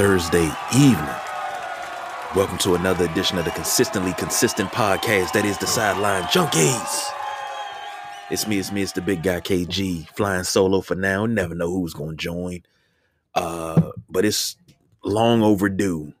Thursday 0.00 0.50
evening. 0.74 1.14
Welcome 2.34 2.56
to 2.60 2.74
another 2.74 3.04
edition 3.04 3.36
of 3.36 3.44
the 3.44 3.50
consistently 3.50 4.14
consistent 4.14 4.70
podcast 4.70 5.32
that 5.32 5.44
is 5.44 5.58
the 5.58 5.66
Sideline 5.66 6.22
Junkies. 6.22 7.04
It's 8.30 8.46
me, 8.46 8.58
it's 8.58 8.72
me, 8.72 8.80
it's 8.80 8.92
the 8.92 9.02
big 9.02 9.22
guy 9.22 9.40
KG, 9.40 10.08
flying 10.16 10.44
solo 10.44 10.80
for 10.80 10.94
now. 10.94 11.26
Never 11.26 11.54
know 11.54 11.70
who's 11.70 11.92
going 11.92 12.12
to 12.12 12.16
join. 12.16 12.62
Uh, 13.34 13.90
but 14.08 14.24
it's 14.24 14.56
long 15.04 15.42
overdue 15.42 16.14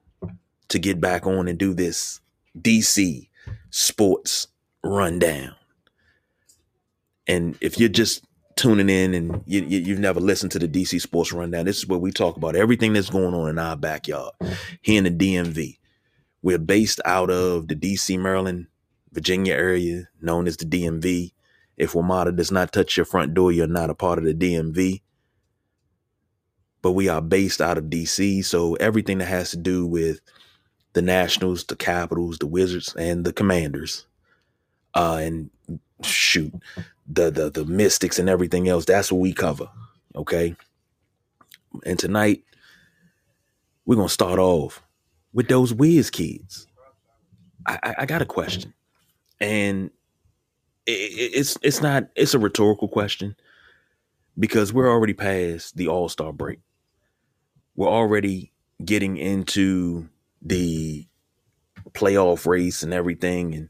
to 0.68 0.78
get 0.78 1.00
back 1.00 1.26
on 1.26 1.48
and 1.48 1.58
do 1.58 1.72
this 1.72 2.20
DC 2.60 3.28
sports 3.70 4.48
rundown. 4.84 5.54
And 7.26 7.56
if 7.62 7.80
you're 7.80 7.88
just 7.88 8.26
tuning 8.60 8.90
in 8.90 9.14
and 9.14 9.42
you, 9.46 9.62
you, 9.62 9.94
have 9.94 10.00
never 10.00 10.20
listened 10.20 10.52
to 10.52 10.58
the 10.58 10.68
DC 10.68 11.00
Sports 11.00 11.32
Rundown, 11.32 11.64
this 11.64 11.78
is 11.78 11.86
where 11.86 11.98
we 11.98 12.12
talk 12.12 12.36
about 12.36 12.54
everything 12.54 12.92
that's 12.92 13.08
going 13.08 13.32
on 13.32 13.48
in 13.48 13.58
our 13.58 13.74
backyard 13.74 14.34
here 14.82 14.98
in 14.98 15.04
the 15.04 15.10
DMV. 15.10 15.78
We're 16.42 16.58
based 16.58 17.00
out 17.06 17.30
of 17.30 17.68
the 17.68 17.74
DC, 17.74 18.18
Maryland, 18.18 18.66
Virginia 19.12 19.54
area, 19.54 20.08
known 20.20 20.46
as 20.46 20.58
the 20.58 20.66
DMV. 20.66 21.32
If 21.78 21.92
WMATA 21.92 22.36
does 22.36 22.52
not 22.52 22.72
touch 22.72 22.98
your 22.98 23.06
front 23.06 23.32
door, 23.32 23.50
you're 23.50 23.66
not 23.66 23.88
a 23.88 23.94
part 23.94 24.18
of 24.18 24.24
the 24.24 24.34
DMV. 24.34 25.00
But 26.82 26.92
we 26.92 27.08
are 27.08 27.22
based 27.22 27.62
out 27.62 27.78
of 27.78 27.84
DC, 27.84 28.44
so 28.44 28.74
everything 28.74 29.18
that 29.18 29.26
has 29.26 29.50
to 29.50 29.56
do 29.56 29.86
with 29.86 30.20
the 30.92 31.02
Nationals, 31.02 31.64
the 31.64 31.76
Capitals, 31.76 32.38
the 32.38 32.46
Wizards, 32.46 32.94
and 32.94 33.24
the 33.24 33.32
Commanders, 33.32 34.06
uh, 34.94 35.18
and 35.22 35.50
shoot, 36.02 36.52
the 37.06 37.30
the 37.30 37.50
the 37.50 37.64
mystics 37.64 38.18
and 38.18 38.28
everything 38.28 38.68
else. 38.68 38.84
That's 38.84 39.10
what 39.12 39.20
we 39.20 39.32
cover. 39.32 39.68
Okay. 40.16 40.56
And 41.84 41.98
tonight 41.98 42.44
we're 43.86 43.96
gonna 43.96 44.08
start 44.08 44.38
off 44.38 44.82
with 45.32 45.48
those 45.48 45.74
whiz 45.74 46.10
kids. 46.10 46.66
I, 47.66 47.94
I 47.98 48.06
got 48.06 48.22
a 48.22 48.26
question, 48.26 48.72
and 49.40 49.90
it, 50.86 50.90
it's 50.90 51.58
it's 51.62 51.82
not 51.82 52.08
it's 52.16 52.34
a 52.34 52.38
rhetorical 52.38 52.88
question 52.88 53.36
because 54.38 54.72
we're 54.72 54.90
already 54.90 55.12
past 55.12 55.76
the 55.76 55.88
All 55.88 56.08
Star 56.08 56.32
break. 56.32 56.60
We're 57.76 57.88
already 57.88 58.52
getting 58.84 59.16
into 59.16 60.08
the 60.42 61.06
playoff 61.92 62.46
race 62.46 62.82
and 62.82 62.92
everything, 62.92 63.54
and 63.54 63.68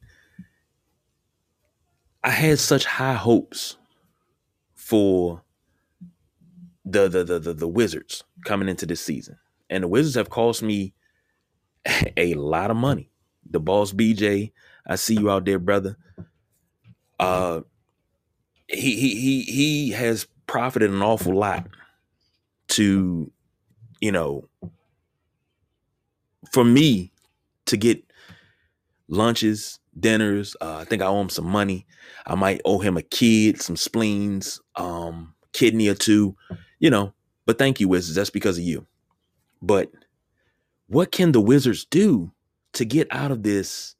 I 2.23 2.31
had 2.31 2.59
such 2.59 2.85
high 2.85 3.15
hopes 3.15 3.77
for 4.75 5.43
the 6.85 7.09
the 7.09 7.25
the 7.25 7.39
the, 7.39 7.55
the 7.55 7.69
Wizards 7.69 8.25
coming 8.45 8.69
into 8.69 8.87
this 8.87 9.01
season. 9.01 9.39
And 9.69 9.85
the 9.85 9.89
Wizards 9.89 10.17
have 10.17 10.31
cost 10.31 10.63
me 10.63 10.95
a 12.17 12.35
lot 12.35 12.71
of 12.71 12.77
money. 12.77 13.11
The 13.49 13.61
boss 13.61 13.93
BJ, 13.93 14.53
I 14.87 14.97
see 14.97 15.15
you 15.15 15.31
out 15.31 15.45
there, 15.45 15.59
brother. 15.59 15.97
Uh 17.19 17.61
he 18.69 18.97
he 18.97 19.15
he 19.21 19.43
he 19.43 19.91
has 19.91 20.27
profited 20.47 20.91
an 20.91 21.03
awful 21.03 21.35
lot 21.37 21.67
to, 22.69 23.31
you 24.01 24.13
know, 24.13 24.49
for 26.53 26.65
me 26.65 27.13
to 27.67 27.77
get 27.77 28.03
lunches, 29.09 29.79
dinners. 30.01 30.57
Uh, 30.61 30.79
I 30.79 30.85
think 30.85 31.03
I 31.03 31.07
owe 31.07 31.21
him 31.21 31.29
some 31.29 31.47
money. 31.47 31.87
I 32.27 32.35
might 32.35 32.61
owe 32.65 32.79
him 32.79 32.97
a 32.97 33.03
kid, 33.03 33.61
some 33.61 33.77
spleens, 33.77 34.61
um, 34.77 35.35
kidney 35.53 35.89
or 35.89 35.95
two, 35.95 36.37
you 36.79 36.91
know. 36.91 37.13
But 37.47 37.59
thank 37.59 37.81
you, 37.81 37.89
Wizards. 37.89 38.17
That's 38.17 38.31
because 38.31 38.59
of 38.59 38.65
you. 38.65 38.87
But 39.63 39.91
what 40.87 41.13
can 41.13 41.33
the 41.33 41.41
Wizards 41.41 41.85
do 41.85 42.33
to 42.75 42.85
get 42.85 43.09
out 43.11 43.31
of 43.31 43.43
this 43.43 43.95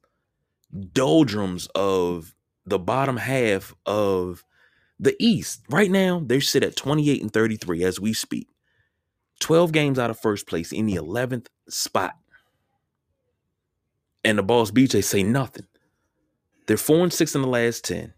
doldrums 0.93 1.67
of 1.75 2.33
the 2.65 2.79
bottom 2.79 3.17
half 3.17 3.73
of 3.85 4.43
the 4.99 5.15
East? 5.19 5.63
Right 5.69 5.91
now, 5.91 6.21
they 6.25 6.39
sit 6.39 6.63
at 6.63 6.75
28 6.75 7.21
and 7.21 7.33
33 7.33 7.83
as 7.83 7.99
we 7.99 8.13
speak. 8.13 8.47
12 9.39 9.71
games 9.71 9.99
out 9.99 10.09
of 10.09 10.19
first 10.19 10.47
place 10.47 10.71
in 10.71 10.85
the 10.85 10.95
11th 10.95 11.47
spot. 11.67 12.15
And 14.23 14.37
the 14.37 14.43
boss 14.43 14.71
BJ 14.71 15.03
say 15.03 15.23
nothing. 15.23 15.65
They're 16.67 16.77
four 16.77 17.03
and 17.03 17.13
six 17.13 17.35
in 17.35 17.41
the 17.41 17.47
last 17.47 17.83
10. 17.85 18.13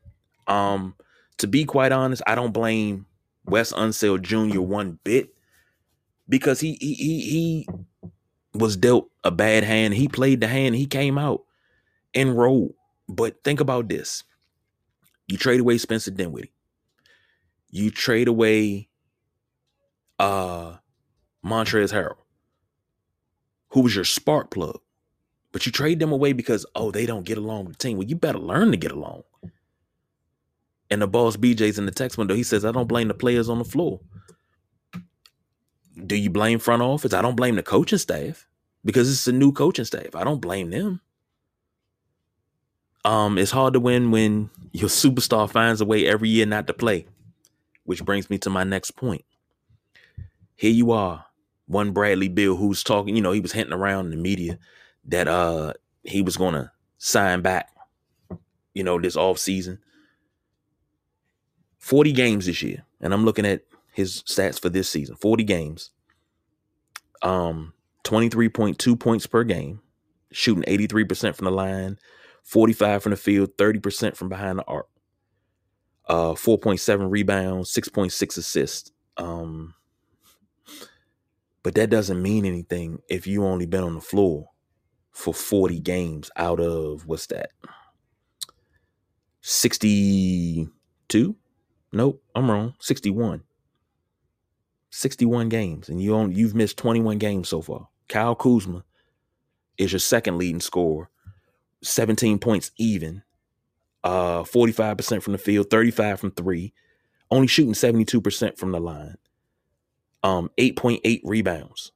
Um, 0.47 0.95
to 1.37 1.47
be 1.47 1.65
quite 1.65 1.91
honest, 1.91 2.21
I 2.27 2.35
don't 2.35 2.53
blame 2.53 3.05
Wes 3.45 3.73
Unseld 3.73 4.21
Jr. 4.21 4.61
one 4.61 4.99
bit 5.03 5.29
because 6.29 6.59
he 6.59 6.77
he 6.79 6.93
he, 6.93 7.21
he 7.21 7.67
was 8.53 8.77
dealt 8.77 9.09
a 9.23 9.31
bad 9.31 9.63
hand. 9.63 9.93
He 9.93 10.07
played 10.07 10.41
the 10.41 10.47
hand. 10.47 10.75
He 10.75 10.85
came 10.85 11.17
out 11.17 11.43
and 12.13 12.37
rolled. 12.37 12.75
But 13.09 13.43
think 13.43 13.59
about 13.59 13.89
this: 13.89 14.23
you 15.27 15.37
trade 15.37 15.59
away 15.59 15.77
Spencer 15.77 16.11
Dinwiddie. 16.11 16.51
You 17.71 17.91
trade 17.91 18.27
away 18.27 18.89
uh 20.19 20.77
Montrezl 21.45 21.93
Harrell, 21.93 22.17
who 23.69 23.81
was 23.81 23.95
your 23.95 24.05
spark 24.05 24.51
plug. 24.51 24.79
But 25.53 25.68
you 25.68 25.72
trade 25.72 26.00
them 26.00 26.12
away 26.12 26.34
because, 26.34 26.66
oh, 26.75 26.91
they 26.91 27.06
don't 27.06 27.25
get 27.25 27.38
along 27.38 27.66
with 27.66 27.78
the 27.78 27.84
team. 27.84 27.97
Well, 27.97 28.08
you 28.08 28.16
better 28.16 28.40
learn 28.40 28.72
to 28.72 28.78
get 28.78 28.91
along. 28.91 29.24
And 30.90 31.02
the 31.02 31.08
boss 31.08 31.38
BJ's 31.38 31.78
in 31.78 31.86
the 31.86 31.91
text 31.91 32.18
window. 32.18 32.36
He 32.36 32.44
says, 32.44 32.66
I 32.66 32.72
don't 32.72 32.88
blame 32.88 33.08
the 33.08 33.14
players 33.14 33.50
on 33.50 33.59
the 33.59 33.64
floor. 33.64 34.02
Do 36.06 36.16
you 36.16 36.31
blame 36.31 36.58
front 36.58 36.81
office? 36.81 37.14
I 37.14 37.22
don't 37.22 37.36
blame 37.36 37.56
the 37.56 37.64
coaching 37.64 38.00
staff 38.00 38.47
because 38.84 39.09
it's 39.09 39.28
a 39.28 39.31
new 39.31 39.52
coaching 39.52 39.86
staff. 39.86 40.16
I 40.16 40.24
don't 40.24 40.41
blame 40.41 40.72
them. 40.72 41.02
Um, 43.06 43.38
it's 43.38 43.52
hard 43.52 43.74
to 43.74 43.80
win 43.80 44.09
when 44.09 44.50
your 44.72 44.90
superstar 44.90 45.50
finds 45.50 45.81
a 45.81 45.85
way 45.85 46.08
every 46.08 46.30
year 46.30 46.47
not 46.47 46.66
to 46.68 46.74
play. 46.74 47.06
Which 47.85 48.03
brings 48.03 48.30
me 48.30 48.40
to 48.40 48.50
my 48.50 48.64
next 48.64 48.91
point. 48.91 49.24
Here 50.56 50.72
you 50.72 50.91
are, 50.91 51.25
one 51.68 51.91
Bradley 51.91 52.30
Beal 52.30 52.56
who's 52.56 52.84
talking, 52.84 53.16
you 53.16 53.22
know, 53.22 53.34
he 53.34 53.40
was 53.40 53.52
hinting 53.52 53.74
around 53.74 54.06
in 54.06 54.12
the 54.12 54.18
media 54.18 54.58
that 55.06 55.28
uh 55.28 55.74
he 56.03 56.22
was 56.22 56.38
gonna 56.38 56.72
sign 56.97 57.41
back, 57.41 57.69
you 58.74 58.84
know, 58.84 59.00
this 59.00 59.16
off 59.16 59.38
season. 59.38 59.80
40 61.80 62.14
games 62.14 62.46
this 62.46 62.62
year. 62.62 62.86
And 63.02 63.14
I'm 63.14 63.25
looking 63.25 63.46
at 63.46 63.64
his 63.91 64.24
stats 64.24 64.59
for 64.59 64.69
this 64.69 64.90
season. 64.90 65.16
40 65.16 65.44
games. 65.44 65.91
Um 67.22 67.74
23.2 68.03 69.00
points 69.00 69.25
per 69.28 69.44
game, 69.46 69.81
shooting 70.31 70.64
83% 70.64 71.35
from 71.35 71.46
the 71.46 71.52
line, 71.52 71.97
45 72.44 73.02
from 73.03 73.12
the 73.12 73.16
field, 73.16 73.56
30% 73.58 74.18
from 74.18 74.28
behind 74.28 74.59
the 74.59 74.66
arc. 74.66 74.88
Uh 76.08 76.34
4.7 76.34 77.09
rebounds, 77.09 77.74
6.6 77.74 78.38
assists. 78.38 78.91
Um 79.17 79.73
but 81.64 81.76
that 81.76 81.90
doesn't 81.90 82.22
mean 82.22 82.46
anything 82.46 83.02
if 83.08 83.26
you 83.26 83.46
only 83.46 83.66
been 83.66 83.84
on 83.84 83.96
the 83.96 84.02
floor 84.02 84.49
for 85.13 85.33
40 85.33 85.79
games 85.79 86.29
out 86.35 86.59
of 86.59 87.07
what's 87.07 87.27
that? 87.27 87.51
62? 89.41 91.35
Nope, 91.91 92.23
I'm 92.35 92.49
wrong. 92.49 92.73
61. 92.79 93.43
61 94.89 95.49
games 95.49 95.89
and 95.89 96.01
you 96.01 96.13
only 96.15 96.35
you've 96.35 96.55
missed 96.55 96.77
21 96.77 97.17
games 97.17 97.49
so 97.49 97.61
far. 97.61 97.87
Kyle 98.09 98.35
Kuzma 98.35 98.83
is 99.77 99.91
your 99.91 99.99
second 99.99 100.37
leading 100.37 100.61
scorer. 100.61 101.09
17 101.83 102.39
points 102.39 102.71
even. 102.77 103.23
Uh 104.03 104.43
45% 104.43 105.21
from 105.23 105.33
the 105.33 105.39
field, 105.39 105.69
35 105.69 106.19
from 106.19 106.31
3. 106.31 106.73
Only 107.31 107.47
shooting 107.47 107.73
72% 107.73 108.57
from 108.57 108.71
the 108.71 108.79
line. 108.79 109.17
Um 110.23 110.49
8.8 110.57 111.21
rebounds. 111.23 111.91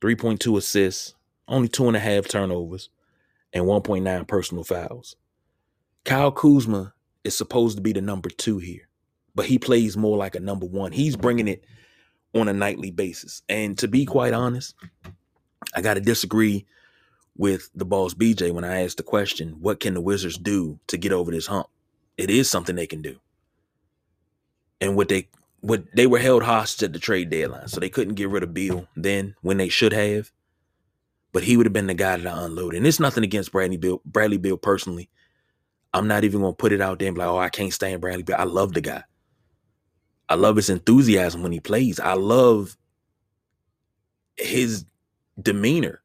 3.2 0.00 0.56
assists, 0.58 1.15
only 1.48 1.68
two 1.68 1.86
and 1.86 1.96
a 1.96 2.00
half 2.00 2.28
turnovers, 2.28 2.90
and 3.52 3.64
1.9 3.64 4.28
personal 4.28 4.64
fouls. 4.64 5.16
Kyle 6.04 6.32
Kuzma 6.32 6.94
is 7.24 7.36
supposed 7.36 7.76
to 7.76 7.82
be 7.82 7.92
the 7.92 8.00
number 8.00 8.28
two 8.28 8.58
here, 8.58 8.88
but 9.34 9.46
he 9.46 9.58
plays 9.58 9.96
more 9.96 10.16
like 10.16 10.34
a 10.34 10.40
number 10.40 10.66
one. 10.66 10.92
He's 10.92 11.16
bringing 11.16 11.48
it 11.48 11.64
on 12.34 12.48
a 12.48 12.52
nightly 12.52 12.90
basis. 12.90 13.42
And 13.48 13.78
to 13.78 13.88
be 13.88 14.04
quite 14.04 14.32
honest, 14.32 14.74
I 15.74 15.80
got 15.80 15.94
to 15.94 16.00
disagree 16.00 16.66
with 17.36 17.70
the 17.74 17.84
boss 17.84 18.14
BJ 18.14 18.52
when 18.52 18.64
I 18.64 18.82
asked 18.82 18.96
the 18.98 19.02
question, 19.02 19.56
what 19.60 19.80
can 19.80 19.94
the 19.94 20.00
Wizards 20.00 20.38
do 20.38 20.78
to 20.86 20.96
get 20.96 21.12
over 21.12 21.30
this 21.30 21.46
hump? 21.46 21.66
It 22.16 22.30
is 22.30 22.48
something 22.48 22.76
they 22.76 22.86
can 22.86 23.02
do. 23.02 23.18
And 24.80 24.96
what 24.96 25.08
they 25.08 25.28
what 25.60 25.84
they 25.94 26.06
were 26.06 26.18
held 26.18 26.44
hostage 26.44 26.84
at 26.84 26.92
the 26.92 26.98
trade 26.98 27.30
deadline, 27.30 27.68
so 27.68 27.80
they 27.80 27.88
couldn't 27.88 28.14
get 28.14 28.28
rid 28.28 28.42
of 28.42 28.54
Beal 28.54 28.86
then 28.94 29.34
when 29.40 29.56
they 29.56 29.68
should 29.68 29.92
have 29.92 30.30
but 31.36 31.44
he 31.44 31.58
would 31.58 31.66
have 31.66 31.72
been 31.74 31.86
the 31.86 31.92
guy 31.92 32.16
that 32.16 32.26
I 32.26 32.46
unloaded. 32.46 32.78
And 32.78 32.86
it's 32.86 32.98
nothing 32.98 33.22
against 33.22 33.52
Bradley 33.52 33.76
Bill, 33.76 34.00
Bradley 34.06 34.38
Beal 34.38 34.56
personally. 34.56 35.10
I'm 35.92 36.08
not 36.08 36.24
even 36.24 36.40
gonna 36.40 36.54
put 36.54 36.72
it 36.72 36.80
out 36.80 36.98
there 36.98 37.08
and 37.08 37.14
be 37.14 37.18
like, 37.18 37.28
oh, 37.28 37.36
I 37.36 37.50
can't 37.50 37.74
stand 37.74 38.00
Bradley 38.00 38.22
Bill. 38.22 38.36
I 38.38 38.44
love 38.44 38.72
the 38.72 38.80
guy. 38.80 39.02
I 40.30 40.36
love 40.36 40.56
his 40.56 40.70
enthusiasm 40.70 41.42
when 41.42 41.52
he 41.52 41.60
plays. 41.60 42.00
I 42.00 42.14
love 42.14 42.74
his 44.38 44.86
demeanor. 45.42 46.00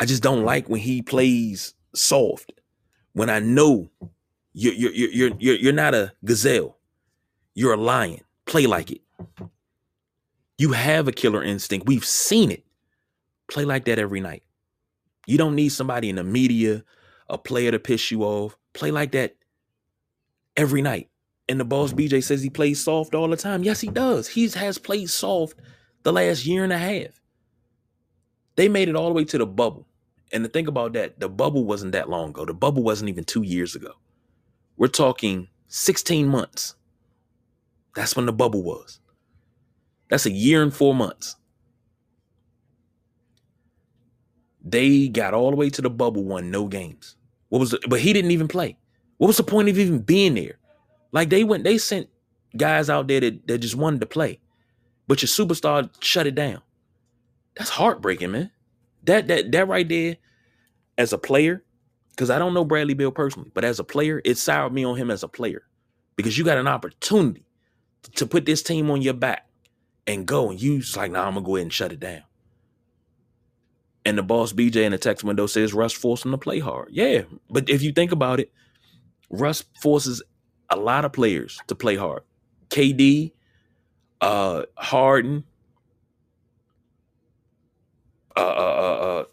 I 0.00 0.06
just 0.06 0.24
don't 0.24 0.42
like 0.42 0.68
when 0.68 0.80
he 0.80 1.02
plays 1.02 1.74
soft. 1.94 2.50
When 3.12 3.30
I 3.30 3.38
know 3.38 3.92
you're 4.54 4.74
you're 4.74 4.90
you're 4.90 5.36
you're 5.38 5.54
you're 5.54 5.72
not 5.72 5.94
a 5.94 6.12
gazelle, 6.24 6.78
you're 7.54 7.74
a 7.74 7.80
lion. 7.80 8.22
Play 8.44 8.66
like 8.66 8.90
it. 8.90 9.02
You 10.58 10.72
have 10.72 11.06
a 11.06 11.12
killer 11.12 11.44
instinct. 11.44 11.86
We've 11.86 12.04
seen 12.04 12.50
it. 12.50 12.64
Play 13.50 13.64
like 13.64 13.84
that 13.86 13.98
every 13.98 14.20
night. 14.20 14.42
You 15.26 15.36
don't 15.36 15.54
need 15.54 15.70
somebody 15.70 16.08
in 16.08 16.16
the 16.16 16.24
media, 16.24 16.84
a 17.28 17.36
player 17.36 17.70
to 17.70 17.78
piss 17.78 18.10
you 18.10 18.22
off. 18.22 18.56
Play 18.72 18.90
like 18.90 19.12
that 19.12 19.36
every 20.56 20.82
night. 20.82 21.10
And 21.48 21.58
the 21.58 21.64
boss 21.64 21.92
BJ 21.92 22.22
says 22.22 22.42
he 22.42 22.50
plays 22.50 22.80
soft 22.80 23.14
all 23.14 23.28
the 23.28 23.36
time. 23.36 23.64
Yes, 23.64 23.80
he 23.80 23.88
does. 23.88 24.28
He 24.28 24.48
has 24.50 24.78
played 24.78 25.10
soft 25.10 25.58
the 26.04 26.12
last 26.12 26.46
year 26.46 26.62
and 26.62 26.72
a 26.72 26.78
half. 26.78 27.20
They 28.54 28.68
made 28.68 28.88
it 28.88 28.94
all 28.94 29.08
the 29.08 29.14
way 29.14 29.24
to 29.24 29.38
the 29.38 29.46
bubble. 29.46 29.86
And 30.32 30.44
to 30.44 30.50
think 30.50 30.68
about 30.68 30.92
that, 30.92 31.18
the 31.18 31.28
bubble 31.28 31.64
wasn't 31.64 31.92
that 31.92 32.08
long 32.08 32.30
ago. 32.30 32.44
The 32.44 32.54
bubble 32.54 32.84
wasn't 32.84 33.08
even 33.08 33.24
two 33.24 33.42
years 33.42 33.74
ago. 33.74 33.94
We're 34.76 34.86
talking 34.86 35.48
16 35.66 36.28
months. 36.28 36.76
That's 37.96 38.14
when 38.14 38.26
the 38.26 38.32
bubble 38.32 38.62
was. 38.62 39.00
That's 40.08 40.26
a 40.26 40.30
year 40.30 40.62
and 40.62 40.72
four 40.72 40.94
months. 40.94 41.34
They 44.64 45.08
got 45.08 45.34
all 45.34 45.50
the 45.50 45.56
way 45.56 45.70
to 45.70 45.82
the 45.82 45.90
bubble, 45.90 46.24
won 46.24 46.50
no 46.50 46.66
games. 46.68 47.16
What 47.48 47.58
was 47.58 47.70
the, 47.70 47.80
but 47.88 48.00
he 48.00 48.12
didn't 48.12 48.30
even 48.30 48.48
play. 48.48 48.76
What 49.18 49.26
was 49.28 49.36
the 49.36 49.42
point 49.42 49.68
of 49.68 49.78
even 49.78 50.00
being 50.00 50.34
there? 50.34 50.58
Like 51.12 51.30
they 51.30 51.44
went, 51.44 51.64
they 51.64 51.78
sent 51.78 52.08
guys 52.56 52.90
out 52.90 53.08
there 53.08 53.20
that, 53.20 53.46
that 53.48 53.58
just 53.58 53.74
wanted 53.74 54.00
to 54.00 54.06
play, 54.06 54.40
but 55.08 55.22
your 55.22 55.28
superstar 55.28 55.90
shut 56.00 56.26
it 56.26 56.34
down. 56.34 56.62
That's 57.56 57.70
heartbreaking, 57.70 58.30
man. 58.30 58.50
That 59.04 59.28
that 59.28 59.52
that 59.52 59.68
right 59.68 59.88
there, 59.88 60.16
as 60.98 61.12
a 61.12 61.18
player, 61.18 61.64
because 62.10 62.30
I 62.30 62.38
don't 62.38 62.54
know 62.54 62.64
Bradley 62.64 62.94
Beal 62.94 63.10
personally, 63.10 63.50
but 63.54 63.64
as 63.64 63.78
a 63.78 63.84
player, 63.84 64.20
it 64.24 64.38
soured 64.38 64.72
me 64.72 64.84
on 64.84 64.96
him 64.96 65.10
as 65.10 65.22
a 65.22 65.28
player 65.28 65.62
because 66.16 66.36
you 66.38 66.44
got 66.44 66.58
an 66.58 66.68
opportunity 66.68 67.44
to 68.14 68.26
put 68.26 68.46
this 68.46 68.62
team 68.62 68.90
on 68.90 69.02
your 69.02 69.14
back 69.14 69.46
and 70.06 70.26
go, 70.26 70.50
and 70.50 70.60
you 70.60 70.80
just 70.80 70.96
like, 70.96 71.10
nah, 71.10 71.26
I'm 71.26 71.34
gonna 71.34 71.46
go 71.46 71.56
ahead 71.56 71.64
and 71.64 71.72
shut 71.72 71.92
it 71.92 72.00
down. 72.00 72.22
And 74.04 74.16
the 74.16 74.22
boss 74.22 74.52
BJ 74.52 74.84
in 74.84 74.92
the 74.92 74.98
text 74.98 75.24
window 75.24 75.46
says 75.46 75.74
Russ 75.74 75.92
him 76.24 76.30
to 76.30 76.38
play 76.38 76.58
hard. 76.58 76.88
Yeah, 76.90 77.22
but 77.50 77.68
if 77.68 77.82
you 77.82 77.92
think 77.92 78.12
about 78.12 78.40
it, 78.40 78.50
Russ 79.28 79.64
forces 79.80 80.22
a 80.70 80.76
lot 80.76 81.04
of 81.04 81.12
players 81.12 81.60
to 81.66 81.74
play 81.74 81.96
hard. 81.96 82.22
KD, 82.70 83.32
uh, 84.20 84.62
Harden, 84.76 85.44
uh, 88.36 88.40
uh, 88.40 88.44
uh, 88.44 89.20
uh 89.20 89.24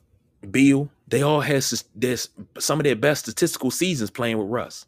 Beal, 0.50 0.90
they 1.08 1.22
all 1.22 1.42
had 1.42 1.64
this 1.96 2.30
some 2.60 2.80
of 2.80 2.84
their 2.84 2.96
best 2.96 3.22
statistical 3.22 3.72
seasons 3.72 4.12
playing 4.12 4.38
with 4.38 4.48
Russ. 4.48 4.86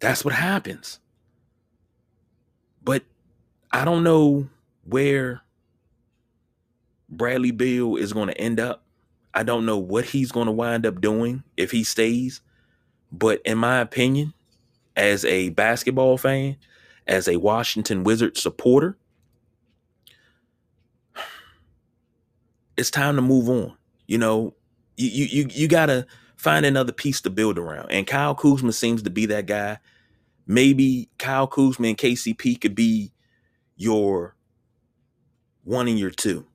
That's 0.00 0.24
what 0.24 0.34
happens. 0.34 1.00
But 2.82 3.04
I 3.70 3.84
don't 3.84 4.04
know 4.04 4.48
where 4.84 5.42
Bradley 7.16 7.50
Beal 7.50 7.96
is 7.96 8.12
going 8.12 8.28
to 8.28 8.38
end 8.38 8.60
up. 8.60 8.84
I 9.32 9.42
don't 9.42 9.66
know 9.66 9.78
what 9.78 10.04
he's 10.04 10.30
going 10.30 10.46
to 10.46 10.52
wind 10.52 10.86
up 10.86 11.00
doing 11.00 11.42
if 11.56 11.70
he 11.70 11.84
stays. 11.84 12.40
But 13.10 13.40
in 13.44 13.58
my 13.58 13.80
opinion, 13.80 14.34
as 14.96 15.24
a 15.24 15.50
basketball 15.50 16.18
fan, 16.18 16.56
as 17.06 17.28
a 17.28 17.36
Washington 17.36 18.04
Wizards 18.04 18.40
supporter, 18.42 18.96
it's 22.76 22.90
time 22.90 23.16
to 23.16 23.22
move 23.22 23.48
on. 23.48 23.76
You 24.06 24.18
know, 24.18 24.54
you 24.96 25.24
you 25.24 25.48
you 25.50 25.68
gotta 25.68 26.06
find 26.36 26.66
another 26.66 26.92
piece 26.92 27.20
to 27.22 27.30
build 27.30 27.58
around. 27.58 27.90
And 27.90 28.06
Kyle 28.06 28.34
Kuzma 28.34 28.72
seems 28.72 29.02
to 29.02 29.10
be 29.10 29.26
that 29.26 29.46
guy. 29.46 29.78
Maybe 30.46 31.08
Kyle 31.18 31.46
Kuzma 31.46 31.88
and 31.88 31.98
KCP 31.98 32.60
could 32.60 32.74
be 32.74 33.12
your 33.76 34.36
one 35.64 35.88
and 35.88 35.98
your 35.98 36.10
two. 36.10 36.46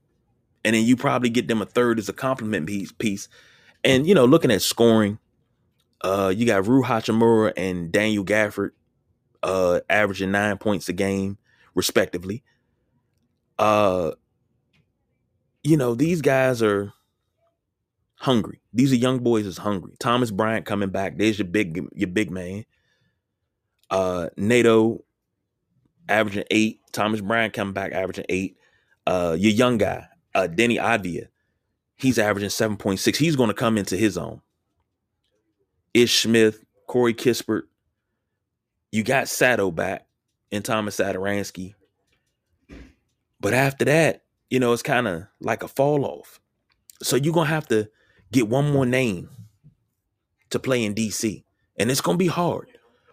And 0.65 0.75
then 0.75 0.83
you 0.83 0.95
probably 0.95 1.29
get 1.29 1.47
them 1.47 1.61
a 1.61 1.65
third 1.65 1.99
as 1.99 2.09
a 2.09 2.13
compliment 2.13 2.67
piece 2.67 2.91
piece. 2.91 3.29
And 3.83 4.05
you 4.05 4.13
know, 4.13 4.25
looking 4.25 4.51
at 4.51 4.61
scoring, 4.61 5.19
uh, 6.01 6.33
you 6.35 6.45
got 6.45 6.67
Rui 6.67 6.83
Hachimura 6.83 7.53
and 7.55 7.91
Daniel 7.91 8.25
Gafford 8.25 8.71
uh, 9.43 9.79
averaging 9.89 10.31
nine 10.31 10.57
points 10.57 10.89
a 10.89 10.93
game, 10.93 11.37
respectively. 11.75 12.43
Uh, 13.57 14.11
you 15.63 15.77
know, 15.77 15.95
these 15.95 16.21
guys 16.21 16.61
are 16.61 16.93
hungry. 18.19 18.61
These 18.73 18.91
are 18.91 18.97
young 18.97 19.19
boys 19.19 19.45
is 19.45 19.57
hungry. 19.57 19.93
Thomas 19.99 20.31
Bryant 20.31 20.65
coming 20.65 20.89
back. 20.89 21.17
There's 21.17 21.39
your 21.39 21.47
big 21.47 21.87
your 21.93 22.09
big 22.09 22.29
man. 22.31 22.65
Uh 23.89 24.29
Neto 24.37 25.03
averaging 26.07 26.43
eight. 26.51 26.81
Thomas 26.91 27.21
Bryant 27.21 27.53
coming 27.53 27.73
back 27.73 27.93
averaging 27.93 28.25
eight. 28.29 28.57
Uh 29.07 29.35
your 29.39 29.53
young 29.53 29.77
guy, 29.77 30.05
uh 30.35 30.47
Deni 30.49 30.79
Avdija, 30.79 31.27
he's 31.95 32.19
averaging 32.19 32.49
7.6. 32.49 33.15
He's 33.15 33.35
going 33.35 33.49
to 33.49 33.53
come 33.53 33.77
into 33.77 33.97
his 33.97 34.17
own. 34.17 34.41
Ish 35.93 36.19
Smith, 36.23 36.63
Corey 36.87 37.13
Kispert. 37.13 37.63
You 38.91 39.03
got 39.03 39.27
Sato 39.27 39.71
back 39.71 40.07
and 40.51 40.63
Thomas 40.63 40.97
Satoransky. 40.97 41.75
But 43.39 43.53
after 43.53 43.85
that, 43.85 44.23
you 44.49 44.59
know, 44.59 44.73
it's 44.73 44.83
kind 44.83 45.07
of 45.07 45.23
like 45.39 45.63
a 45.63 45.67
fall 45.67 46.05
off. 46.05 46.39
So 47.01 47.15
you're 47.15 47.33
going 47.33 47.47
to 47.47 47.53
have 47.53 47.67
to 47.69 47.89
get 48.31 48.47
one 48.47 48.71
more 48.71 48.85
name 48.85 49.29
to 50.49 50.59
play 50.59 50.83
in 50.83 50.95
DC. 50.95 51.43
And 51.77 51.89
it's 51.89 52.01
going 52.01 52.15
to 52.15 52.23
be 52.23 52.27
hard. 52.27 52.67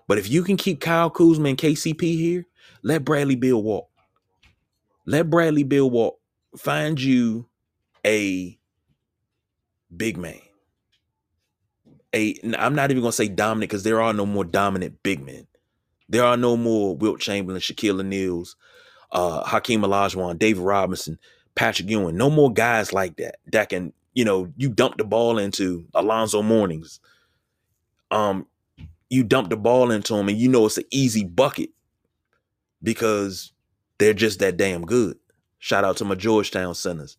But 0.08 0.18
if 0.18 0.28
you 0.28 0.42
can 0.42 0.56
keep 0.56 0.80
Kyle 0.80 1.11
Kuzma 1.11 1.49
and 1.50 1.58
KCP 1.58 2.00
here, 2.00 2.46
let 2.82 3.04
Bradley 3.04 3.37
Beal 3.37 3.62
walk. 3.62 3.88
Let 5.04 5.30
Bradley 5.30 5.62
Beal 5.62 5.90
walk. 5.90 6.15
Find 6.56 7.00
you 7.00 7.48
a 8.04 8.58
big 9.94 10.16
man 10.16 10.40
a 12.16 12.34
I'm 12.58 12.75
not 12.75 12.90
even 12.90 13.02
gonna 13.02 13.12
say 13.12 13.28
dominant 13.28 13.70
because 13.70 13.82
there 13.84 14.00
are 14.00 14.12
no 14.12 14.26
more 14.26 14.44
dominant 14.44 15.02
big 15.02 15.25
men. 15.25 15.46
There 16.08 16.25
are 16.25 16.36
no 16.36 16.56
more 16.56 16.96
Wilt 16.96 17.20
Chamberlain, 17.20 17.60
Shaquille 17.60 18.00
O'Neal's, 18.00 18.56
uh, 19.12 19.44
Hakeem 19.44 19.82
Olajuwon, 19.82 20.38
David 20.38 20.62
Robinson, 20.62 21.18
Patrick 21.54 21.88
Ewing. 21.88 22.16
No 22.16 22.30
more 22.30 22.52
guys 22.52 22.92
like 22.92 23.16
that 23.16 23.36
that 23.52 23.68
can, 23.68 23.92
you 24.14 24.25
know, 24.25 24.52
you 24.56 24.68
dump 24.68 24.96
the 24.98 25.04
ball 25.04 25.38
into 25.38 25.86
Alonzo 25.94 26.42
Mournings. 26.42 27.00
Um, 28.10 28.46
you 29.10 29.25
dump 29.25 29.50
the 29.50 29.56
ball 29.56 29.90
into 29.90 30.14
them 30.14 30.28
and 30.28 30.38
you 30.38 30.48
know 30.48 30.66
it's 30.66 30.78
an 30.78 30.84
easy 30.90 31.25
bucket 31.25 31.70
because 32.82 33.52
they're 33.98 34.14
just 34.14 34.38
that 34.38 34.56
damn 34.56 34.84
good. 34.84 35.18
Shout 35.66 35.82
out 35.82 35.96
to 35.96 36.04
my 36.04 36.14
Georgetown 36.14 36.76
centers. 36.76 37.16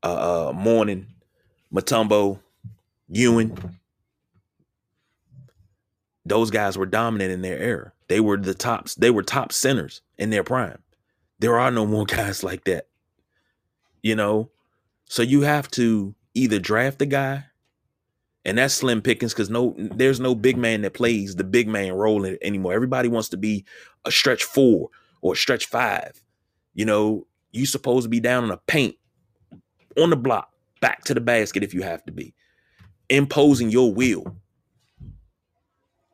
Uh, 0.00 0.50
uh 0.50 0.52
Mourning, 0.52 1.08
Mutombo, 1.74 2.38
Ewing, 3.08 3.58
those 6.24 6.52
guys 6.52 6.78
were 6.78 6.86
dominant 6.86 7.32
in 7.32 7.42
their 7.42 7.58
era. 7.58 7.92
They 8.06 8.20
were 8.20 8.36
the 8.36 8.54
tops. 8.54 8.94
They 8.94 9.10
were 9.10 9.24
top 9.24 9.50
centers 9.50 10.02
in 10.18 10.30
their 10.30 10.44
prime. 10.44 10.78
There 11.40 11.58
are 11.58 11.72
no 11.72 11.84
more 11.84 12.04
guys 12.06 12.44
like 12.44 12.62
that. 12.62 12.86
You 14.00 14.14
know, 14.14 14.50
so 15.06 15.22
you 15.22 15.40
have 15.40 15.68
to 15.72 16.14
either 16.34 16.60
draft 16.60 17.00
the 17.00 17.06
guy, 17.06 17.46
and 18.44 18.56
that's 18.56 18.74
slim 18.74 19.02
pickings 19.02 19.34
because 19.34 19.50
no, 19.50 19.74
there's 19.76 20.20
no 20.20 20.36
big 20.36 20.56
man 20.56 20.82
that 20.82 20.94
plays 20.94 21.34
the 21.34 21.42
big 21.42 21.66
man 21.66 21.92
role 21.94 22.24
anymore. 22.40 22.72
Everybody 22.72 23.08
wants 23.08 23.30
to 23.30 23.36
be 23.36 23.64
a 24.04 24.12
stretch 24.12 24.44
four 24.44 24.90
or 25.22 25.32
a 25.32 25.36
stretch 25.36 25.66
five. 25.66 26.20
You 26.74 26.84
know, 26.84 27.26
you 27.52 27.66
supposed 27.66 28.04
to 28.04 28.08
be 28.08 28.20
down 28.20 28.44
in 28.44 28.50
a 28.50 28.56
paint 28.56 28.96
on 29.96 30.10
the 30.10 30.16
block, 30.16 30.50
back 30.80 31.04
to 31.04 31.14
the 31.14 31.20
basket 31.20 31.62
if 31.62 31.72
you 31.72 31.82
have 31.82 32.04
to 32.04 32.12
be 32.12 32.34
imposing 33.08 33.70
your 33.70 33.92
will 33.92 34.24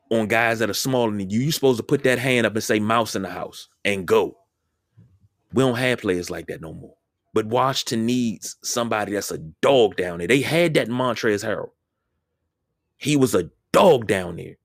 on 0.09 0.27
guys 0.27 0.59
that 0.59 0.69
are 0.69 0.73
smaller 0.73 1.11
than 1.11 1.29
you. 1.29 1.39
You're 1.39 1.51
supposed 1.51 1.77
to 1.77 1.83
put 1.83 2.03
that 2.03 2.19
hand 2.19 2.45
up 2.45 2.53
and 2.53 2.63
say 2.63 2.79
mouse 2.79 3.15
in 3.15 3.21
the 3.21 3.29
house 3.29 3.69
and 3.85 4.05
go. 4.05 4.37
We 5.53 5.63
don't 5.63 5.77
have 5.77 5.99
players 5.99 6.29
like 6.29 6.47
that 6.47 6.61
no 6.61 6.73
more. 6.73 6.95
But 7.33 7.45
Washington 7.45 8.05
needs 8.05 8.57
somebody 8.61 9.13
that's 9.13 9.31
a 9.31 9.37
dog 9.37 9.95
down 9.95 10.19
there. 10.19 10.27
They 10.27 10.41
had 10.41 10.73
that 10.73 10.89
Montrezl 10.89 11.45
Harrell. 11.45 11.71
He 12.97 13.15
was 13.15 13.33
a 13.33 13.49
dog 13.71 14.07
down 14.07 14.35
there. 14.35 14.57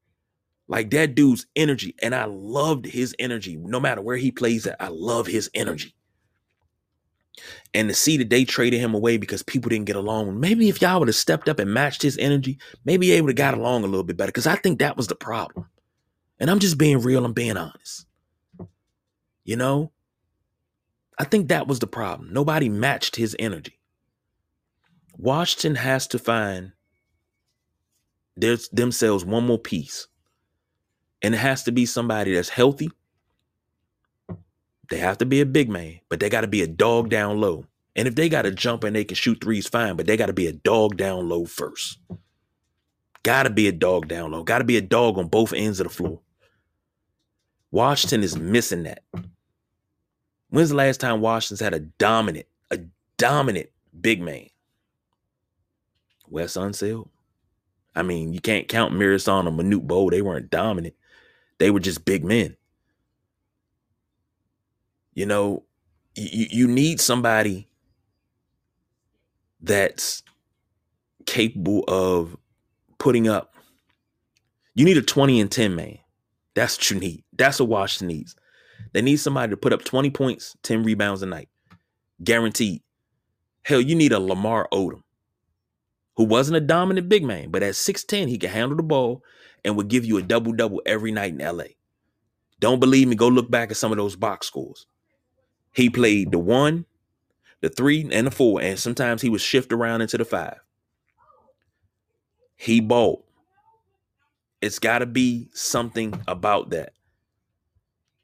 Like 0.68 0.90
that 0.90 1.14
dude's 1.14 1.46
energy. 1.54 1.94
And 2.02 2.14
I 2.14 2.24
loved 2.24 2.86
his 2.86 3.14
energy. 3.18 3.56
No 3.56 3.78
matter 3.80 4.02
where 4.02 4.16
he 4.16 4.30
plays 4.30 4.66
at, 4.66 4.80
I 4.80 4.88
love 4.88 5.26
his 5.26 5.50
energy. 5.54 5.94
And 7.74 7.88
to 7.88 7.94
see 7.94 8.16
that 8.16 8.30
they 8.30 8.44
traded 8.44 8.80
him 8.80 8.94
away 8.94 9.18
because 9.18 9.42
people 9.42 9.68
didn't 9.68 9.84
get 9.84 9.96
along. 9.96 10.40
Maybe 10.40 10.68
if 10.68 10.80
y'all 10.80 10.98
would 10.98 11.08
have 11.08 11.14
stepped 11.14 11.48
up 11.48 11.58
and 11.58 11.72
matched 11.72 12.02
his 12.02 12.16
energy, 12.18 12.58
maybe 12.84 13.10
they 13.10 13.20
would 13.20 13.30
have 13.30 13.36
got 13.36 13.58
along 13.58 13.84
a 13.84 13.86
little 13.86 14.04
bit 14.04 14.16
better. 14.16 14.32
Because 14.32 14.46
I 14.46 14.56
think 14.56 14.78
that 14.78 14.96
was 14.96 15.06
the 15.06 15.14
problem. 15.14 15.68
And 16.40 16.50
I'm 16.50 16.58
just 16.58 16.78
being 16.78 16.98
real, 17.00 17.24
I'm 17.24 17.32
being 17.32 17.56
honest. 17.56 18.06
You 19.44 19.56
know? 19.56 19.92
I 21.18 21.24
think 21.24 21.48
that 21.48 21.66
was 21.66 21.78
the 21.78 21.86
problem. 21.86 22.32
Nobody 22.32 22.68
matched 22.68 23.16
his 23.16 23.36
energy. 23.38 23.78
Washington 25.16 25.76
has 25.76 26.06
to 26.08 26.18
find 26.18 26.72
themselves 28.36 29.24
one 29.24 29.46
more 29.46 29.58
piece. 29.58 30.08
And 31.22 31.34
it 31.34 31.38
has 31.38 31.64
to 31.64 31.72
be 31.72 31.86
somebody 31.86 32.34
that's 32.34 32.50
healthy. 32.50 32.90
They 34.88 34.98
have 34.98 35.18
to 35.18 35.26
be 35.26 35.40
a 35.40 35.46
big 35.46 35.68
man, 35.68 36.00
but 36.08 36.20
they 36.20 36.28
got 36.28 36.42
to 36.42 36.46
be 36.46 36.62
a 36.62 36.66
dog 36.66 37.08
down 37.10 37.40
low. 37.40 37.64
And 37.96 38.06
if 38.06 38.14
they 38.14 38.28
got 38.28 38.42
to 38.42 38.50
jump 38.50 38.84
and 38.84 38.94
they 38.94 39.04
can 39.04 39.16
shoot 39.16 39.42
threes, 39.42 39.66
fine, 39.66 39.96
but 39.96 40.06
they 40.06 40.16
got 40.16 40.26
to 40.26 40.32
be 40.32 40.46
a 40.46 40.52
dog 40.52 40.96
down 40.96 41.28
low 41.28 41.46
first. 41.46 41.98
Got 43.22 43.44
to 43.44 43.50
be 43.50 43.66
a 43.66 43.72
dog 43.72 44.06
down 44.06 44.30
low. 44.30 44.44
Got 44.44 44.58
to 44.58 44.64
be 44.64 44.76
a 44.76 44.82
dog 44.82 45.18
on 45.18 45.28
both 45.28 45.52
ends 45.52 45.80
of 45.80 45.88
the 45.88 45.92
floor. 45.92 46.20
Washington 47.70 48.22
is 48.22 48.38
missing 48.38 48.84
that. 48.84 49.02
When's 50.50 50.68
the 50.68 50.76
last 50.76 51.00
time 51.00 51.20
Washington's 51.20 51.60
had 51.60 51.74
a 51.74 51.80
dominant, 51.80 52.46
a 52.70 52.80
dominant 53.16 53.70
big 54.00 54.22
man? 54.22 54.46
Wes 56.28 56.56
Unseld. 56.56 57.08
I 57.94 58.02
mean, 58.02 58.32
you 58.32 58.40
can't 58.40 58.68
count 58.68 58.92
Muresan 58.92 59.46
or 59.46 59.50
Manute 59.50 59.86
Bol. 59.86 60.10
They 60.10 60.22
weren't 60.22 60.50
dominant. 60.50 60.94
They 61.58 61.70
were 61.70 61.80
just 61.80 62.04
big 62.04 62.24
men. 62.24 62.56
You 65.14 65.26
know, 65.26 65.64
you, 66.14 66.46
you 66.50 66.68
need 66.68 67.00
somebody 67.00 67.68
that's 69.60 70.22
capable 71.24 71.84
of 71.88 72.36
putting 72.98 73.28
up. 73.28 73.54
You 74.74 74.84
need 74.84 74.98
a 74.98 75.02
20 75.02 75.40
and 75.40 75.50
10 75.50 75.74
man. 75.74 75.98
That's 76.54 76.76
what 76.76 76.90
you 76.90 77.00
need. 77.00 77.24
That's 77.36 77.60
what 77.60 77.68
Washington 77.68 78.08
needs. 78.08 78.36
They 78.92 79.02
need 79.02 79.16
somebody 79.16 79.50
to 79.50 79.56
put 79.56 79.72
up 79.72 79.84
20 79.84 80.10
points, 80.10 80.56
10 80.62 80.82
rebounds 80.82 81.22
a 81.22 81.26
night. 81.26 81.48
Guaranteed. 82.22 82.82
Hell, 83.62 83.80
you 83.80 83.94
need 83.94 84.12
a 84.12 84.20
Lamar 84.20 84.68
Odom 84.72 85.02
who 86.16 86.24
wasn't 86.24 86.56
a 86.56 86.60
dominant 86.60 87.08
big 87.08 87.24
man, 87.24 87.50
but 87.50 87.62
at 87.62 87.74
6'10, 87.74 88.28
he 88.28 88.38
could 88.38 88.50
handle 88.50 88.76
the 88.76 88.82
ball 88.82 89.22
and 89.66 89.76
would 89.76 89.88
give 89.88 90.06
you 90.06 90.16
a 90.16 90.22
double 90.22 90.52
double 90.52 90.80
every 90.86 91.12
night 91.12 91.32
in 91.32 91.38
LA. 91.38 91.64
Don't 92.60 92.80
believe 92.80 93.08
me? 93.08 93.16
Go 93.16 93.28
look 93.28 93.50
back 93.50 93.70
at 93.70 93.76
some 93.76 93.92
of 93.92 93.98
those 93.98 94.16
box 94.16 94.46
scores. 94.46 94.86
He 95.74 95.90
played 95.90 96.30
the 96.30 96.38
one, 96.38 96.86
the 97.60 97.68
three, 97.68 98.08
and 98.10 98.28
the 98.28 98.30
four, 98.30 98.62
and 98.62 98.78
sometimes 98.78 99.20
he 99.20 99.28
would 99.28 99.42
shift 99.42 99.72
around 99.72 100.00
into 100.00 100.16
the 100.16 100.24
five. 100.24 100.58
He 102.54 102.80
bought. 102.80 103.24
It's 104.62 104.78
got 104.78 105.00
to 105.00 105.06
be 105.06 105.50
something 105.52 106.18
about 106.26 106.70
that. 106.70 106.94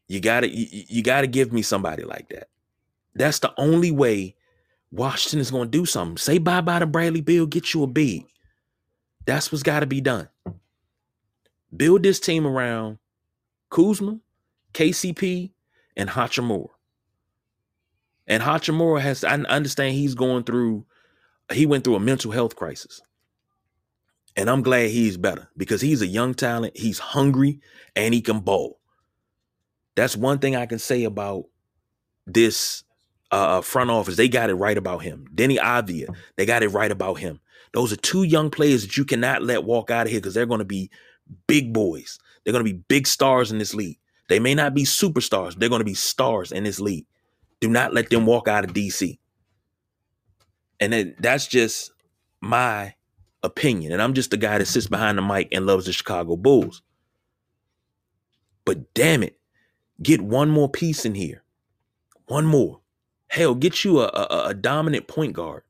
You 0.09 0.21
gotta 0.21 0.49
you, 0.49 0.85
you 0.89 1.03
gotta 1.03 1.27
give 1.27 1.53
me 1.53 1.63
somebody 1.63 2.05
like 2.05 2.29
that. 2.31 2.49
That's 3.15 3.41
the 3.41 3.53
only 3.59 3.91
way 3.91 4.37
Washington 4.91 5.41
is 5.41 5.51
to 5.71 5.79
do 5.79 5.87
something. 5.87 6.19
Say 6.19 6.39
bye 6.39 6.61
bye 6.61 6.79
to 6.79 6.87
Bradley 6.87 7.21
Beal, 7.21 7.47
get 7.47 7.75
you 7.75 7.83
a. 7.83 8.27
That's 9.27 9.51
what's 9.51 9.63
got 9.63 9.81
to 9.81 9.87
be 9.87 10.01
done. 10.01 10.29
Build 11.75 12.03
this 12.03 12.21
team 12.21 12.47
around 12.47 12.99
Kuzma, 13.71 14.19
KCP, 14.75 15.53
and 15.97 16.11
Hachimura. 16.11 16.69
And 18.27 18.43
Hachimura 18.43 19.01
has, 19.01 19.25
I 19.25 19.35
understand 19.35 19.95
he's 19.95 20.15
going 20.15 20.45
through, 20.45 20.85
he 21.53 21.67
went 21.67 21.85
through 21.85 21.97
a 21.97 22.01
mental 22.01 22.31
health 22.31 22.57
crisis. 22.57 23.01
And 24.37 24.49
I'm 24.49 24.63
glad 24.63 24.91
he's 24.91 25.17
better 25.17 25.49
because 25.57 25.81
he's 25.81 26.01
a 26.01 26.07
young 26.07 26.35
talent, 26.35 26.77
he's 26.77 26.99
hungry, 26.99 27.61
and 27.95 28.15
he 28.15 28.21
can 28.21 28.41
bowl. 28.41 28.79
That's 29.95 30.17
one 30.17 30.39
thing 30.39 30.57
I 30.57 30.67
can 30.67 30.79
say 30.79 31.05
about 31.05 31.45
this 32.27 32.85
uh, 33.31 33.59
uh, 33.59 33.61
front 33.63 33.91
office, 33.91 34.17
they 34.17 34.29
got 34.29 34.51
it 34.51 34.55
right 34.55 34.77
about 34.77 35.03
him. 35.03 35.27
Deni 35.35 35.59
Avdija, 35.59 36.15
they 36.37 36.47
got 36.47 36.63
it 36.63 36.69
right 36.69 36.91
about 36.91 37.15
him. 37.15 37.41
Those 37.73 37.93
are 37.93 37.97
two 37.97 38.25
young 38.25 38.51
players 38.51 38.83
that 38.83 38.97
you 38.97 39.05
cannot 39.05 39.43
let 39.43 39.65
walk 39.65 39.91
out 39.91 40.07
of 40.07 40.11
here 40.11 40.21
because 40.21 40.35
they're 40.35 40.47
going 40.47 40.59
to 40.59 40.65
be 40.65 40.91
big 41.47 41.73
boys. 41.73 42.19
They're 42.45 42.53
going 42.53 42.65
to 42.65 42.73
be 42.73 42.83
big 42.89 43.07
stars 43.07 43.53
in 43.53 43.59
this 43.59 43.75
league. 43.75 43.99
They 44.29 44.39
may 44.39 44.55
not 44.55 44.75
be 44.75 44.85
superstars, 44.85 45.57
they're 45.57 45.69
going 45.69 45.81
to 45.81 45.85
be 45.85 45.95
stars 45.95 46.53
in 46.53 46.65
this 46.65 46.81
league. 46.81 47.07
Do 47.61 47.69
not 47.69 47.95
let 47.95 48.11
them 48.11 48.27
walk 48.27 48.49
out 48.49 48.65
of 48.65 48.73
DC. 48.73 49.19
And 50.81 50.93
then 50.93 51.15
that's 51.19 51.47
just 51.47 51.93
my 52.41 52.95
opinion. 53.43 53.93
And 53.93 54.03
I'm 54.03 54.15
just 54.15 54.31
the 54.31 54.37
guy 54.37 54.59
that 54.59 54.67
sits 54.67 54.87
behind 54.87 55.19
the 55.19 55.23
mic 55.23 55.49
and 55.53 55.67
loves 55.67 55.87
the 55.87 55.93
Chicago 55.93 56.37
Bulls. 56.37 56.83
But 58.65 58.95
damn 58.95 59.23
it, 59.23 59.39
get 60.03 60.21
one 60.21 60.51
more 60.51 60.69
piece 60.69 61.05
in 61.05 61.15
here. 61.15 61.43
One 62.27 62.47
more. 62.47 62.81
Hell, 63.29 63.55
get 63.55 63.85
you 63.85 64.01
a, 64.01 64.07
a, 64.07 64.45
a 64.49 64.55
dominant 64.55 65.09
point 65.09 65.35
guard 65.35 65.63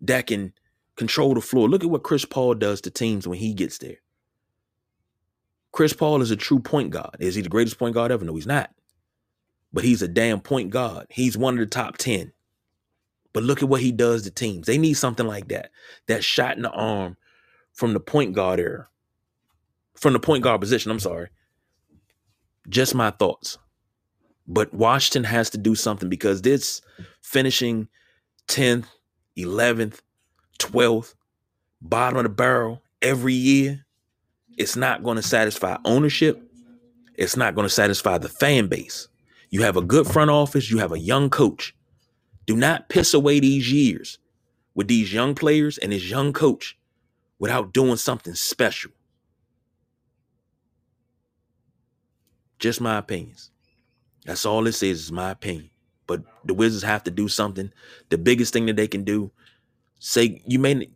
that 0.00 0.26
can 0.26 0.52
control 0.96 1.34
the 1.34 1.40
floor. 1.40 1.68
Look 1.68 1.84
at 1.84 1.90
what 1.90 2.02
Chris 2.02 2.24
Paul 2.24 2.54
does 2.54 2.80
to 2.82 2.90
teams 2.90 3.26
when 3.26 3.38
he 3.38 3.54
gets 3.54 3.78
there. 3.78 3.98
Chris 5.78 5.92
Paul 5.92 6.22
is 6.22 6.32
a 6.32 6.36
true 6.36 6.58
point 6.58 6.90
guard. 6.90 7.14
Is 7.20 7.36
he 7.36 7.40
the 7.40 7.48
greatest 7.48 7.78
point 7.78 7.94
guard 7.94 8.10
ever? 8.10 8.24
No, 8.24 8.34
he's 8.34 8.48
not. 8.48 8.74
But 9.72 9.84
he's 9.84 10.02
a 10.02 10.08
damn 10.08 10.40
point 10.40 10.70
guard. 10.70 11.06
He's 11.08 11.38
one 11.38 11.54
of 11.54 11.60
the 11.60 11.66
top 11.66 11.98
10. 11.98 12.32
But 13.32 13.44
look 13.44 13.62
at 13.62 13.68
what 13.68 13.80
he 13.80 13.92
does 13.92 14.22
to 14.22 14.32
teams. 14.32 14.66
They 14.66 14.76
need 14.76 14.94
something 14.94 15.24
like 15.24 15.46
that. 15.50 15.70
That 16.08 16.24
shot 16.24 16.56
in 16.56 16.64
the 16.64 16.70
arm 16.72 17.16
from 17.74 17.92
the 17.92 18.00
point 18.00 18.34
guard 18.34 18.58
era. 18.58 18.88
From 19.94 20.14
the 20.14 20.18
point 20.18 20.42
guard 20.42 20.60
position, 20.60 20.90
I'm 20.90 20.98
sorry. 20.98 21.28
Just 22.68 22.96
my 22.96 23.12
thoughts. 23.12 23.56
But 24.48 24.74
Washington 24.74 25.22
has 25.30 25.48
to 25.50 25.58
do 25.58 25.76
something 25.76 26.08
because 26.08 26.42
this 26.42 26.82
finishing 27.22 27.86
10th, 28.48 28.86
11th, 29.38 30.00
12th, 30.58 31.14
bottom 31.80 32.16
of 32.16 32.24
the 32.24 32.30
barrel 32.30 32.82
every 33.00 33.34
year, 33.34 33.86
it's 34.58 34.76
not 34.76 35.04
going 35.04 35.16
to 35.16 35.22
satisfy 35.22 35.78
ownership. 35.84 36.42
It's 37.14 37.36
not 37.36 37.54
going 37.54 37.64
to 37.64 37.72
satisfy 37.72 38.18
the 38.18 38.28
fan 38.28 38.66
base. 38.66 39.08
You 39.50 39.62
have 39.62 39.76
a 39.76 39.82
good 39.82 40.06
front 40.06 40.30
office, 40.30 40.70
you 40.70 40.78
have 40.78 40.92
a 40.92 40.98
young 40.98 41.30
coach. 41.30 41.74
Do 42.46 42.56
not 42.56 42.88
piss 42.88 43.14
away 43.14 43.40
these 43.40 43.72
years 43.72 44.18
with 44.74 44.88
these 44.88 45.12
young 45.12 45.34
players 45.34 45.78
and 45.78 45.92
this 45.92 46.10
young 46.10 46.32
coach 46.32 46.76
without 47.38 47.72
doing 47.72 47.96
something 47.96 48.34
special. 48.34 48.90
Just 52.58 52.80
my 52.80 52.98
opinions. 52.98 53.50
That's 54.24 54.44
all 54.44 54.64
this 54.64 54.82
is, 54.82 55.04
is 55.04 55.12
my 55.12 55.30
opinion. 55.30 55.70
But 56.06 56.22
the 56.44 56.54
Wizards 56.54 56.82
have 56.82 57.04
to 57.04 57.10
do 57.10 57.28
something. 57.28 57.72
The 58.08 58.18
biggest 58.18 58.52
thing 58.52 58.66
that 58.66 58.76
they 58.76 58.88
can 58.88 59.04
do, 59.04 59.30
say 60.00 60.42
you 60.46 60.58
may 60.58 60.88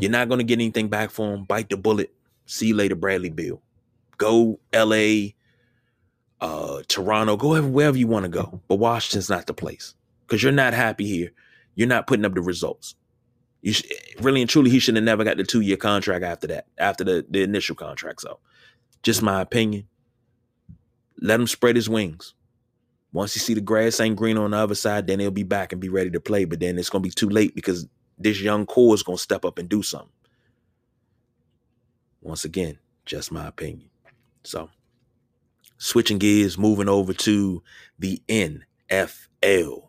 you're 0.00 0.10
not 0.10 0.28
gonna 0.28 0.44
get 0.44 0.54
anything 0.54 0.88
back 0.88 1.10
for 1.10 1.30
them. 1.30 1.44
Bite 1.44 1.68
the 1.68 1.76
bullet. 1.76 2.12
See 2.46 2.68
you 2.68 2.76
later, 2.76 2.94
Bradley 2.94 3.30
Bill. 3.30 3.62
Go 4.18 4.60
LA, 4.74 5.30
uh, 6.40 6.82
Toronto, 6.88 7.36
go 7.36 7.60
wherever 7.62 7.96
you 7.96 8.06
want 8.06 8.24
to 8.24 8.28
go. 8.28 8.60
But 8.68 8.76
Washington's 8.76 9.30
not 9.30 9.46
the 9.46 9.54
place. 9.54 9.94
Because 10.26 10.42
you're 10.42 10.52
not 10.52 10.74
happy 10.74 11.06
here. 11.06 11.32
You're 11.74 11.88
not 11.88 12.06
putting 12.06 12.24
up 12.24 12.34
the 12.34 12.40
results. 12.40 12.94
You 13.62 13.74
really 14.20 14.40
and 14.40 14.50
truly, 14.50 14.70
he 14.70 14.80
should 14.80 14.96
have 14.96 15.04
never 15.04 15.24
got 15.24 15.36
the 15.36 15.44
two-year 15.44 15.76
contract 15.76 16.24
after 16.24 16.48
that, 16.48 16.66
after 16.78 17.04
the, 17.04 17.24
the 17.30 17.42
initial 17.42 17.76
contract. 17.76 18.20
So 18.22 18.40
just 19.02 19.22
my 19.22 19.40
opinion. 19.40 19.86
Let 21.20 21.40
him 21.40 21.46
spread 21.46 21.76
his 21.76 21.88
wings. 21.88 22.34
Once 23.12 23.36
you 23.36 23.40
see 23.40 23.54
the 23.54 23.60
grass 23.60 24.00
ain't 24.00 24.16
green 24.16 24.38
on 24.38 24.52
the 24.52 24.56
other 24.56 24.74
side, 24.74 25.06
then 25.06 25.20
he'll 25.20 25.30
be 25.30 25.42
back 25.44 25.72
and 25.72 25.80
be 25.80 25.88
ready 25.88 26.10
to 26.10 26.20
play. 26.20 26.44
But 26.44 26.60
then 26.60 26.78
it's 26.78 26.90
gonna 26.90 27.02
be 27.02 27.10
too 27.10 27.28
late 27.28 27.54
because 27.54 27.86
this 28.18 28.40
young 28.40 28.66
core 28.66 28.94
is 28.94 29.02
gonna 29.02 29.18
step 29.18 29.44
up 29.44 29.58
and 29.58 29.68
do 29.68 29.82
something. 29.82 30.10
Once 32.22 32.44
again, 32.44 32.78
just 33.04 33.32
my 33.32 33.46
opinion. 33.46 33.90
So 34.44 34.70
switching 35.76 36.18
gears, 36.18 36.56
moving 36.56 36.88
over 36.88 37.12
to 37.12 37.62
the 37.98 38.22
NFL, 38.28 39.88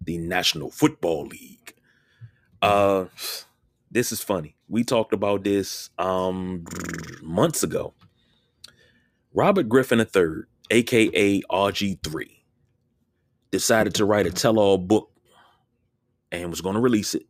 the 0.00 0.18
National 0.18 0.70
Football 0.70 1.26
League. 1.26 1.74
Uh 2.60 3.06
this 3.90 4.12
is 4.12 4.20
funny. 4.20 4.56
We 4.68 4.84
talked 4.84 5.12
about 5.12 5.44
this 5.44 5.90
um 5.98 6.64
months 7.22 7.62
ago. 7.62 7.94
Robert 9.32 9.68
Griffin 9.68 10.00
III, 10.00 10.44
aka 10.70 11.40
RG3 11.42 12.24
decided 13.50 13.94
to 13.94 14.04
write 14.04 14.26
a 14.26 14.30
tell 14.30 14.58
all 14.58 14.78
book 14.78 15.10
and 16.30 16.50
was 16.50 16.60
going 16.60 16.74
to 16.74 16.80
release 16.80 17.14
it 17.14 17.26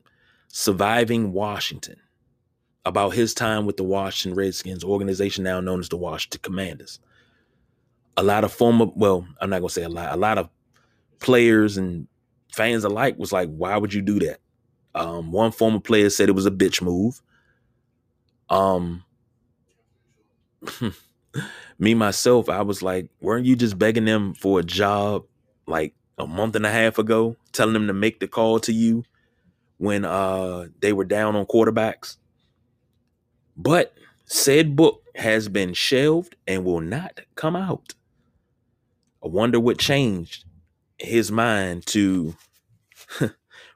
Surviving 0.48 1.32
Washington 1.32 1.96
about 2.88 3.14
his 3.14 3.34
time 3.34 3.66
with 3.66 3.76
the 3.76 3.84
Washington 3.84 4.36
Redskins, 4.36 4.84
organization 4.84 5.44
now 5.44 5.60
known 5.60 5.80
as 5.80 5.88
the 5.88 5.96
Washington 5.96 6.40
Commanders. 6.42 7.00
A 8.16 8.22
lot 8.22 8.44
of 8.44 8.52
former, 8.52 8.86
well, 8.96 9.26
I'm 9.40 9.50
not 9.50 9.60
going 9.60 9.68
to 9.68 9.74
say 9.74 9.84
a 9.84 9.88
lot, 9.88 10.12
a 10.12 10.16
lot 10.16 10.38
of 10.38 10.48
players 11.20 11.76
and 11.76 12.08
fans 12.52 12.84
alike 12.84 13.18
was 13.18 13.32
like, 13.32 13.48
why 13.50 13.76
would 13.76 13.94
you 13.94 14.02
do 14.02 14.18
that? 14.20 14.40
Um, 14.94 15.30
one 15.30 15.52
former 15.52 15.80
player 15.80 16.10
said 16.10 16.28
it 16.28 16.34
was 16.34 16.46
a 16.46 16.50
bitch 16.50 16.82
move. 16.82 17.22
Um, 18.50 19.04
me 21.78 21.94
myself, 21.94 22.48
I 22.48 22.62
was 22.62 22.82
like, 22.82 23.08
weren't 23.20 23.46
you 23.46 23.54
just 23.54 23.78
begging 23.78 24.06
them 24.06 24.34
for 24.34 24.58
a 24.58 24.64
job 24.64 25.24
like 25.66 25.94
a 26.18 26.26
month 26.26 26.56
and 26.56 26.66
a 26.66 26.70
half 26.70 26.98
ago, 26.98 27.36
telling 27.52 27.74
them 27.74 27.86
to 27.86 27.92
make 27.92 28.20
the 28.20 28.26
call 28.26 28.58
to 28.60 28.72
you 28.72 29.04
when 29.76 30.04
uh 30.04 30.66
they 30.80 30.92
were 30.92 31.04
down 31.04 31.36
on 31.36 31.46
quarterbacks. 31.46 32.16
But 33.58 33.92
said 34.24 34.76
book 34.76 35.02
has 35.16 35.48
been 35.48 35.74
shelved 35.74 36.36
and 36.46 36.64
will 36.64 36.80
not 36.80 37.20
come 37.34 37.56
out. 37.56 37.94
I 39.22 39.26
wonder 39.26 39.58
what 39.58 39.78
changed 39.78 40.44
his 40.96 41.32
mind 41.32 41.84
to 41.86 42.36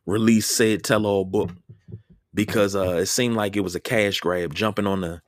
release 0.07 0.47
said 0.47 0.85
tell 0.85 1.05
all 1.05 1.25
book 1.25 1.51
because 2.35 2.75
uh 2.75 2.97
it 2.97 3.07
seemed 3.07 3.37
like 3.37 3.57
it 3.57 3.61
was 3.61 3.75
a 3.75 3.81
cash 3.81 4.21
grab 4.21 4.55
jumping 4.55 4.87
on 4.87 5.01
the 5.01 5.21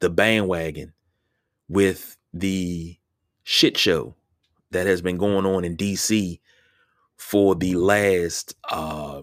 the 0.00 0.10
bandwagon 0.10 0.92
with 1.68 2.16
the 2.32 2.96
shit 3.44 3.76
show 3.76 4.14
that 4.70 4.86
has 4.86 5.02
been 5.02 5.16
going 5.16 5.46
on 5.46 5.64
in 5.64 5.76
DC 5.76 6.38
for 7.16 7.54
the 7.54 7.74
last 7.74 8.54
uh 8.70 9.22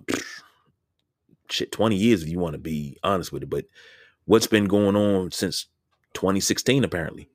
shit 1.50 1.72
20 1.72 1.96
years 1.96 2.24
if 2.24 2.30
you 2.30 2.40
want 2.40 2.54
to 2.54 2.60
be 2.60 2.98
honest 3.04 3.32
with 3.32 3.44
it 3.44 3.50
but 3.50 3.66
what's 4.30 4.46
been 4.46 4.66
going 4.66 4.96
on 4.96 5.32
since 5.32 5.66
2016 6.14 6.84
apparently 6.84 7.28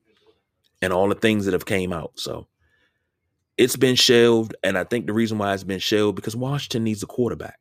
and 0.80 0.92
all 0.92 1.08
the 1.08 1.16
things 1.16 1.44
that 1.44 1.52
have 1.52 1.66
came 1.66 1.92
out. 1.92 2.12
So 2.14 2.46
it's 3.58 3.74
been 3.74 3.96
shelved 3.96 4.54
and 4.62 4.78
i 4.78 4.84
think 4.84 5.06
the 5.06 5.12
reason 5.12 5.38
why 5.38 5.54
it's 5.54 5.62
been 5.64 5.78
shelved 5.78 6.16
because 6.16 6.34
washington 6.34 6.84
needs 6.84 7.02
a 7.02 7.06
quarterback. 7.06 7.58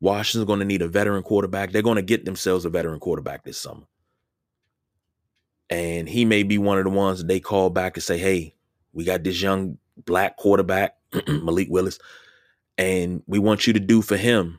Washington's 0.00 0.46
going 0.46 0.58
to 0.58 0.66
need 0.66 0.82
a 0.82 0.88
veteran 0.88 1.22
quarterback. 1.22 1.72
They're 1.72 1.80
going 1.80 1.96
to 1.96 2.02
get 2.02 2.26
themselves 2.26 2.66
a 2.66 2.68
veteran 2.68 3.00
quarterback 3.00 3.44
this 3.44 3.56
summer. 3.56 3.84
And 5.70 6.06
he 6.06 6.26
may 6.26 6.42
be 6.42 6.58
one 6.58 6.76
of 6.76 6.84
the 6.84 6.90
ones 6.90 7.20
that 7.20 7.28
they 7.28 7.40
call 7.40 7.70
back 7.70 7.96
and 7.96 8.04
say 8.04 8.18
hey 8.18 8.54
we 8.92 9.04
got 9.04 9.24
this 9.24 9.40
young 9.40 9.78
black 10.04 10.36
quarterback 10.36 10.96
malik 11.28 11.68
willis 11.70 11.98
and 12.76 13.22
we 13.26 13.38
want 13.38 13.66
you 13.66 13.72
to 13.72 13.80
do 13.80 14.02
for 14.02 14.18
him 14.18 14.58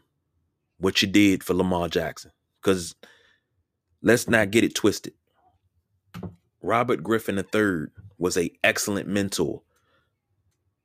what 0.79 1.03
you 1.03 1.07
did 1.07 1.43
for 1.43 1.53
lamar 1.53 1.88
jackson 1.88 2.31
because 2.65 2.95
let's 4.01 4.27
not 4.27 4.50
get 4.50 4.63
it 4.63 4.74
twisted. 4.74 5.13
Robert 6.63 7.03
Griffin 7.03 7.38
III 7.38 7.88
was 8.17 8.38
a 8.38 8.50
excellent 8.63 9.07
mentor 9.07 9.62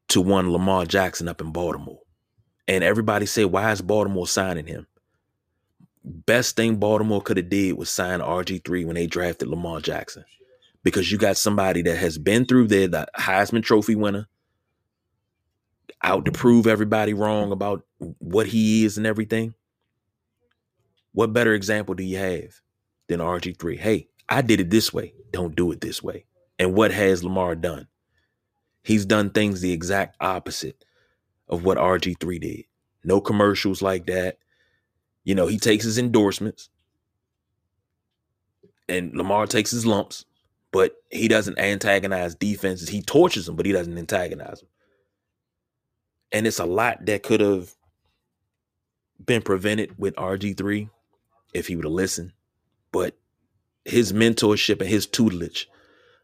to 0.08 0.20
one 0.20 0.52
Lamar 0.52 0.84
Jackson 0.84 1.26
up 1.26 1.40
in 1.40 1.52
Baltimore. 1.52 2.00
And 2.68 2.84
everybody 2.84 3.24
said, 3.24 3.46
why 3.46 3.72
is 3.72 3.80
Baltimore 3.80 4.26
signing 4.26 4.66
him? 4.66 4.86
Best 6.04 6.54
thing 6.54 6.76
Baltimore 6.76 7.22
could 7.22 7.38
have 7.38 7.48
did 7.48 7.78
was 7.78 7.88
sign 7.88 8.20
RG3 8.20 8.84
when 8.84 8.96
they 8.96 9.06
drafted 9.06 9.48
Lamar 9.48 9.80
Jackson. 9.80 10.24
Because 10.82 11.10
you 11.10 11.16
got 11.16 11.38
somebody 11.38 11.80
that 11.82 11.96
has 11.96 12.18
been 12.18 12.44
through 12.44 12.68
there, 12.68 12.88
the 12.88 13.06
Heisman 13.18 13.62
Trophy 13.62 13.94
winner, 13.94 14.28
out 16.02 16.26
to 16.26 16.32
prove 16.32 16.66
everybody 16.66 17.14
wrong 17.14 17.52
about 17.52 17.86
what 17.98 18.48
he 18.48 18.84
is 18.84 18.98
and 18.98 19.06
everything. 19.06 19.54
What 21.12 21.32
better 21.32 21.54
example 21.54 21.94
do 21.94 22.02
you 22.02 22.18
have 22.18 22.60
than 23.08 23.20
RG3? 23.20 23.78
Hey, 23.78 24.08
I 24.28 24.42
did 24.42 24.60
it 24.60 24.70
this 24.70 24.92
way. 24.92 25.14
Don't 25.32 25.56
do 25.56 25.72
it 25.72 25.80
this 25.80 26.02
way. 26.02 26.24
And 26.58 26.74
what 26.74 26.92
has 26.92 27.24
Lamar 27.24 27.54
done? 27.54 27.88
He's 28.82 29.04
done 29.04 29.30
things 29.30 29.60
the 29.60 29.72
exact 29.72 30.16
opposite 30.20 30.84
of 31.48 31.64
what 31.64 31.78
RG3 31.78 32.40
did. 32.40 32.64
No 33.04 33.20
commercials 33.20 33.82
like 33.82 34.06
that. 34.06 34.38
You 35.24 35.34
know, 35.34 35.46
he 35.46 35.58
takes 35.58 35.84
his 35.84 35.98
endorsements 35.98 36.70
and 38.88 39.14
Lamar 39.14 39.46
takes 39.46 39.70
his 39.70 39.86
lumps, 39.86 40.24
but 40.72 40.94
he 41.10 41.28
doesn't 41.28 41.58
antagonize 41.58 42.34
defenses. 42.34 42.88
He 42.88 43.02
tortures 43.02 43.46
them, 43.46 43.56
but 43.56 43.66
he 43.66 43.72
doesn't 43.72 43.96
antagonize 43.96 44.60
them. 44.60 44.68
And 46.32 46.46
it's 46.46 46.58
a 46.58 46.64
lot 46.64 47.06
that 47.06 47.22
could 47.22 47.40
have 47.40 47.74
been 49.24 49.42
prevented 49.42 49.98
with 49.98 50.14
RG3 50.16 50.88
if 51.52 51.66
he 51.66 51.76
would 51.76 51.84
have 51.84 51.92
listened. 51.92 52.32
But 52.92 53.16
his 53.84 54.12
mentorship 54.12 54.80
and 54.80 54.88
his 54.88 55.06
tutelage 55.06 55.68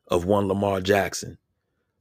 of 0.08 0.24
one 0.24 0.48
Lamar 0.48 0.80
Jackson 0.80 1.38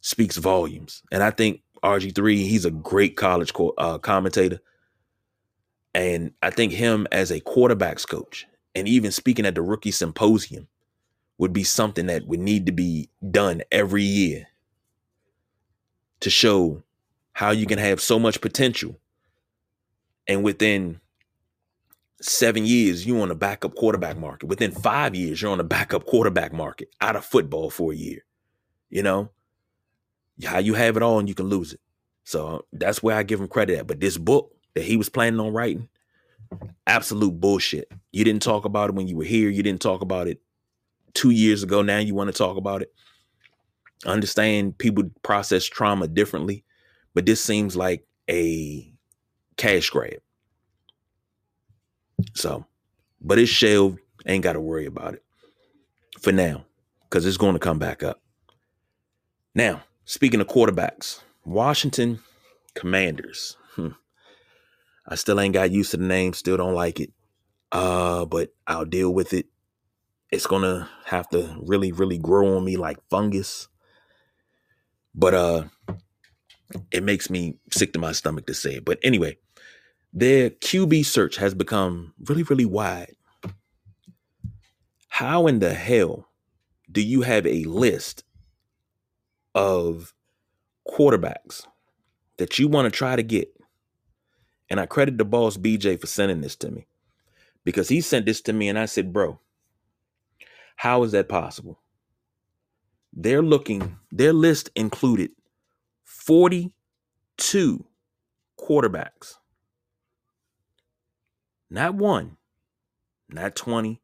speaks 0.02 0.38
volumes. 0.38 1.02
And 1.12 1.24
I 1.24 1.32
think 1.32 1.62
RG3, 1.84 2.38
he's 2.38 2.66
a 2.66 2.72
great 2.72 3.16
college 3.16 3.54
co- 3.54 3.74
uh, 3.78 3.98
commentator. 3.98 4.60
And 5.94 6.34
I 6.42 6.50
think 6.50 6.74
him 6.74 7.08
as 7.12 7.32
a 7.32 7.40
quarterbacks 7.40 8.08
coach 8.08 8.46
and 8.76 8.88
even 8.88 9.12
speaking 9.12 9.46
at 9.46 9.56
the 9.56 9.62
rookie 9.62 9.92
symposium 9.92 10.68
would 11.38 11.54
be 11.54 11.64
something 11.64 12.08
that 12.08 12.28
would 12.28 12.40
need 12.40 12.66
to 12.66 12.72
be 12.72 13.10
done 13.32 13.62
every 13.72 14.04
year 14.04 14.48
to 16.20 16.30
show 16.30 16.84
how 17.34 17.52
you 17.52 17.66
can 17.66 17.78
have 17.78 18.02
so 18.02 18.18
much 18.20 18.42
potential 18.42 19.00
and 20.28 20.44
within 20.44 21.00
seven 22.26 22.66
years, 22.66 23.06
you're 23.06 23.22
on 23.22 23.30
the 23.30 23.36
backup 23.36 23.76
quarterback 23.76 24.18
market. 24.18 24.48
Within 24.48 24.72
five 24.72 25.16
years, 25.16 25.42
you're 25.42 25.52
on 25.52 25.58
the 25.58 25.64
backup 25.64 26.06
quarterback 26.06 26.54
market 26.54 26.90
out 27.02 27.16
of 27.16 27.26
football 27.26 27.70
for 27.70 27.94
a 27.94 27.96
year. 27.96 28.26
You 28.90 29.04
know, 29.04 29.30
how 30.44 30.60
you 30.60 30.74
have 30.74 30.98
it 30.98 31.04
all 31.04 31.20
and 31.20 31.30
you 31.30 31.36
can 31.36 31.48
lose 31.48 31.74
it. 31.74 31.80
So 32.24 32.66
that's 32.74 33.04
where 33.04 33.16
I 33.16 33.24
give 33.24 33.40
him 33.40 33.48
credit 33.48 33.80
at. 33.80 33.88
But 33.88 34.00
this 34.00 34.18
book 34.18 34.56
that 34.74 34.84
he 34.84 34.98
was 34.98 35.10
planning 35.10 35.40
on 35.40 35.54
writing, 35.54 35.90
absolute 36.88 37.40
bullshit. 37.40 37.92
You 38.12 38.24
didn't 38.24 38.42
talk 38.42 38.66
about 38.66 38.90
it 38.90 38.96
when 38.96 39.08
you 39.08 39.16
were 39.16 39.24
here. 39.24 39.50
You 39.50 39.64
didn't 39.64 39.82
talk 39.82 40.02
about 40.02 40.28
it 40.28 40.42
two 41.14 41.32
years 41.32 41.64
ago. 41.64 41.82
Now 41.82 42.00
you 42.00 42.16
want 42.16 42.32
to 42.32 42.38
talk 42.38 42.58
about 42.58 42.82
it. 42.82 42.94
understand 44.06 44.78
people 44.78 45.04
process 45.24 45.66
trauma 45.66 46.08
differently, 46.08 46.64
but 47.14 47.26
this 47.26 47.42
seems 47.44 47.76
like 47.76 48.06
a 48.30 48.92
cash 49.58 49.90
grab. 49.90 50.20
So, 52.34 52.66
but 53.22 53.40
it's 53.40 53.52
shelved. 53.52 54.00
Ain't 54.26 54.44
got 54.44 54.54
to 54.54 54.62
worry 54.62 54.86
about 54.86 55.14
it 55.14 55.24
for 56.20 56.32
now 56.32 56.66
because 57.04 57.26
it's 57.26 57.38
going 57.38 57.54
to 57.54 57.60
come 57.60 57.80
back 57.80 58.04
up. 58.04 58.22
Now, 59.54 59.84
speaking 60.06 60.42
of 60.42 60.48
quarterbacks, 60.48 61.22
Washington 61.46 62.20
Commanders. 62.74 63.58
Hmm. 63.76 63.90
I 65.08 65.16
still 65.16 65.40
ain't 65.40 65.54
got 65.54 65.72
used 65.72 65.92
to 65.92 65.98
the 65.98 66.06
name, 66.06 66.34
still 66.34 66.58
don't 66.58 66.74
like 66.74 67.00
it. 67.00 67.14
Uh, 67.72 68.26
but 68.26 68.50
I'll 68.68 68.86
deal 68.86 69.14
with 69.14 69.34
it. 69.34 69.48
It's 70.32 70.48
gonna 70.48 70.90
have 71.06 71.30
to 71.30 71.56
really, 71.62 71.92
really 71.92 72.18
grow 72.18 72.58
on 72.58 72.66
me 72.66 72.78
like 72.78 72.98
fungus. 73.10 73.68
But 75.14 75.34
uh 75.34 75.64
it 76.92 77.04
makes 77.04 77.30
me 77.30 77.58
sick 77.72 77.94
to 77.94 78.00
my 78.00 78.12
stomach 78.12 78.48
to 78.48 78.54
say 78.54 78.76
it. 78.76 78.86
But 78.86 79.00
anyway, 79.04 79.38
their 80.16 80.50
QB 80.50 81.06
search 81.06 81.36
has 81.36 81.54
become 81.54 82.14
really, 82.24 82.44
really 82.44 82.66
wide. 82.66 83.18
How 85.10 85.46
in 85.48 85.60
the 85.60 85.74
hell 85.74 86.30
do 86.90 87.02
you 87.02 87.22
have 87.24 87.46
a 87.46 87.66
list 87.66 88.24
of 89.54 90.14
quarterbacks 90.88 91.68
that 92.38 92.58
you 92.58 92.70
want 92.70 92.86
to 92.86 92.98
try 92.98 93.18
to 93.18 93.24
get? 93.24 93.50
And 94.70 94.80
I 94.80 94.86
credit 94.86 95.18
the 95.18 95.26
boss 95.26 95.58
BJ 95.58 96.00
for 96.00 96.08
sending 96.08 96.40
this 96.40 96.56
to 96.58 96.72
me 96.72 96.88
because 97.66 97.90
he 97.90 98.00
sent 98.00 98.26
this 98.26 98.40
to 98.44 98.54
me 98.54 98.70
and 98.70 98.80
I 98.80 98.86
said, 98.86 99.12
Bro, 99.12 99.42
how 100.78 101.04
is 101.04 101.12
that 101.12 101.28
possible? 101.28 101.82
They're 103.12 103.44
looking, 103.44 103.98
their 104.12 104.32
list 104.34 104.70
included 104.76 105.32
42 106.06 107.86
quarterbacks 108.58 109.36
not 111.76 111.94
one, 111.94 112.38
not 113.30 113.56
20, 113.56 114.02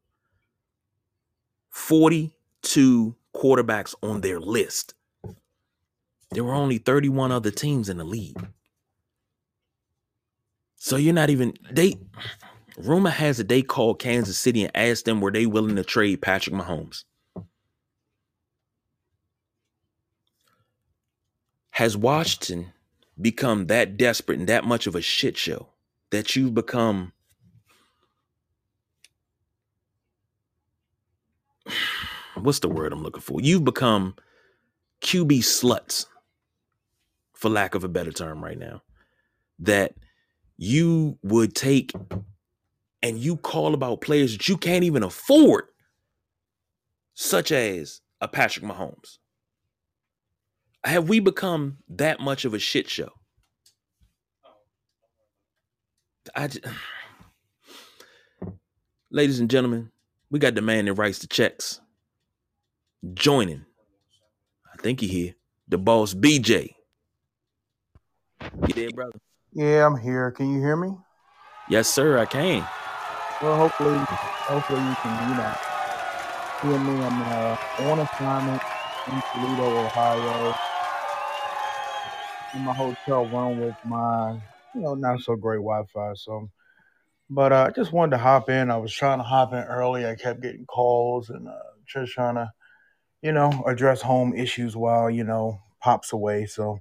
42 1.70 3.16
quarterbacks 3.34 3.94
on 4.02 4.20
their 4.20 4.38
list. 4.38 4.94
There 6.30 6.44
were 6.44 6.54
only 6.54 6.78
31 6.78 7.32
other 7.32 7.50
teams 7.50 7.88
in 7.88 7.96
the 7.96 8.04
league. 8.04 8.46
So 10.76 10.96
you're 10.96 11.14
not 11.14 11.30
even 11.30 11.54
they 11.70 11.94
rumor 12.76 13.10
has 13.10 13.40
it 13.40 13.48
they 13.48 13.62
called 13.62 13.98
Kansas 13.98 14.38
City 14.38 14.64
and 14.64 14.76
asked 14.76 15.04
them 15.06 15.20
were 15.20 15.30
they 15.30 15.46
willing 15.46 15.76
to 15.76 15.84
trade 15.84 16.20
Patrick 16.20 16.54
Mahomes. 16.54 17.04
Has 21.70 21.96
Washington 21.96 22.72
become 23.18 23.68
that 23.68 23.96
desperate 23.96 24.38
and 24.38 24.48
that 24.48 24.64
much 24.64 24.86
of 24.86 24.94
a 24.94 25.00
shit 25.00 25.38
show 25.38 25.68
that 26.10 26.36
you've 26.36 26.54
become 26.54 27.12
what's 32.36 32.60
the 32.60 32.68
word 32.68 32.92
I'm 32.92 33.02
looking 33.02 33.22
for? 33.22 33.40
You've 33.40 33.64
become 33.64 34.14
QB 35.02 35.38
sluts, 35.40 36.06
for 37.34 37.48
lack 37.50 37.74
of 37.74 37.84
a 37.84 37.88
better 37.88 38.12
term, 38.12 38.42
right 38.42 38.58
now. 38.58 38.82
That 39.58 39.94
you 40.56 41.18
would 41.22 41.54
take 41.54 41.92
and 43.02 43.18
you 43.18 43.36
call 43.36 43.74
about 43.74 44.00
players 44.00 44.32
that 44.32 44.48
you 44.48 44.56
can't 44.56 44.84
even 44.84 45.02
afford, 45.02 45.64
such 47.14 47.52
as 47.52 48.00
a 48.20 48.28
Patrick 48.28 48.64
Mahomes. 48.64 49.18
Have 50.84 51.08
we 51.08 51.20
become 51.20 51.78
that 51.88 52.20
much 52.20 52.44
of 52.44 52.54
a 52.54 52.58
shit 52.58 52.88
show? 52.88 53.10
I 56.34 56.48
just, 56.48 56.64
ladies 59.12 59.40
and 59.40 59.50
gentlemen, 59.50 59.92
we 60.30 60.38
got 60.38 60.54
the 60.56 60.62
man 60.62 60.86
that 60.86 60.94
writes 60.94 61.20
the 61.20 61.28
checks. 61.28 61.81
Joining, 63.10 63.66
I 64.72 64.80
think 64.80 65.00
he 65.00 65.08
here, 65.08 65.34
the 65.66 65.76
boss 65.76 66.14
BJ. 66.14 66.76
You 68.40 68.74
there, 68.74 68.90
brother? 68.90 69.18
Yeah, 69.52 69.86
I'm 69.86 69.98
here. 69.98 70.30
Can 70.30 70.54
you 70.54 70.60
hear 70.60 70.76
me? 70.76 70.90
Yes, 71.68 71.88
sir, 71.88 72.16
I 72.16 72.26
can. 72.26 72.62
Well, 73.40 73.56
hopefully, 73.56 74.06
hopefully 74.46 74.82
you 74.82 74.94
can, 75.02 75.28
you 75.28 75.34
know, 75.34 75.52
hear 76.62 76.78
me. 76.78 77.02
I'm 77.02 77.20
uh, 77.22 77.56
on 77.78 78.06
assignment 78.14 78.62
in 79.08 79.20
Toledo, 79.32 79.88
Ohio, 79.88 80.54
in 82.54 82.62
my 82.62 82.74
hotel 82.74 83.26
room 83.26 83.58
with 83.58 83.74
my, 83.84 84.38
you 84.74 84.82
know, 84.82 84.94
not 84.94 85.20
so 85.22 85.34
great 85.34 85.56
Wi-Fi. 85.56 86.12
So, 86.14 86.48
but 87.28 87.52
uh, 87.52 87.66
I 87.66 87.70
just 87.72 87.92
wanted 87.92 88.12
to 88.12 88.22
hop 88.22 88.48
in. 88.48 88.70
I 88.70 88.76
was 88.76 88.94
trying 88.94 89.18
to 89.18 89.24
hop 89.24 89.52
in 89.52 89.58
early. 89.58 90.06
I 90.06 90.14
kept 90.14 90.40
getting 90.40 90.66
calls 90.66 91.30
and 91.30 91.48
uh, 91.48 91.52
just 91.84 92.12
trying 92.12 92.36
to, 92.36 92.48
you 93.22 93.32
know, 93.32 93.64
address 93.66 94.02
home 94.02 94.34
issues 94.34 94.76
while 94.76 95.10
you 95.10 95.24
know 95.24 95.60
pops 95.80 96.12
away. 96.12 96.46
So. 96.46 96.80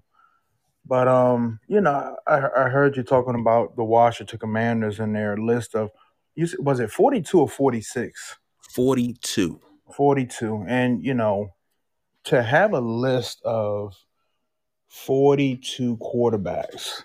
But 0.86 1.08
um, 1.08 1.60
you 1.68 1.82
know, 1.82 2.16
I, 2.28 2.38
I 2.58 2.70
heard 2.70 2.98
you 2.98 3.04
talking 3.04 3.36
about 3.40 3.76
the 3.76 3.84
Washington 3.84 4.40
Commanders 4.40 5.00
and 5.00 5.16
their 5.16 5.38
list 5.38 5.76
of 5.76 5.92
you 6.36 6.46
s- 6.46 6.56
was 6.60 6.80
it 6.80 6.92
42 6.92 7.40
or 7.42 7.50
46? 7.50 8.38
42. 8.74 9.60
42. 9.96 10.66
And 10.68 11.04
you 11.04 11.14
know, 11.14 11.50
to 12.26 12.44
have 12.44 12.74
a 12.74 12.82
list 12.82 13.42
of 13.46 13.96
42 14.90 15.98
quarterbacks 15.98 17.04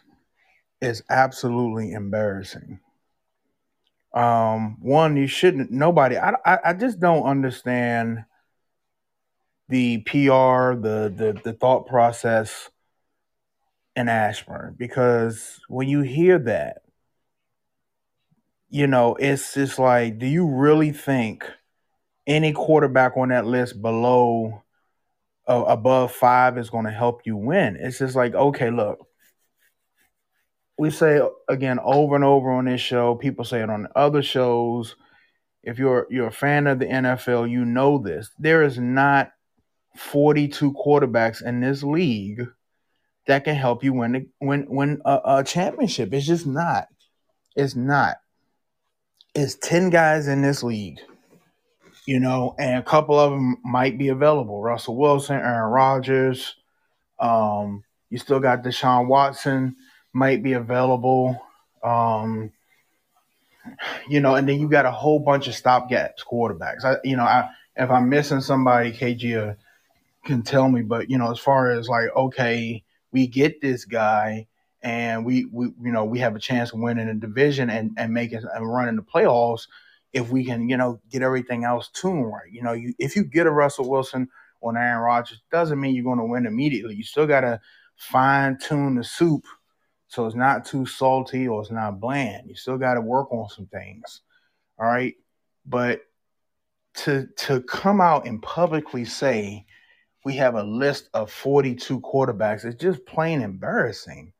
is 0.81 1.03
absolutely 1.11 1.93
embarrassing. 1.93 2.81
Um, 4.15 4.79
one, 4.81 5.17
you 5.17 5.27
shouldn't 5.27 5.71
nobody 5.71 6.17
I 6.17 6.33
I, 6.45 6.59
I 6.67 6.73
just 6.73 7.01
don't 7.01 7.25
understand 7.25 8.25
the 9.69 9.99
PR, 9.99 10.75
the 10.75 11.13
the 11.15 11.41
the 11.43 11.53
thought 11.53 11.87
process 11.87 12.71
in 13.97 14.09
Ashburn 14.09 14.75
because 14.79 15.61
when 15.69 15.89
you 15.89 16.03
hear 16.03 16.39
that, 16.41 16.83
you 18.69 18.87
know, 18.87 19.15
it's 19.17 19.55
just 19.55 19.79
like, 19.79 20.19
do 20.19 20.27
you 20.27 20.47
really 20.47 20.93
think 20.93 21.45
any 22.27 22.53
quarterback 22.53 23.17
on 23.17 23.31
that 23.31 23.47
list 23.47 23.81
below 23.81 24.63
uh, 25.49 25.65
above 25.67 26.13
five 26.13 26.59
is 26.59 26.71
going 26.71 26.85
to 26.85 26.91
help 26.91 27.23
you 27.25 27.37
win? 27.37 27.77
It's 27.77 27.99
just 27.99 28.15
like, 28.15 28.35
okay, 28.35 28.71
look, 28.71 29.07
we 30.79 30.91
say 30.91 31.21
again 31.49 31.79
over 31.83 32.15
and 32.17 32.25
over 32.25 32.53
on 32.53 32.67
this 32.67 32.81
show. 32.81 33.15
People 33.15 33.45
say 33.45 33.63
it 33.63 33.71
on 33.71 33.89
other 33.97 34.23
shows. 34.23 34.95
If 35.63 35.79
you're 35.79 36.07
you're 36.11 36.29
a 36.29 36.33
fan 36.33 36.67
of 36.67 36.79
the 36.79 36.87
NFL, 36.87 37.51
you 37.51 37.65
know 37.65 37.99
this. 37.99 38.31
There 38.39 38.63
is 38.63 38.79
not 38.79 39.33
42 39.97 40.73
quarterbacks 40.73 41.45
in 41.45 41.61
this 41.61 41.83
league 41.83 42.47
that 43.27 43.45
can 43.45 43.55
help 43.57 43.83
you 43.83 43.93
win 43.93 44.13
the- 44.13 44.29
win 44.41 44.67
win 44.69 45.03
a, 45.05 45.21
a 45.25 45.45
championship. 45.45 46.13
It's 46.13 46.27
just 46.27 46.47
not. 46.47 46.89
It's 47.55 47.75
not. 47.75 48.17
It's 49.35 49.55
10 49.57 49.91
guys 49.91 50.29
in 50.29 50.43
this 50.43 50.63
league, 50.63 50.99
you 52.07 52.21
know, 52.21 52.55
and 52.59 52.79
a 52.79 52.83
couple 52.83 53.19
of 53.19 53.33
them 53.33 53.57
might 53.65 53.99
be 53.99 54.09
available. 54.09 54.63
Russell 54.63 54.97
Wilson, 54.97 55.37
Aaron 55.37 55.73
Rodgers. 55.73 56.55
Um, 57.19 57.85
you 58.11 58.19
still 58.19 58.41
got 58.41 58.63
Deshaun 58.63 59.09
Watson 59.09 59.77
might 60.13 60.43
be 60.43 60.55
available. 60.55 61.41
Um, 61.83 62.53
you 64.09 64.21
know, 64.21 64.35
and 64.35 64.49
then 64.49 64.61
you 64.61 64.69
got 64.69 64.87
a 64.87 64.91
whole 64.91 65.19
bunch 65.19 65.49
of 65.49 65.55
stopgaps 65.55 66.25
quarterbacks. 66.31 66.85
I, 66.85 66.97
you 67.05 67.17
know, 67.17 67.25
I 67.25 67.51
if 67.77 67.91
I'm 67.91 68.09
missing 68.09 68.41
somebody, 68.41 68.93
KG 68.93 69.51
uh, 69.51 69.55
can 70.27 70.43
tell 70.43 70.69
me. 70.69 70.83
But 70.83 71.11
you 71.11 71.19
know, 71.19 71.31
as 71.31 71.39
far 71.39 71.71
as 71.71 71.89
like, 71.89 72.09
okay, 72.15 72.83
we 73.13 73.27
get 73.27 73.61
this 73.61 73.85
guy, 73.85 74.47
and 74.83 75.25
we 75.25 75.47
we 75.47 75.67
you 75.83 75.93
know 75.93 76.05
we 76.05 76.19
have 76.19 76.37
a 76.37 76.41
chance 76.41 76.73
of 76.73 76.81
winning 76.81 77.09
a 77.09 77.15
division 77.15 77.71
and 77.71 77.93
and 77.97 78.13
making 78.13 78.43
and 78.55 78.73
running 78.73 78.97
the 78.97 79.03
playoffs 79.03 79.67
if 80.13 80.31
we 80.31 80.45
can 80.45 80.69
you 80.69 80.77
know 80.77 81.01
get 81.11 81.23
everything 81.23 81.65
else 81.65 81.91
tuned 81.93 82.27
right. 82.27 82.51
You 82.51 82.63
know, 82.63 82.73
you 82.73 82.95
if 82.99 83.17
you 83.17 83.25
get 83.25 83.47
a 83.47 83.51
Russell 83.51 83.89
Wilson 83.89 84.29
or 84.61 84.77
Aaron 84.77 85.03
Rodgers, 85.03 85.43
doesn't 85.51 85.81
mean 85.81 85.95
you're 85.95 86.05
going 86.05 86.19
to 86.19 86.25
win 86.25 86.47
immediately. 86.47 86.95
You 86.95 87.05
still 87.05 87.27
got 87.27 87.43
to 87.43 87.61
fine 87.97 88.59
tune 88.59 88.97
the 88.97 89.05
soup 89.05 89.45
so 90.09 90.27
it's 90.27 90.37
not 90.37 90.65
too 90.65 90.87
salty 90.87 91.49
or 91.49 91.61
it's 91.61 91.71
not 91.71 92.01
bland. 92.01 92.49
You 92.49 92.55
still 92.55 92.79
got 92.79 92.95
to 92.95 93.01
work 93.01 93.33
on 93.33 93.49
some 93.49 93.67
things. 93.67 94.23
All 94.79 94.87
right, 94.87 95.15
but 95.65 96.03
to 96.95 97.29
to 97.37 97.61
come 97.63 98.01
out 98.01 98.27
and 98.27 98.43
publicly 98.43 99.05
say 99.05 99.67
we 100.27 100.35
have 100.35 100.57
a 100.57 100.63
list 100.65 101.09
of 101.15 101.31
42 101.31 102.01
quarterbacks 102.01 102.65
It's 102.65 102.83
just 102.83 103.07
plain 103.07 103.43
embarrassing. 103.43 104.33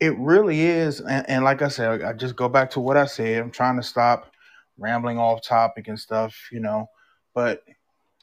It 0.00 0.18
really 0.18 0.62
is, 0.62 1.00
and, 1.00 1.24
and 1.30 1.44
like 1.44 1.62
I 1.62 1.68
said, 1.68 2.02
I 2.02 2.12
just 2.12 2.34
go 2.34 2.48
back 2.48 2.70
to 2.70 2.80
what 2.80 2.96
I 2.96 3.06
said. 3.06 3.40
I'm 3.40 3.52
trying 3.52 3.76
to 3.76 3.84
stop 3.84 4.32
rambling 4.76 5.16
off 5.16 5.42
topic 5.42 5.86
and 5.86 5.96
stuff, 5.96 6.48
you 6.50 6.58
know. 6.58 6.90
But 7.34 7.62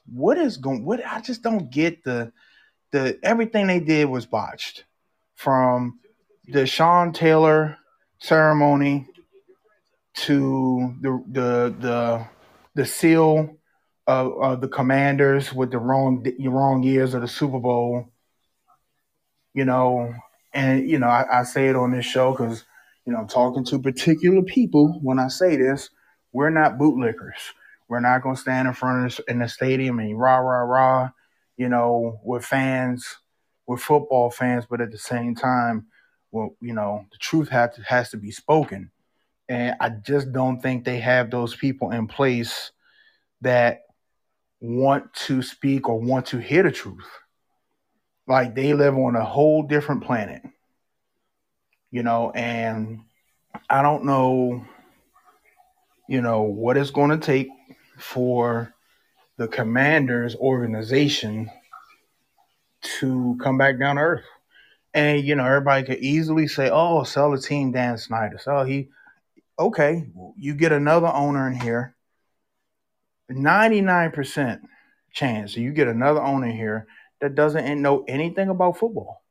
what 0.05 0.37
is 0.37 0.57
going? 0.57 0.83
What 0.83 0.99
I 1.05 1.21
just 1.21 1.41
don't 1.41 1.71
get 1.71 2.03
the 2.03 2.33
the 2.91 3.17
everything 3.23 3.67
they 3.67 3.79
did 3.79 4.09
was 4.09 4.25
botched 4.25 4.83
from 5.35 6.01
the 6.49 6.67
Sean 6.67 7.13
Taylor 7.13 7.77
ceremony 8.19 9.07
to 10.15 10.93
the 10.99 11.23
the 11.31 11.75
the 11.79 12.25
the 12.75 12.85
seal 12.85 13.55
of, 14.11 14.61
the 14.61 14.67
Commanders 14.67 15.53
with 15.53 15.71
the 15.71 15.77
wrong 15.79 16.23
the 16.23 16.47
wrong 16.47 16.83
years 16.83 17.13
of 17.13 17.21
the 17.21 17.27
Super 17.27 17.59
Bowl. 17.59 18.11
You 19.53 19.65
know, 19.65 20.13
and 20.53 20.89
you 20.89 20.99
know 20.99 21.07
I, 21.07 21.41
I 21.41 21.43
say 21.43 21.67
it 21.67 21.75
on 21.75 21.91
this 21.91 22.05
show 22.05 22.31
because 22.31 22.63
you 23.05 23.13
know 23.13 23.19
I'm 23.19 23.27
talking 23.27 23.65
to 23.65 23.79
particular 23.79 24.41
people 24.41 24.99
when 25.01 25.19
I 25.19 25.27
say 25.27 25.55
this. 25.55 25.89
We're 26.33 26.49
not 26.49 26.77
bootlickers. 26.77 27.51
We're 27.87 27.99
not 27.99 28.23
going 28.23 28.35
to 28.35 28.41
stand 28.41 28.69
in 28.69 28.73
front 28.73 29.19
of 29.19 29.25
in 29.27 29.39
the 29.39 29.49
stadium 29.49 29.99
and 29.99 30.17
rah 30.17 30.37
rah 30.37 30.63
rah. 30.63 31.09
You 31.57 31.69
know, 31.69 32.19
we're 32.23 32.41
fans, 32.41 33.17
we're 33.67 33.77
football 33.77 34.31
fans, 34.31 34.65
but 34.69 34.81
at 34.81 34.91
the 34.91 34.97
same 34.97 35.35
time, 35.35 35.87
well, 36.31 36.55
you 36.61 36.73
know, 36.73 37.05
the 37.11 37.17
truth 37.17 37.49
has 37.49 37.75
to, 37.75 37.81
has 37.83 38.09
to 38.11 38.17
be 38.17 38.31
spoken. 38.31 38.91
And 39.49 39.75
I 39.81 39.89
just 39.89 40.31
don't 40.31 40.61
think 40.61 40.85
they 40.85 40.99
have 40.99 41.29
those 41.29 41.55
people 41.55 41.91
in 41.91 42.07
place 42.07 42.71
that 43.41 43.81
want 44.61 45.11
to 45.13 45.41
speak 45.41 45.89
or 45.89 45.99
want 45.99 46.27
to 46.27 46.37
hear 46.37 46.63
the 46.63 46.71
truth. 46.71 47.09
Like 48.27 48.55
they 48.55 48.73
live 48.73 48.95
on 48.95 49.15
a 49.15 49.25
whole 49.25 49.63
different 49.63 50.03
planet, 50.03 50.43
you 51.89 52.03
know, 52.03 52.31
and 52.31 53.01
I 53.69 53.81
don't 53.81 54.05
know, 54.05 54.63
you 56.07 56.21
know, 56.21 56.43
what 56.43 56.77
it's 56.77 56.91
going 56.91 57.09
to 57.09 57.17
take 57.17 57.49
for 57.97 58.73
the 59.37 59.47
commander's 59.47 60.35
organization 60.35 61.49
to 62.81 63.37
come 63.41 63.57
back 63.57 63.79
down 63.79 63.95
to 63.95 64.01
earth. 64.03 64.25
And, 64.93 65.23
you 65.23 65.35
know, 65.35 65.45
everybody 65.45 65.83
could 65.83 65.99
easily 65.99 66.47
say, 66.47 66.69
oh, 66.71 67.03
sell 67.03 67.31
the 67.31 67.39
team, 67.39 67.71
Dan 67.71 67.97
Snyder. 67.97 68.37
So 68.37 68.63
he, 68.63 68.89
okay, 69.57 70.05
you 70.37 70.53
get 70.53 70.71
another 70.71 71.07
owner 71.07 71.47
in 71.47 71.59
here 71.59 71.95
99% 73.31 74.61
chance 75.11 75.55
you 75.57 75.71
get 75.71 75.87
another 75.87 76.21
owner 76.21 76.51
here 76.51 76.87
that 77.19 77.35
doesn't 77.35 77.81
know 77.81 78.03
anything 78.07 78.49
about 78.49 78.77
football. 78.77 79.23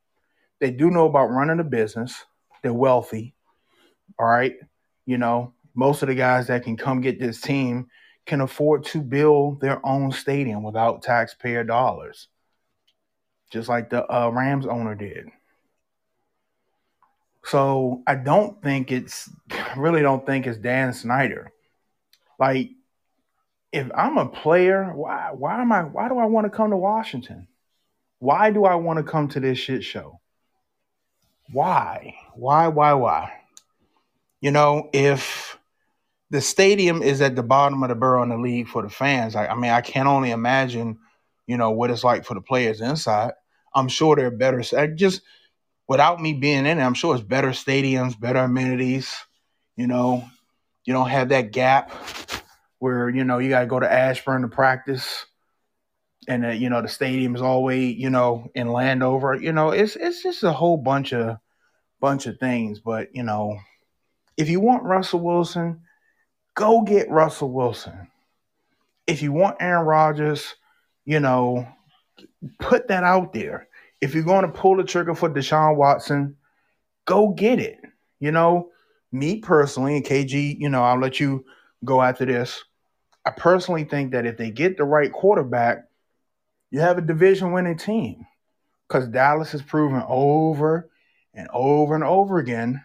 They 0.60 0.70
do 0.70 0.90
know 0.90 1.06
about 1.06 1.30
running 1.30 1.60
a 1.60 1.64
business. 1.64 2.24
They're 2.62 2.72
wealthy. 2.72 3.34
All 4.18 4.26
right. 4.26 4.54
You 5.06 5.18
know, 5.18 5.54
most 5.74 6.02
of 6.02 6.08
the 6.08 6.14
guys 6.14 6.48
that 6.48 6.64
can 6.64 6.76
come 6.76 7.00
get 7.00 7.18
this 7.18 7.40
team 7.40 7.88
can 8.26 8.42
afford 8.42 8.84
to 8.84 9.00
build 9.00 9.60
their 9.60 9.84
own 9.84 10.12
stadium 10.12 10.62
without 10.62 11.02
taxpayer 11.02 11.64
dollars, 11.64 12.28
just 13.50 13.68
like 13.68 13.90
the 13.90 14.04
uh, 14.12 14.28
Rams 14.28 14.66
owner 14.66 14.94
did. 14.94 15.28
So 17.44 18.02
I 18.06 18.14
don't 18.14 18.62
think 18.62 18.92
it's, 18.92 19.30
I 19.50 19.74
really 19.76 20.02
don't 20.02 20.24
think 20.26 20.46
it's 20.46 20.58
Dan 20.58 20.92
Snyder. 20.92 21.50
Like, 22.38 22.70
if 23.72 23.88
I'm 23.94 24.18
a 24.18 24.26
player, 24.26 24.92
why 24.94 25.30
why 25.32 25.60
am 25.60 25.72
I 25.72 25.82
why 25.82 26.08
do 26.08 26.18
I 26.18 26.26
want 26.26 26.46
to 26.46 26.50
come 26.50 26.70
to 26.70 26.76
Washington? 26.76 27.46
Why 28.18 28.50
do 28.50 28.64
I 28.64 28.74
want 28.74 28.98
to 28.98 29.02
come 29.02 29.28
to 29.28 29.40
this 29.40 29.58
shit 29.58 29.84
show? 29.84 30.20
Why? 31.52 32.14
Why 32.34 32.68
why 32.68 32.94
why? 32.94 33.32
You 34.40 34.50
know, 34.50 34.88
if 34.92 35.58
the 36.30 36.40
stadium 36.40 37.02
is 37.02 37.20
at 37.20 37.36
the 37.36 37.42
bottom 37.42 37.82
of 37.82 37.88
the 37.88 37.94
barrel 37.94 38.22
in 38.22 38.28
the 38.30 38.38
league 38.38 38.68
for 38.68 38.82
the 38.82 38.88
fans, 38.88 39.36
I, 39.36 39.48
I 39.48 39.54
mean, 39.54 39.70
I 39.70 39.80
can 39.80 40.06
only 40.06 40.30
imagine, 40.30 40.98
you 41.46 41.56
know, 41.56 41.70
what 41.70 41.90
it's 41.90 42.04
like 42.04 42.24
for 42.24 42.34
the 42.34 42.40
players 42.40 42.80
inside. 42.80 43.32
I'm 43.74 43.88
sure 43.88 44.16
they're 44.16 44.30
better. 44.30 44.62
I 44.76 44.88
just 44.88 45.22
without 45.86 46.20
me 46.20 46.32
being 46.34 46.66
in 46.66 46.78
it, 46.78 46.82
I'm 46.82 46.94
sure 46.94 47.14
it's 47.14 47.24
better 47.24 47.50
stadiums, 47.50 48.18
better 48.18 48.40
amenities. 48.40 49.14
You 49.76 49.86
know, 49.86 50.28
you 50.84 50.92
don't 50.92 51.08
have 51.08 51.28
that 51.28 51.52
gap 51.52 51.92
where 52.80 53.08
you 53.08 53.22
know 53.22 53.38
you 53.38 53.48
got 53.48 53.60
to 53.60 53.66
go 53.66 53.78
to 53.78 53.90
Ashburn 53.90 54.42
to 54.42 54.48
practice, 54.48 55.26
and 56.26 56.44
uh, 56.44 56.48
you 56.48 56.68
know 56.68 56.82
the 56.82 56.88
stadium 56.88 57.36
is 57.36 57.42
always 57.42 57.96
you 57.96 58.10
know 58.10 58.50
in 58.54 58.72
Landover. 58.72 59.36
You 59.36 59.52
know, 59.52 59.70
it's 59.70 59.94
it's 59.94 60.22
just 60.22 60.42
a 60.42 60.52
whole 60.52 60.76
bunch 60.76 61.12
of 61.12 61.36
bunch 62.00 62.26
of 62.26 62.38
things. 62.38 62.80
But 62.80 63.14
you 63.14 63.22
know, 63.22 63.58
if 64.36 64.48
you 64.48 64.58
want 64.58 64.82
Russell 64.82 65.20
Wilson, 65.20 65.82
go 66.54 66.82
get 66.82 67.10
Russell 67.10 67.52
Wilson. 67.52 68.08
If 69.06 69.22
you 69.22 69.32
want 69.32 69.58
Aaron 69.60 69.86
Rodgers, 69.86 70.54
you 71.04 71.20
know, 71.20 71.68
put 72.58 72.88
that 72.88 73.04
out 73.04 73.32
there. 73.32 73.68
If 74.00 74.14
you're 74.14 74.24
going 74.24 74.46
to 74.46 74.52
pull 74.52 74.76
the 74.76 74.84
trigger 74.84 75.14
for 75.14 75.28
Deshaun 75.28 75.76
Watson, 75.76 76.36
go 77.04 77.28
get 77.28 77.58
it. 77.58 77.78
You 78.18 78.32
know, 78.32 78.70
me 79.12 79.40
personally, 79.40 79.96
and 79.96 80.04
KG, 80.04 80.58
you 80.58 80.68
know, 80.68 80.82
I'll 80.82 80.98
let 80.98 81.20
you 81.20 81.44
go 81.84 82.00
after 82.00 82.24
this. 82.24 82.62
I 83.24 83.30
personally 83.30 83.84
think 83.84 84.12
that 84.12 84.26
if 84.26 84.36
they 84.36 84.50
get 84.50 84.76
the 84.76 84.84
right 84.84 85.12
quarterback, 85.12 85.84
you 86.70 86.80
have 86.80 86.98
a 86.98 87.02
division 87.02 87.52
winning 87.52 87.76
team. 87.76 88.26
Because 88.88 89.06
Dallas 89.06 89.52
has 89.52 89.62
proven 89.62 90.02
over 90.08 90.90
and 91.32 91.48
over 91.52 91.94
and 91.94 92.02
over 92.02 92.38
again 92.38 92.82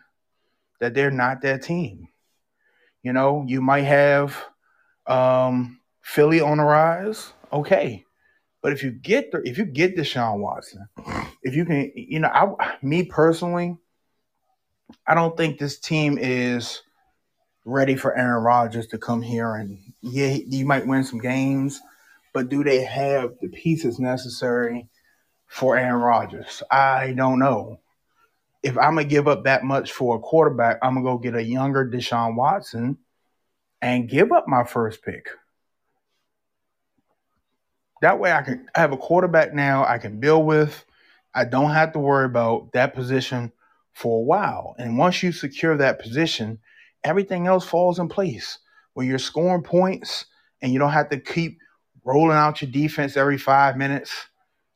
that 0.79 0.93
they're 0.93 1.09
not 1.11 1.41
that 1.41 1.63
team. 1.63 2.07
You 3.01 3.13
know, 3.13 3.43
you 3.47 3.61
might 3.61 3.83
have 3.83 4.37
um, 5.07 5.79
Philly 6.03 6.41
on 6.41 6.57
the 6.57 6.63
rise, 6.63 7.33
okay. 7.51 8.05
But 8.61 8.73
if 8.73 8.83
you 8.83 8.91
get 8.91 9.31
the 9.31 9.41
if 9.47 9.57
you 9.57 9.65
get 9.65 9.95
Deshaun 9.95 10.39
Watson, 10.39 10.87
if 11.43 11.55
you 11.55 11.65
can, 11.65 11.91
you 11.95 12.19
know, 12.19 12.29
I 12.29 12.77
me 12.81 13.03
personally, 13.03 13.77
I 15.07 15.13
don't 15.13 15.37
think 15.37 15.57
this 15.57 15.79
team 15.79 16.17
is 16.19 16.81
ready 17.65 17.95
for 17.95 18.15
Aaron 18.15 18.43
Rodgers 18.43 18.88
to 18.88 18.97
come 18.97 19.21
here 19.21 19.56
and 19.56 19.80
yeah, 20.01 20.38
you 20.47 20.65
might 20.65 20.86
win 20.86 21.04
some 21.04 21.19
games, 21.19 21.82
but 22.34 22.47
do 22.47 22.63
they 22.63 22.84
have 22.84 23.34
the 23.41 23.49
pieces 23.49 23.99
necessary 23.99 24.88
for 25.47 25.75
Aaron 25.75 26.01
Rodgers? 26.01 26.62
I 26.71 27.13
don't 27.13 27.39
know. 27.39 27.80
If 28.62 28.78
I'm 28.78 28.95
gonna 28.95 29.06
give 29.06 29.28
up 29.28 29.43
that 29.43 29.63
much 29.63 29.91
for 29.91 30.15
a 30.15 30.19
quarterback, 30.19 30.78
I'm 30.82 30.93
gonna 30.93 31.06
go 31.06 31.17
get 31.17 31.36
a 31.36 31.43
younger 31.43 31.89
Deshaun 31.89 32.36
Watson 32.36 32.97
and 33.82 34.10
give 34.10 34.32
up 34.32 34.47
my 34.47 34.63
first 34.63 35.04
pick. 35.04 35.28
That 38.01 38.19
way 38.19 38.32
I 38.32 38.43
can 38.43 38.67
I 38.75 38.82
have 38.82 38.91
a 38.91 38.97
quarterback 38.97 39.54
now 39.54 39.86
I 39.86 39.97
can 39.97 40.19
build 40.19 40.45
with. 40.45 40.86
I 41.34 41.45
don't 41.45 41.71
have 41.71 41.93
to 41.93 41.99
worry 41.99 42.25
about 42.25 42.71
that 42.73 42.93
position 42.93 43.51
for 43.93 44.19
a 44.19 44.23
while. 44.23 44.75
And 44.78 44.97
once 44.97 45.23
you 45.23 45.32
secure 45.32 45.75
that 45.78 45.99
position, 45.99 46.60
everything 47.05 47.47
else 47.47 47.65
falls 47.65 47.99
in 47.99 48.09
place. 48.09 48.59
When 48.93 49.07
you're 49.07 49.19
scoring 49.19 49.63
points 49.63 50.25
and 50.61 50.73
you 50.73 50.79
don't 50.79 50.91
have 50.91 51.09
to 51.09 51.19
keep 51.19 51.59
rolling 52.03 52.37
out 52.37 52.61
your 52.61 52.71
defense 52.71 53.15
every 53.15 53.37
five 53.37 53.77
minutes, 53.77 54.11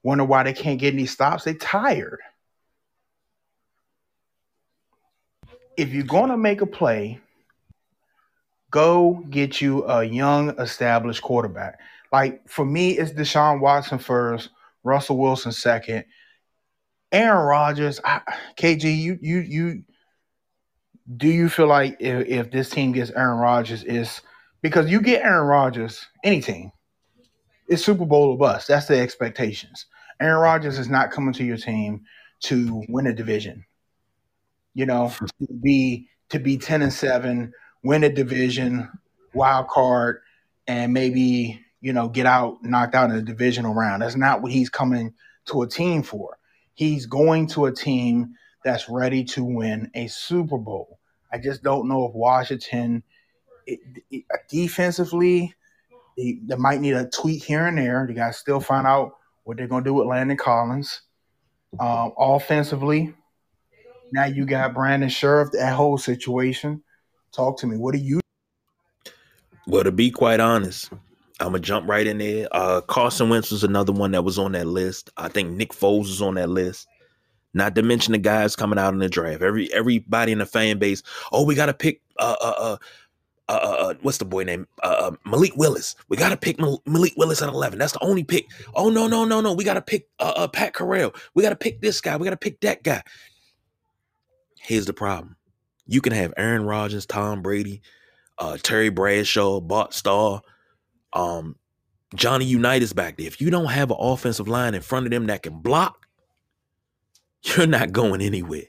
wonder 0.04 0.24
why 0.24 0.44
they 0.44 0.54
can't 0.54 0.80
get 0.80 0.94
any 0.94 1.06
stops. 1.06 1.44
They 1.44 1.56
tired. 1.56 2.20
If 5.76 5.94
you're 5.94 6.04
going 6.04 6.30
to 6.30 6.38
make 6.38 6.62
a 6.62 6.66
play, 6.66 7.20
go 8.72 9.24
get 9.30 9.62
you 9.62 9.86
a 9.86 10.04
young, 10.04 10.50
established 10.60 11.22
quarterback. 11.22 11.80
Like 12.12 12.48
for 12.48 12.66
me, 12.66 12.92
it's 12.92 13.12
Deshaun 13.12 13.60
Watson 13.60 13.98
first, 13.98 14.50
Russell 14.84 15.18
Wilson 15.18 15.52
second, 15.52 16.06
Aaron 17.12 17.46
Rodgers. 17.46 18.00
I, 18.04 18.22
KG, 18.58 18.98
you 18.98 19.18
you 19.22 19.40
you. 19.40 19.84
Do 21.18 21.28
you 21.28 21.50
feel 21.50 21.68
like 21.68 21.98
if, 22.00 22.28
if 22.28 22.52
this 22.52 22.70
team 22.70 22.92
gets 22.92 23.12
Aaron 23.12 23.40
Rodgers, 23.40 23.84
is 23.84 24.22
because 24.62 24.90
you 24.90 25.02
get 25.02 25.24
Aaron 25.24 25.48
Rodgers, 25.48 26.06
any 26.24 26.42
team, 26.42 26.72
it's 27.68 27.84
Super 27.84 28.06
Bowl 28.06 28.32
or 28.32 28.38
bust. 28.38 28.68
That's 28.68 28.88
the 28.88 29.00
expectations. 29.00 29.86
Aaron 30.20 30.42
Rodgers 30.42 30.78
is 30.78 30.90
not 30.90 31.12
coming 31.12 31.34
to 31.34 31.44
your 31.44 31.58
team 31.58 32.02
to 32.42 32.84
win 32.90 33.08
a 33.08 33.14
division. 33.14 33.66
You 34.74 34.86
know, 34.86 35.12
to 35.20 35.54
be 35.62 36.10
to 36.30 36.40
be 36.40 36.58
ten 36.58 36.82
and 36.82 36.94
seven, 36.94 37.54
win 37.84 38.04
a 38.04 38.10
division, 38.10 38.90
wild 39.34 39.68
card, 39.68 40.22
and 40.68 40.94
maybe 40.94 41.64
you 41.82 41.94
know, 41.94 42.10
get 42.10 42.26
out 42.26 42.64
knocked 42.64 42.96
out 42.96 43.10
in 43.10 43.16
a 43.16 43.22
divisional 43.22 43.74
round. 43.74 44.02
That's 44.02 44.16
not 44.16 44.42
what 44.42 44.52
he's 44.52 44.70
coming 44.70 45.14
to 45.46 45.62
a 45.62 45.68
team 45.68 46.04
for. 46.04 46.38
He's 46.74 47.06
going 47.06 47.48
to 47.48 47.66
a 47.66 47.72
team 47.72 48.36
that's 48.64 48.90
ready 48.90 49.24
to 49.26 49.44
win 49.44 49.90
a 49.96 50.08
Super 50.08 50.58
Bowl. 50.58 50.99
I 51.32 51.38
just 51.38 51.64
don't 51.64 51.88
know 51.88 52.06
if 52.06 52.14
Washington, 52.14 53.04
it, 53.66 53.80
it, 54.10 54.24
defensively, 54.50 55.54
they, 56.18 56.40
they, 56.46 56.56
might 56.56 56.82
need 56.82 56.94
a 56.94 57.10
tweak 57.10 57.44
here 57.44 57.68
and 57.68 57.78
there. 57.78 58.06
They 58.08 58.14
got 58.14 58.28
to 58.28 58.34
still 58.34 58.60
find 58.60 58.88
out 58.88 59.18
what 59.44 59.58
they're 59.58 59.68
going 59.68 59.84
to 59.84 59.90
do 59.90 59.94
with 59.94 60.08
Landon 60.08 60.38
Collins. 60.38 61.02
Um, 61.80 62.14
offensively, 62.18 63.14
now 64.12 64.26
you 64.26 64.46
got 64.46 64.74
Brandon 64.74 65.10
Scherff, 65.10 65.52
that 65.52 65.74
whole 65.74 65.98
situation. 65.98 66.82
Talk 67.32 67.60
to 67.60 67.68
me. 67.68 67.78
What 67.78 67.94
do 67.94 68.00
you? 68.00 68.20
Well, 69.68 69.84
to 69.84 69.92
be 69.92 70.10
quite 70.10 70.40
honest, 70.40 70.92
I'm 71.40 71.50
gonna 71.50 71.60
jump 71.60 71.88
right 71.88 72.06
in 72.06 72.18
there. 72.18 72.48
Uh, 72.52 72.82
Carson 72.82 73.30
Wentz 73.30 73.52
was 73.52 73.64
another 73.64 73.92
one 73.92 74.12
that 74.12 74.24
was 74.24 74.40
on 74.40 74.54
that 74.54 74.66
list. 74.66 75.10
I 75.16 75.30
think 75.30 75.52
Nick 75.52 75.74
Foles 75.74 76.08
was 76.08 76.22
on 76.22 76.36
that 76.36 76.50
list. 76.50 76.88
Not 77.54 77.76
to 77.76 77.82
mention 77.82 78.12
the 78.12 78.20
guys 78.20 78.56
coming 78.56 78.78
out 78.78 78.94
in 78.94 79.00
the 79.00 79.10
draft. 79.10 79.42
Every 79.42 79.72
everybody 79.74 80.32
in 80.32 80.38
the 80.38 80.46
fan 80.46 80.78
base. 80.78 81.02
Oh, 81.32 81.46
we 81.46 81.56
gotta 81.56 81.74
pick. 81.74 82.02
Uh, 82.18 82.36
uh, 82.42 82.54
uh, 82.58 82.78
uh, 83.48 83.52
uh, 83.52 83.56
uh 83.56 83.94
what's 84.02 84.20
the 84.20 84.26
boy 84.26 84.44
name? 84.44 84.68
Uh, 84.84 84.96
uh, 85.00 85.12
Malik 85.26 85.56
Willis. 85.56 85.96
We 86.10 86.18
gotta 86.18 86.38
pick 86.38 86.60
Mal- 86.60 86.84
Malik 86.86 87.14
Willis 87.18 87.42
at 87.42 87.50
11. 87.50 87.80
That's 87.80 87.94
the 87.94 88.04
only 88.04 88.24
pick. 88.24 88.46
Oh 88.76 88.90
no, 88.90 89.08
no, 89.08 89.26
no, 89.26 89.42
no. 89.42 89.54
We 89.54 89.64
gotta 89.64 89.82
pick 89.82 90.08
uh, 90.20 90.34
uh 90.36 90.48
Matt 90.54 90.74
Corral. 90.74 91.14
We 91.34 91.42
gotta 91.42 91.56
pick 91.56 91.82
this 91.82 92.02
guy. 92.02 92.18
We 92.18 92.26
gotta 92.26 92.38
pick 92.38 92.60
that 92.62 92.84
guy. 92.84 93.02
Here's 94.62 94.86
the 94.86 94.94
problem. 94.94 95.36
You 95.88 96.02
can 96.02 96.14
have 96.14 96.34
Aaron 96.38 96.66
Rodgers, 96.66 97.08
Tom 97.08 97.42
Brady, 97.42 97.82
uh, 98.38 98.58
Terry 98.62 98.90
Bradshaw, 98.90 99.60
Bart 99.60 99.96
Starr, 99.96 100.42
um, 101.14 101.56
Johnny 102.14 102.46
Unitas 102.46 102.94
back 102.94 103.18
there. 103.18 103.26
If 103.26 103.42
you 103.42 103.50
don't 103.50 103.72
have 103.72 103.90
an 103.90 103.98
offensive 104.00 104.48
line 104.48 104.76
in 104.76 104.82
front 104.82 105.08
of 105.08 105.12
them 105.12 105.26
that 105.28 105.42
can 105.42 105.60
block, 105.60 106.06
you're 107.44 107.68
not 107.68 107.92
going 107.92 108.22
anywhere. 108.22 108.66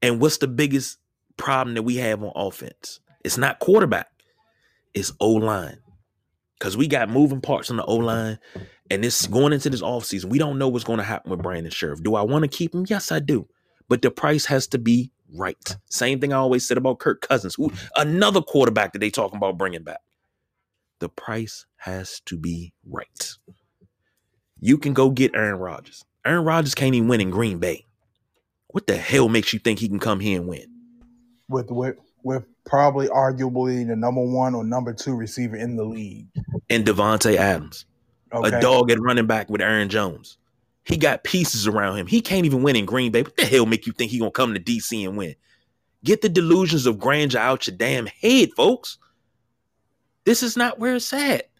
And 0.00 0.20
what's 0.20 0.38
the 0.38 0.48
biggest 0.48 0.98
problem 1.36 1.74
that 1.74 1.82
we 1.82 1.96
have 1.96 2.22
on 2.22 2.32
offense? 2.34 3.00
It's 3.24 3.38
not 3.38 3.60
quarterback, 3.60 4.08
it's 4.94 5.12
O 5.20 5.30
line. 5.30 5.78
Because 6.58 6.76
we 6.76 6.86
got 6.86 7.08
moving 7.08 7.40
parts 7.40 7.70
on 7.70 7.76
the 7.76 7.84
O 7.84 7.96
line, 7.96 8.38
and 8.90 9.02
this 9.02 9.26
going 9.26 9.52
into 9.52 9.68
this 9.68 9.82
offseason, 9.82 10.26
we 10.26 10.38
don't 10.38 10.58
know 10.58 10.68
what's 10.68 10.84
going 10.84 10.98
to 10.98 11.04
happen 11.04 11.30
with 11.30 11.42
Brandon 11.42 11.72
Scherff. 11.72 12.02
Do 12.02 12.14
I 12.14 12.22
want 12.22 12.44
to 12.44 12.48
keep 12.48 12.74
him? 12.74 12.84
Yes, 12.88 13.10
I 13.10 13.18
do. 13.18 13.48
But 13.88 14.02
the 14.02 14.12
price 14.12 14.46
has 14.46 14.68
to 14.68 14.78
be 14.78 15.10
right. 15.34 15.76
Same 15.90 16.20
thing 16.20 16.32
I 16.32 16.36
always 16.36 16.66
said 16.66 16.76
about 16.76 17.00
Kirk 17.00 17.20
Cousins, 17.20 17.56
who 17.56 17.72
another 17.96 18.40
quarterback 18.40 18.92
that 18.92 19.00
they 19.00 19.10
talking 19.10 19.38
about 19.38 19.58
bringing 19.58 19.82
back 19.82 20.00
the 21.02 21.08
price 21.08 21.66
has 21.78 22.20
to 22.26 22.38
be 22.38 22.72
right. 22.88 23.32
You 24.60 24.78
can 24.78 24.94
go 24.94 25.10
get 25.10 25.34
Aaron 25.34 25.58
Rodgers. 25.58 26.04
Aaron 26.24 26.44
Rodgers 26.44 26.74
can't 26.74 26.94
even 26.94 27.08
win 27.08 27.20
in 27.20 27.30
Green 27.30 27.58
Bay. 27.58 27.86
What 28.68 28.86
the 28.86 28.96
hell 28.96 29.28
makes 29.28 29.52
you 29.52 29.58
think 29.58 29.78
he 29.78 29.88
can 29.88 29.98
come 29.98 30.20
here 30.20 30.40
and 30.40 30.48
win? 30.48 30.66
With 31.48 31.70
with 31.70 31.96
with 32.22 32.44
probably 32.64 33.08
arguably 33.08 33.86
the 33.86 33.96
number 33.96 34.22
one 34.22 34.54
or 34.54 34.64
number 34.64 34.92
two 34.92 35.14
receiver 35.14 35.56
in 35.56 35.76
the 35.76 35.84
league. 35.84 36.28
And 36.70 36.86
Davante 36.86 37.36
Adams. 37.36 37.84
Okay. 38.32 38.56
A 38.56 38.60
dog 38.60 38.90
at 38.90 39.00
running 39.00 39.26
back 39.26 39.50
with 39.50 39.60
Aaron 39.60 39.88
Jones. 39.88 40.38
He 40.84 40.96
got 40.96 41.22
pieces 41.24 41.66
around 41.66 41.98
him. 41.98 42.06
He 42.06 42.20
can't 42.20 42.46
even 42.46 42.62
win 42.62 42.76
in 42.76 42.86
Green 42.86 43.12
Bay. 43.12 43.22
What 43.22 43.36
the 43.36 43.44
hell 43.44 43.66
make 43.66 43.86
you 43.86 43.92
think 43.92 44.10
he 44.10 44.18
gonna 44.18 44.30
come 44.30 44.54
to 44.54 44.60
DC 44.60 45.06
and 45.06 45.16
win? 45.16 45.34
Get 46.04 46.22
the 46.22 46.28
delusions 46.28 46.86
of 46.86 46.98
grandeur 46.98 47.40
out 47.40 47.66
your 47.66 47.76
damn 47.76 48.06
head, 48.06 48.50
folks. 48.56 48.98
This 50.24 50.42
is 50.42 50.56
not 50.56 50.78
where 50.78 50.96
it's 50.96 51.12
at. 51.12 51.50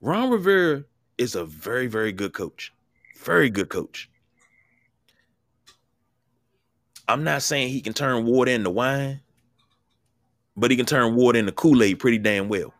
Ron 0.00 0.30
Rivera 0.30 0.84
is 1.18 1.34
a 1.34 1.44
very, 1.44 1.86
very 1.86 2.12
good 2.12 2.32
coach. 2.32 2.72
Very 3.26 3.50
good 3.50 3.68
coach. 3.68 4.08
I'm 7.08 7.24
not 7.24 7.42
saying 7.42 7.70
he 7.70 7.80
can 7.80 7.92
turn 7.92 8.24
water 8.24 8.52
into 8.52 8.70
wine, 8.70 9.20
but 10.56 10.70
he 10.70 10.76
can 10.76 10.86
turn 10.86 11.16
water 11.16 11.40
into 11.40 11.50
Kool-Aid 11.50 11.98
pretty 11.98 12.18
damn 12.18 12.48
well. 12.48 12.72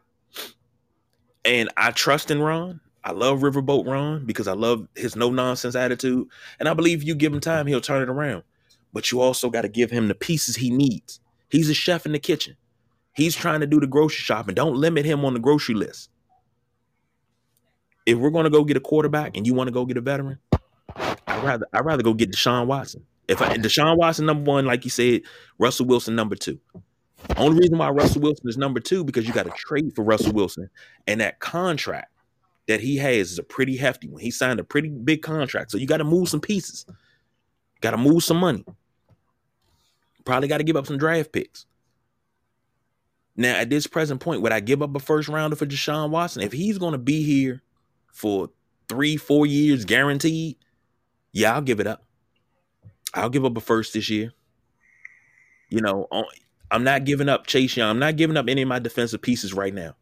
And 1.44 1.68
I 1.76 1.90
trust 1.90 2.30
in 2.30 2.40
Ron. 2.40 2.80
I 3.02 3.11
love 3.11 3.40
Riverboat 3.40 3.87
Ron 3.87 4.24
because 4.24 4.46
I 4.46 4.52
love 4.52 4.87
his 4.94 5.16
no 5.16 5.30
nonsense 5.30 5.74
attitude. 5.74 6.28
And 6.61 6.68
I 6.68 6.74
believe 6.74 7.02
if 7.02 7.06
you 7.09 7.16
give 7.16 7.32
him 7.32 7.40
time, 7.40 7.66
he'll 7.66 7.80
turn 7.80 8.02
it 8.02 8.09
around. 8.09 8.44
But 8.92 9.11
you 9.11 9.20
also 9.20 9.50
got 9.50 9.62
to 9.62 9.68
give 9.68 9.90
him 9.90 10.06
the 10.06 10.14
pieces 10.14 10.56
he 10.56 10.70
needs. 10.70 11.18
He's 11.50 11.68
a 11.68 11.74
chef 11.74 12.06
in 12.06 12.12
the 12.12 12.20
kitchen. 12.20 12.56
He's 13.14 13.35
trying 13.35 13.61
to 13.61 13.66
do 13.66 13.80
the 13.80 13.87
grocery 13.88 14.22
shopping. 14.22 14.54
Don't 14.54 14.76
limit 14.76 15.06
him 15.06 15.24
on 15.24 15.35
the 15.35 15.40
grocery 15.40 15.74
list. 15.74 16.09
If 18.07 18.16
we're 18.16 18.31
gonna 18.31 18.51
go 18.51 18.64
get 18.64 18.77
a 18.77 18.81
quarterback 18.81 19.37
and 19.37 19.47
you 19.47 19.53
want 19.53 19.69
to 19.69 19.73
go 19.73 19.85
get 19.85 19.97
a 19.97 20.01
veteran, 20.01 20.38
I'd 20.97 21.45
rather 21.45 21.66
I'd 21.73 21.85
rather 21.85 22.03
go 22.03 22.14
get 22.14 22.31
Deshaun 22.31 22.66
Watson. 22.66 23.05
If 23.29 23.42
I, 23.42 23.57
Deshaun 23.57 23.97
Watson 23.97 24.25
number 24.25 24.49
one, 24.49 24.64
like 24.64 24.85
you 24.85 24.90
said, 24.90 25.23
Russell 25.59 25.87
Wilson 25.87 26.14
number 26.14 26.37
two. 26.37 26.61
Only 27.37 27.59
reason 27.59 27.77
why 27.77 27.90
Russell 27.90 28.23
Wilson 28.23 28.49
is 28.49 28.57
number 28.57 28.79
two 28.79 29.03
because 29.03 29.27
you 29.27 29.35
got 29.35 29.47
to 29.47 29.53
trade 29.57 29.92
for 29.97 30.05
Russell 30.05 30.33
Wilson, 30.33 30.71
and 31.09 31.21
that 31.21 31.40
contract 31.40 32.12
that 32.69 32.81
he 32.81 32.97
has 32.97 33.33
is 33.33 33.38
a 33.38 33.42
pretty 33.42 33.77
hefty 33.77 34.09
one. 34.09 34.23
He 34.23 34.31
signed 34.31 34.61
a 34.61 34.64
pretty 34.64 34.88
big 34.88 35.23
contract, 35.23 35.73
so 35.73 35.79
you 35.79 35.87
got 35.87 35.99
to 35.99 36.05
move 36.05 36.29
some 36.29 36.40
pieces. 36.40 36.87
Got 37.81 37.92
to 37.92 37.97
move 37.97 38.23
some 38.23 38.38
money. 38.38 38.64
Probably 40.25 40.49
got 40.49 40.59
to 40.59 40.64
give 40.64 40.77
up 40.77 40.87
some 40.87 40.99
draft 40.99 41.33
picks. 41.33 41.66
Now, 43.37 43.57
at 43.57 43.69
this 43.69 43.87
present 43.87 44.21
point, 44.21 44.40
would 44.40 44.53
I 44.53 44.61
give 44.61 44.83
up 44.83 44.95
a 44.97 44.99
first 44.99 45.29
rounder 45.29 45.57
for 45.57 45.66
Deshaun 45.66 46.11
Watson? 46.11 46.42
If 46.42 46.53
he's 46.53 46.79
going 46.79 46.92
to 46.92 46.99
be 46.99 47.23
here 47.23 47.62
for 48.16 48.48
three, 48.88 49.18
four 49.18 49.44
years 49.44 49.85
guaranteed, 49.85 50.57
yeah, 51.33 51.55
I'll 51.55 51.61
give 51.61 51.81
it 51.81 51.87
up. 51.87 52.02
I'll 53.12 53.29
give 53.29 53.44
up 53.44 53.57
a 53.57 53.61
first 53.61 53.92
this 53.92 54.09
year. 54.09 54.33
You 55.68 55.83
know, 55.83 56.09
I'm 56.70 56.83
not 56.83 57.05
giving 57.05 57.29
up 57.29 57.46
Chase 57.46 57.76
Young. 57.76 57.90
I'm 57.90 57.98
not 57.98 58.16
giving 58.16 58.38
up 58.38 58.48
any 58.48 58.62
of 58.62 58.68
my 58.68 58.79
defensive 58.79 59.20
pieces 59.20 59.52
right 59.52 59.74
now 59.74 59.94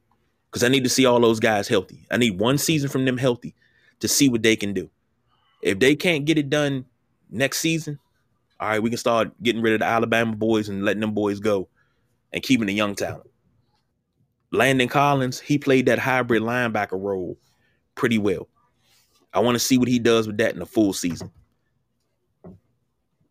because 0.49 0.63
I 0.63 0.69
need 0.69 0.85
to 0.85 0.91
see 0.91 1.07
all 1.07 1.19
those 1.19 1.41
guys 1.41 1.67
healthy. 1.67 2.07
I 2.09 2.17
need 2.17 2.39
one 2.39 2.57
season 2.57 2.89
from 2.89 3.05
them 3.05 3.19
healthy 3.19 3.55
to 3.99 4.07
see 4.07 4.29
what 4.29 4.43
they 4.43 4.55
can 4.55 4.73
do. 4.73 4.89
If 5.61 5.81
they 5.81 5.97
can't 5.97 6.25
get 6.25 6.39
it 6.39 6.49
done 6.49 6.85
next 7.31 7.59
season, 7.59 7.99
all 8.61 8.69
right, 8.69 8.83
we 8.83 8.91
can 8.91 8.99
start 8.99 9.33
getting 9.43 9.61
rid 9.61 9.75
of 9.75 9.81
the 9.81 9.87
Alabama 9.87 10.37
boys 10.37 10.69
and 10.69 10.85
letting 10.85 11.01
them 11.01 11.15
boys 11.15 11.41
go 11.41 11.69
and 12.33 12.45
keeping 12.45 12.67
the 12.67 12.75
young 12.75 12.95
talent. 12.95 13.29
Landon 14.53 14.89
Collins, 14.89 15.41
he 15.41 15.59
played 15.59 15.87
that 15.87 15.99
hybrid 15.99 16.43
linebacker 16.43 16.93
role 16.93 17.37
pretty 17.95 18.19
well. 18.19 18.49
I 19.33 19.41
want 19.41 19.57
to 19.57 19.59
see 19.59 19.79
what 19.79 19.89
he 19.89 19.99
does 19.99 20.27
with 20.27 20.39
that 20.39 20.53
in 20.53 20.61
the 20.61 20.67
full 20.67 20.93
season. 20.93 21.31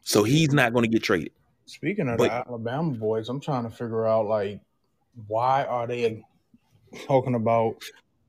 So 0.01 0.23
he's 0.23 0.51
not 0.51 0.73
going 0.73 0.83
to 0.83 0.89
get 0.89 1.03
traded. 1.03 1.31
Speaking 1.65 2.09
of 2.09 2.17
but, 2.17 2.25
the 2.25 2.49
Alabama 2.49 2.91
boys, 2.91 3.29
I'm 3.29 3.39
trying 3.39 3.63
to 3.63 3.69
figure 3.69 4.05
out 4.05 4.27
like 4.27 4.59
why 5.27 5.63
are 5.63 5.87
they 5.87 6.25
talking 7.05 7.35
about 7.35 7.75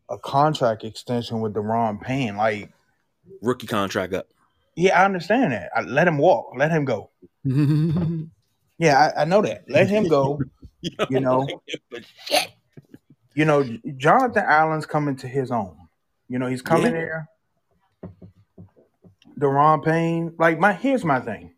a 0.09 0.19
contract 0.19 0.85
extension 0.85 1.41
with 1.41 1.55
Daron 1.55 2.01
Payne? 2.01 2.37
Like 2.37 2.71
rookie 3.43 3.67
contract 3.67 4.13
up. 4.15 4.29
Yeah, 4.77 5.01
I 5.01 5.05
understand 5.05 5.53
that. 5.53 5.71
I, 5.75 5.83
let 5.83 6.07
him 6.07 6.19
walk. 6.19 6.53
Let 6.57 6.71
him 6.71 6.85
go. 6.85 7.11
yeah, 8.79 9.13
I, 9.17 9.23
I, 9.23 9.25
know 9.25 9.43
that. 9.43 9.65
Let 9.69 9.89
him 9.89 10.09
go. 10.09 10.41
you 11.11 11.21
know. 11.21 11.47
you 13.35 13.45
know, 13.45 13.65
Jonathan 13.97 14.45
Allen's 14.47 14.87
coming 14.87 15.17
to 15.17 15.29
his 15.29 15.51
own. 15.51 15.77
You 16.29 16.39
know, 16.39 16.47
he's 16.47 16.63
coming 16.63 16.87
yeah. 16.87 16.91
there. 16.93 17.29
Daron 19.39 19.85
Payne, 19.85 20.35
like 20.39 20.59
my 20.59 20.73
here's 20.73 21.05
my 21.05 21.21
thing. 21.21 21.55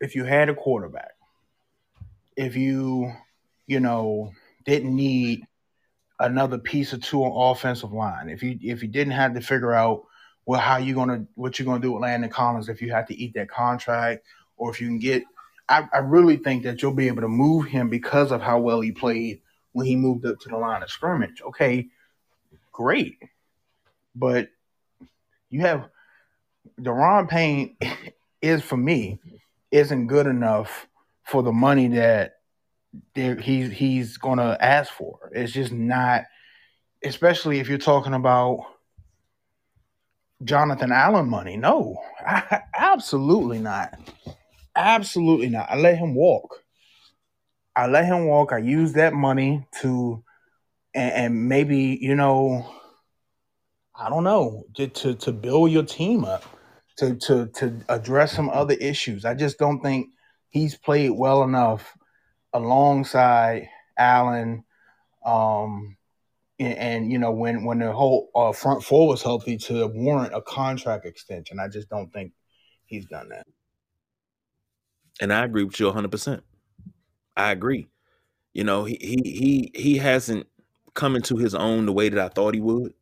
If 0.00 0.14
you 0.14 0.24
had 0.24 0.48
a 0.48 0.54
quarterback, 0.54 1.12
if 2.36 2.56
you, 2.56 3.12
you 3.66 3.80
know, 3.80 4.32
didn't 4.64 4.94
need 4.94 5.46
another 6.18 6.58
piece 6.58 6.92
or 6.92 6.98
two 6.98 7.22
on 7.22 7.52
offensive 7.52 7.92
line, 7.92 8.28
if 8.28 8.42
you 8.42 8.58
if 8.62 8.82
you 8.82 8.88
didn't 8.88 9.12
have 9.12 9.34
to 9.34 9.40
figure 9.40 9.72
out 9.72 10.04
well 10.46 10.60
how 10.60 10.78
you 10.78 10.94
gonna 10.94 11.24
what 11.34 11.58
you're 11.58 11.66
gonna 11.66 11.80
do 11.80 11.92
with 11.92 12.02
Landon 12.02 12.30
Collins 12.30 12.68
if 12.68 12.82
you 12.82 12.90
have 12.90 13.06
to 13.06 13.16
eat 13.16 13.34
that 13.34 13.48
contract, 13.48 14.24
or 14.56 14.70
if 14.70 14.80
you 14.80 14.88
can 14.88 14.98
get 14.98 15.22
I, 15.68 15.88
I 15.94 15.98
really 15.98 16.36
think 16.36 16.64
that 16.64 16.82
you'll 16.82 16.92
be 16.92 17.06
able 17.06 17.22
to 17.22 17.28
move 17.28 17.66
him 17.66 17.88
because 17.88 18.32
of 18.32 18.42
how 18.42 18.58
well 18.58 18.80
he 18.80 18.90
played 18.90 19.40
when 19.72 19.86
he 19.86 19.94
moved 19.94 20.26
up 20.26 20.40
to 20.40 20.48
the 20.48 20.56
line 20.56 20.82
of 20.82 20.90
scrimmage. 20.90 21.40
Okay, 21.42 21.86
great. 22.72 23.22
But 24.20 24.48
you 25.48 25.62
have 25.62 25.88
Daron 26.78 27.28
Payne 27.28 27.76
is 28.42 28.62
for 28.62 28.76
me 28.76 29.18
isn't 29.70 30.08
good 30.08 30.26
enough 30.26 30.86
for 31.24 31.42
the 31.42 31.52
money 31.52 31.88
that 31.88 32.34
he's 33.14 33.72
he's 33.72 34.16
gonna 34.18 34.56
ask 34.60 34.92
for. 34.92 35.30
It's 35.32 35.52
just 35.52 35.72
not, 35.72 36.24
especially 37.02 37.60
if 37.60 37.68
you're 37.68 37.78
talking 37.78 38.14
about 38.14 38.66
Jonathan 40.44 40.92
Allen 40.92 41.28
money. 41.28 41.56
No, 41.56 41.98
I, 42.26 42.62
absolutely 42.74 43.58
not. 43.58 43.98
Absolutely 44.76 45.48
not. 45.48 45.70
I 45.70 45.76
let 45.76 45.98
him 45.98 46.14
walk. 46.14 46.62
I 47.76 47.86
let 47.86 48.04
him 48.04 48.26
walk. 48.26 48.52
I 48.52 48.58
use 48.58 48.94
that 48.94 49.14
money 49.14 49.66
to, 49.80 50.22
and, 50.94 51.12
and 51.12 51.48
maybe 51.48 51.98
you 52.00 52.14
know, 52.14 52.70
I 54.00 54.08
don't 54.08 54.24
know, 54.24 54.64
to, 54.76 54.88
to 54.88 55.14
to 55.14 55.30
build 55.32 55.70
your 55.70 55.82
team 55.82 56.24
up, 56.24 56.42
to 56.96 57.16
to 57.16 57.46
to 57.48 57.76
address 57.90 58.32
some 58.32 58.48
other 58.48 58.74
issues. 58.74 59.26
I 59.26 59.34
just 59.34 59.58
don't 59.58 59.82
think 59.82 60.08
he's 60.48 60.74
played 60.74 61.10
well 61.10 61.42
enough 61.42 61.94
alongside 62.54 63.68
Allen. 63.98 64.64
Um, 65.24 65.98
and, 66.58 66.78
and, 66.78 67.12
you 67.12 67.18
know 67.18 67.30
when 67.30 67.64
when 67.64 67.80
the 67.80 67.92
whole 67.92 68.30
uh, 68.34 68.52
front 68.52 68.82
four 68.82 69.06
was 69.06 69.22
healthy 69.22 69.58
to 69.58 69.86
warrant 69.88 70.34
a 70.34 70.40
contract 70.40 71.04
extension. 71.04 71.60
I 71.60 71.68
just 71.68 71.90
don't 71.90 72.10
think 72.10 72.32
he's 72.86 73.04
done 73.04 73.28
that. 73.28 73.46
And 75.20 75.30
I 75.30 75.44
agree 75.44 75.64
with 75.64 75.78
you 75.78 75.86
100. 75.86 76.10
percent 76.10 76.42
I 77.36 77.50
agree. 77.50 77.88
You 78.54 78.64
know 78.64 78.84
he 78.84 78.96
he 78.98 79.30
he 79.30 79.72
he 79.74 79.98
hasn't 79.98 80.46
come 80.94 81.16
into 81.16 81.36
his 81.36 81.54
own 81.54 81.84
the 81.84 81.92
way 81.92 82.08
that 82.08 82.18
I 82.18 82.28
thought 82.28 82.54
he 82.54 82.60
would. 82.60 82.94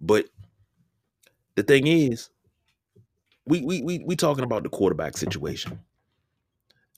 But 0.00 0.26
the 1.54 1.62
thing 1.62 1.86
is, 1.86 2.30
we 3.46 3.62
we 3.62 3.82
we 3.82 3.98
we 4.00 4.16
talking 4.16 4.44
about 4.44 4.62
the 4.62 4.68
quarterback 4.68 5.16
situation, 5.16 5.80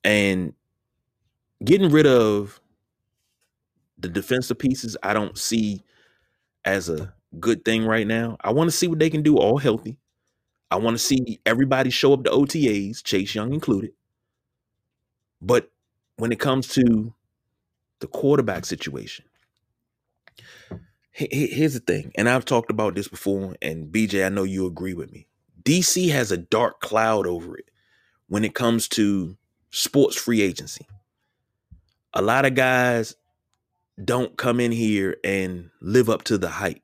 and 0.05 0.55
getting 1.65 1.91
rid 1.91 2.07
of 2.07 2.61
the 3.99 4.09
defensive 4.09 4.59
pieces, 4.59 4.97
I 5.03 5.13
don't 5.15 5.37
see 5.37 5.83
as 6.65 6.89
a 6.89 7.13
good 7.39 7.65
thing 7.65 7.85
right 7.85 8.07
now. 8.07 8.37
I 8.41 8.53
want 8.53 8.71
to 8.71 8.77
see 8.77 8.89
what 8.89 8.99
they 8.99 9.11
can 9.11 9.23
do 9.23 9.37
all 9.37 9.59
healthy. 9.59 9.99
I 10.71 10.77
want 10.77 10.97
to 10.97 11.03
see 11.03 11.41
everybody 11.47 11.91
show 11.91 12.13
up 12.13 12.25
to 12.25 12.31
OTAs, 12.31 13.03
Chase 13.03 13.35
Young 13.35 13.53
included. 13.53 13.93
But 15.41 15.71
when 16.17 16.33
it 16.33 16.41
comes 16.41 16.69
to 16.69 17.15
the 18.01 18.07
quarterback 18.07 18.65
situation, 18.65 19.25
here's 21.31 21.75
the 21.75 21.81
thing, 21.81 22.13
and 22.17 22.29
I've 22.29 22.45
talked 22.45 22.71
about 22.71 22.95
this 22.95 23.09
before, 23.09 23.57
and 23.61 23.93
BJ, 23.93 24.25
I 24.25 24.29
know 24.29 24.45
you 24.45 24.67
agree 24.67 24.95
with 24.95 25.13
me. 25.13 25.27
DC 25.63 26.11
has 26.11 26.33
a 26.33 26.37
dark 26.37 26.81
cloud 26.81 27.27
over 27.27 27.57
it 27.57 27.71
when 28.29 28.45
it 28.45 28.55
comes 28.55 28.89
to 28.89 29.37
sports 29.71 30.17
free 30.17 30.41
agency. 30.41 30.87
A 32.15 32.23
lot 32.23 32.45
of 32.45 32.55
guys 32.55 33.15
don't 34.03 34.37
come 34.37 34.61
in 34.61 34.73
here 34.73 35.17
and 35.23 35.71
live 35.81 36.09
up 36.09 36.23
to 36.25 36.39
the 36.39 36.49
hype. 36.49 36.83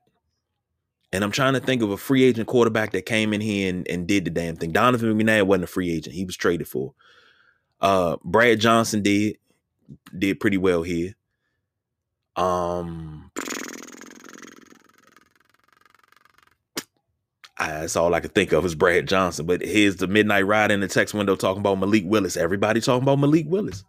And 1.11 1.23
I'm 1.23 1.31
trying 1.31 1.53
to 1.53 1.59
think 1.59 1.81
of 1.81 1.89
a 1.89 1.97
free 1.97 2.23
agent 2.23 2.47
quarterback 2.47 2.91
that 2.91 3.05
came 3.05 3.33
in 3.33 3.41
here 3.41 3.69
and, 3.69 3.87
and 3.87 4.07
did 4.07 4.25
the 4.25 4.29
damn 4.29 4.55
thing. 4.55 4.71
Donovan 4.71 5.17
McNabb 5.17 5.47
wasn't 5.47 5.63
a 5.63 5.67
free 5.67 5.91
agent. 5.91 6.15
He 6.15 6.25
was 6.25 6.35
traded 6.35 6.67
for. 6.67 6.93
Uh 7.79 8.17
Brad 8.23 8.59
Johnson 8.59 9.01
did 9.03 9.37
did 10.17 10.39
pretty 10.39 10.57
well 10.57 10.83
here. 10.83 11.15
Um 12.35 13.31
that's 17.59 17.95
all 17.95 18.13
I 18.13 18.19
could 18.19 18.35
think 18.35 18.51
of 18.51 18.65
is 18.65 18.75
Brad 18.75 19.07
Johnson. 19.07 19.45
But 19.45 19.61
here's 19.61 19.95
the 19.97 20.07
midnight 20.07 20.45
ride 20.45 20.71
in 20.71 20.79
the 20.79 20.87
text 20.87 21.13
window 21.13 21.35
talking 21.35 21.61
about 21.61 21.79
Malik 21.79 22.03
Willis. 22.05 22.37
Everybody 22.37 22.81
talking 22.81 23.03
about 23.03 23.19
Malik 23.19 23.45
Willis 23.47 23.83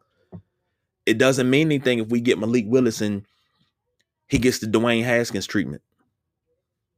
it 1.09 1.17
doesn't 1.17 1.49
mean 1.49 1.69
anything 1.69 2.01
if 2.01 2.09
we 2.09 2.21
get 2.21 2.39
Malik 2.39 2.67
Willis 2.69 3.01
and 3.01 3.25
he 4.27 4.37
gets 4.37 4.59
the 4.59 4.67
Dwayne 4.67 5.05
Haskins 5.05 5.47
treatment, 5.47 5.81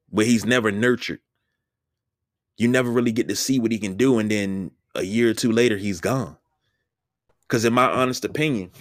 where 0.09 0.27
he's 0.27 0.45
never 0.45 0.73
nurtured. 0.73 1.21
You 2.57 2.67
never 2.67 2.91
really 2.91 3.13
get 3.13 3.29
to 3.29 3.37
see 3.37 3.61
what 3.61 3.71
he 3.71 3.79
can 3.79 3.95
do, 3.95 4.19
and 4.19 4.29
then 4.29 4.73
a 4.97 5.05
year 5.05 5.31
or 5.31 5.35
two 5.35 5.53
later, 5.53 5.77
he's 5.77 6.01
gone. 6.01 6.37
Because, 7.43 7.65
in 7.65 7.73
my 7.73 7.89
honest 7.89 8.25
opinion, 8.25 8.73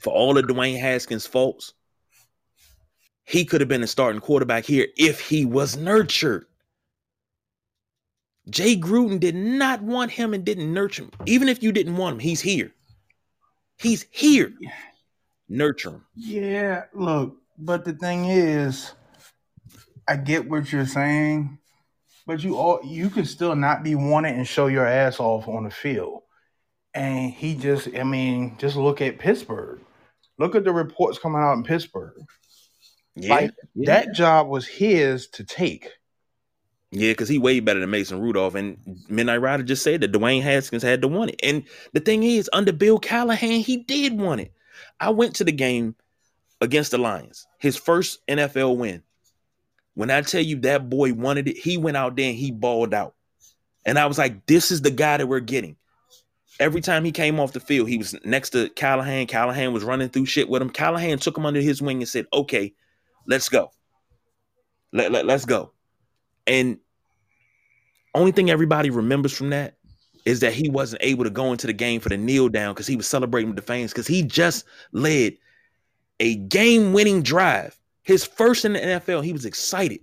for 0.00 0.14
all 0.14 0.38
of 0.38 0.46
Dwayne 0.46 0.80
Haskins' 0.80 1.26
faults, 1.26 1.74
he 3.24 3.44
could 3.44 3.60
have 3.60 3.68
been 3.68 3.82
a 3.82 3.86
starting 3.86 4.22
quarterback 4.22 4.64
here 4.64 4.86
if 4.96 5.20
he 5.20 5.44
was 5.44 5.76
nurtured. 5.76 6.46
Jay 8.50 8.76
Gruden 8.76 9.20
did 9.20 9.34
not 9.34 9.82
want 9.82 10.10
him 10.10 10.34
and 10.34 10.44
didn't 10.44 10.72
nurture 10.72 11.04
him. 11.04 11.10
Even 11.26 11.48
if 11.48 11.62
you 11.62 11.72
didn't 11.72 11.96
want 11.96 12.14
him, 12.14 12.20
he's 12.20 12.40
here. 12.40 12.72
He's 13.78 14.06
here. 14.10 14.52
Nurture 15.48 15.90
him. 15.90 16.04
Yeah, 16.14 16.84
look, 16.94 17.36
but 17.58 17.84
the 17.84 17.92
thing 17.92 18.26
is, 18.26 18.92
I 20.06 20.16
get 20.16 20.48
what 20.48 20.72
you're 20.72 20.86
saying, 20.86 21.58
but 22.26 22.42
you 22.42 22.56
all 22.56 22.80
you 22.84 23.10
can 23.10 23.24
still 23.24 23.54
not 23.54 23.82
be 23.82 23.94
wanted 23.94 24.34
and 24.34 24.46
show 24.46 24.66
your 24.66 24.86
ass 24.86 25.20
off 25.20 25.48
on 25.48 25.64
the 25.64 25.70
field. 25.70 26.22
And 26.94 27.30
he 27.30 27.54
just, 27.54 27.88
I 27.94 28.02
mean, 28.02 28.56
just 28.58 28.76
look 28.76 29.00
at 29.00 29.18
Pittsburgh. 29.18 29.80
Look 30.38 30.54
at 30.54 30.64
the 30.64 30.72
reports 30.72 31.18
coming 31.18 31.40
out 31.40 31.54
in 31.54 31.62
Pittsburgh. 31.62 32.14
Yeah, 33.14 33.34
Like 33.34 33.50
yeah. 33.74 33.94
that 33.94 34.14
job 34.14 34.48
was 34.48 34.66
his 34.66 35.28
to 35.28 35.44
take. 35.44 35.90
Yeah, 36.90 37.10
because 37.10 37.28
he 37.28 37.38
way 37.38 37.60
better 37.60 37.80
than 37.80 37.90
Mason 37.90 38.20
Rudolph. 38.20 38.54
And 38.54 38.78
Midnight 39.08 39.42
Rider 39.42 39.62
just 39.62 39.82
said 39.82 40.00
that 40.00 40.12
Dwayne 40.12 40.42
Haskins 40.42 40.82
had 40.82 41.02
to 41.02 41.08
want 41.08 41.32
it. 41.32 41.40
And 41.42 41.64
the 41.92 42.00
thing 42.00 42.22
is, 42.22 42.48
under 42.52 42.72
Bill 42.72 42.98
Callahan, 42.98 43.60
he 43.60 43.78
did 43.78 44.18
want 44.18 44.40
it. 44.40 44.52
I 44.98 45.10
went 45.10 45.34
to 45.36 45.44
the 45.44 45.52
game 45.52 45.94
against 46.60 46.90
the 46.90 46.98
Lions, 46.98 47.46
his 47.58 47.76
first 47.76 48.26
NFL 48.26 48.78
win. 48.78 49.02
When 49.94 50.10
I 50.10 50.22
tell 50.22 50.40
you 50.40 50.56
that 50.60 50.88
boy 50.88 51.12
wanted 51.12 51.48
it, 51.48 51.58
he 51.58 51.76
went 51.76 51.96
out 51.96 52.16
there 52.16 52.30
and 52.30 52.38
he 52.38 52.52
balled 52.52 52.94
out. 52.94 53.14
And 53.84 53.98
I 53.98 54.06
was 54.06 54.18
like, 54.18 54.46
this 54.46 54.70
is 54.70 54.82
the 54.82 54.90
guy 54.90 55.16
that 55.16 55.26
we're 55.26 55.40
getting. 55.40 55.76
Every 56.60 56.80
time 56.80 57.04
he 57.04 57.12
came 57.12 57.38
off 57.38 57.52
the 57.52 57.60
field, 57.60 57.88
he 57.88 57.98
was 57.98 58.14
next 58.24 58.50
to 58.50 58.68
Callahan. 58.70 59.26
Callahan 59.26 59.72
was 59.72 59.84
running 59.84 60.08
through 60.08 60.26
shit 60.26 60.48
with 60.48 60.62
him. 60.62 60.70
Callahan 60.70 61.18
took 61.18 61.36
him 61.36 61.46
under 61.46 61.60
his 61.60 61.82
wing 61.82 61.98
and 61.98 62.08
said, 62.08 62.26
okay, 62.32 62.74
let's 63.26 63.48
go. 63.48 63.70
Let, 64.92 65.12
let, 65.12 65.26
let's 65.26 65.44
go. 65.44 65.72
And 66.48 66.78
only 68.14 68.32
thing 68.32 68.50
everybody 68.50 68.90
remembers 68.90 69.32
from 69.32 69.50
that 69.50 69.76
is 70.24 70.40
that 70.40 70.52
he 70.52 70.68
wasn't 70.68 71.02
able 71.02 71.24
to 71.24 71.30
go 71.30 71.52
into 71.52 71.66
the 71.66 71.72
game 71.72 72.00
for 72.00 72.08
the 72.08 72.16
kneel 72.16 72.48
down 72.48 72.74
because 72.74 72.86
he 72.86 72.96
was 72.96 73.06
celebrating 73.06 73.50
with 73.50 73.56
the 73.56 73.62
fans 73.62 73.92
because 73.92 74.06
he 74.06 74.22
just 74.22 74.64
led 74.92 75.34
a 76.20 76.36
game 76.36 76.92
winning 76.92 77.22
drive. 77.22 77.78
His 78.02 78.24
first 78.24 78.64
in 78.64 78.72
the 78.72 78.80
NFL. 78.80 79.24
He 79.24 79.32
was 79.32 79.44
excited. 79.44 80.00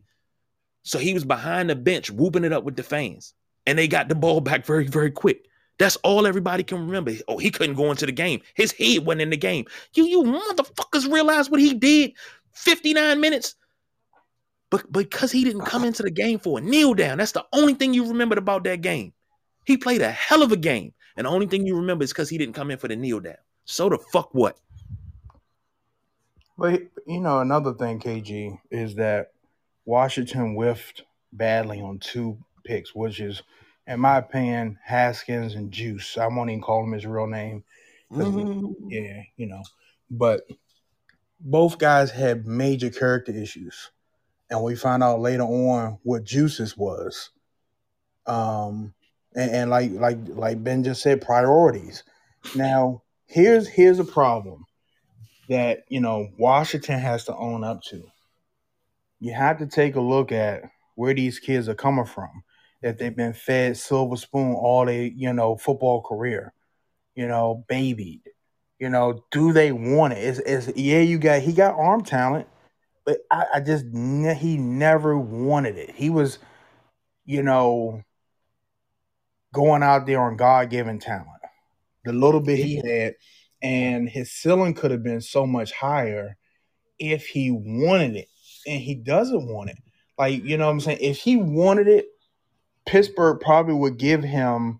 So 0.83 0.99
he 0.99 1.13
was 1.13 1.25
behind 1.25 1.69
the 1.69 1.75
bench 1.75 2.11
whooping 2.11 2.43
it 2.43 2.53
up 2.53 2.63
with 2.63 2.75
the 2.75 2.83
fans. 2.83 3.33
And 3.65 3.77
they 3.77 3.87
got 3.87 4.07
the 4.07 4.15
ball 4.15 4.41
back 4.41 4.65
very, 4.65 4.87
very 4.87 5.09
quick. 5.09 5.47
That's 5.79 5.95
all 5.97 6.27
everybody 6.27 6.63
can 6.63 6.85
remember. 6.85 7.13
Oh, 7.27 7.37
he 7.37 7.49
couldn't 7.49 7.75
go 7.75 7.89
into 7.91 8.05
the 8.05 8.11
game. 8.11 8.41
His 8.53 8.71
head 8.71 9.05
wasn't 9.05 9.23
in 9.23 9.29
the 9.31 9.37
game. 9.37 9.65
You, 9.95 10.05
you 10.05 10.23
motherfuckers 10.23 11.11
realize 11.11 11.49
what 11.49 11.59
he 11.59 11.73
did 11.73 12.13
59 12.53 13.19
minutes? 13.19 13.55
But 14.69 14.91
because 14.91 15.31
he 15.31 15.43
didn't 15.43 15.65
come 15.65 15.83
into 15.83 16.03
the 16.03 16.11
game 16.11 16.39
for 16.39 16.57
a 16.57 16.61
kneel 16.61 16.93
down, 16.93 17.19
that's 17.19 17.31
the 17.31 17.45
only 17.53 17.75
thing 17.75 17.93
you 17.93 18.07
remembered 18.07 18.37
about 18.37 18.63
that 18.63 18.81
game. 18.81 19.13
He 19.65 19.77
played 19.77 20.01
a 20.01 20.11
hell 20.11 20.43
of 20.43 20.51
a 20.51 20.57
game. 20.57 20.93
And 21.17 21.25
the 21.25 21.31
only 21.31 21.47
thing 21.47 21.65
you 21.65 21.75
remember 21.75 22.03
is 22.03 22.11
because 22.11 22.29
he 22.29 22.37
didn't 22.37 22.55
come 22.55 22.71
in 22.71 22.77
for 22.77 22.87
the 22.87 22.95
kneel 22.95 23.19
down. 23.19 23.35
So 23.65 23.89
the 23.89 23.97
fuck 23.97 24.33
what? 24.33 24.59
But 26.57 26.83
you 27.05 27.19
know, 27.19 27.39
another 27.39 27.73
thing, 27.73 27.99
KG, 27.99 28.57
is 28.71 28.95
that 28.95 29.31
Washington 29.85 30.55
whiffed 30.55 31.03
badly 31.33 31.81
on 31.81 31.99
two 31.99 32.37
picks, 32.63 32.95
which 32.95 33.19
is, 33.19 33.43
in 33.87 33.99
my 33.99 34.17
opinion, 34.17 34.79
Haskins 34.83 35.55
and 35.55 35.71
Juice. 35.71 36.17
I 36.17 36.27
won't 36.27 36.49
even 36.49 36.61
call 36.61 36.83
him 36.83 36.93
his 36.93 37.05
real 37.05 37.27
name. 37.27 37.63
Mm-hmm. 38.11 38.89
yeah, 38.89 39.21
you 39.35 39.47
know. 39.47 39.63
But 40.09 40.47
both 41.39 41.77
guys 41.77 42.11
had 42.11 42.47
major 42.47 42.89
character 42.89 43.31
issues. 43.31 43.91
And 44.49 44.63
we 44.63 44.75
find 44.75 45.03
out 45.03 45.19
later 45.19 45.43
on 45.43 45.97
what 46.03 46.23
Juice's 46.23 46.77
was. 46.77 47.31
Um 48.25 48.93
and, 49.35 49.51
and 49.51 49.69
like 49.69 49.91
like 49.91 50.17
like 50.27 50.63
Ben 50.63 50.83
just 50.83 51.01
said, 51.01 51.21
priorities. 51.21 52.03
Now, 52.55 53.03
here's 53.25 53.67
here's 53.67 53.99
a 53.99 54.05
problem 54.05 54.65
that 55.49 55.83
you 55.89 55.99
know 55.99 56.29
Washington 56.37 56.99
has 56.99 57.25
to 57.25 57.35
own 57.35 57.63
up 57.63 57.81
to. 57.89 58.03
You 59.19 59.33
have 59.33 59.59
to 59.59 59.67
take 59.67 59.95
a 59.95 60.01
look 60.01 60.31
at 60.31 60.63
where 60.95 61.13
these 61.13 61.39
kids 61.39 61.67
are 61.69 61.75
coming 61.75 62.05
from. 62.05 62.43
If 62.81 62.97
they've 62.97 63.15
been 63.15 63.33
fed 63.33 63.77
silver 63.77 64.15
spoon 64.15 64.53
all 64.53 64.85
their 64.85 65.03
you 65.03 65.33
know 65.33 65.57
football 65.57 66.01
career, 66.01 66.53
you 67.15 67.27
know, 67.27 67.65
babied. 67.67 68.21
You 68.79 68.89
know, 68.89 69.23
do 69.31 69.53
they 69.53 69.71
want 69.71 70.13
it? 70.13 70.19
Is 70.19 70.39
is 70.39 70.73
yeah, 70.75 70.99
you 70.99 71.17
got 71.17 71.41
he 71.41 71.53
got 71.53 71.75
arm 71.75 72.03
talent, 72.03 72.47
but 73.05 73.19
I, 73.31 73.45
I 73.55 73.59
just 73.59 73.85
ne- 73.85 74.33
he 74.33 74.57
never 74.57 75.17
wanted 75.17 75.77
it. 75.77 75.91
He 75.91 76.09
was, 76.09 76.39
you 77.25 77.43
know, 77.43 78.01
going 79.53 79.83
out 79.83 80.05
there 80.05 80.21
on 80.21 80.37
God 80.37 80.69
given 80.69 80.99
talent. 80.99 81.29
The 82.03 82.13
little 82.13 82.41
bit 82.41 82.57
he 82.59 82.75
had, 82.75 83.15
and 83.61 84.07
his 84.07 84.31
ceiling 84.31 84.73
could 84.73 84.91
have 84.91 85.03
been 85.03 85.21
so 85.21 85.47
much 85.47 85.71
higher 85.71 86.37
if 86.99 87.25
he 87.27 87.51
wanted 87.51 88.15
it. 88.15 88.27
And 88.67 88.81
he 88.81 88.95
doesn't 88.95 89.47
want 89.47 89.69
it. 89.69 89.77
Like, 90.17 90.43
you 90.43 90.57
know 90.57 90.65
what 90.65 90.71
I'm 90.71 90.79
saying? 90.79 90.99
If 91.01 91.17
he 91.17 91.35
wanted 91.37 91.87
it, 91.87 92.05
Pittsburgh 92.85 93.39
probably 93.39 93.73
would 93.73 93.97
give 93.97 94.23
him 94.23 94.79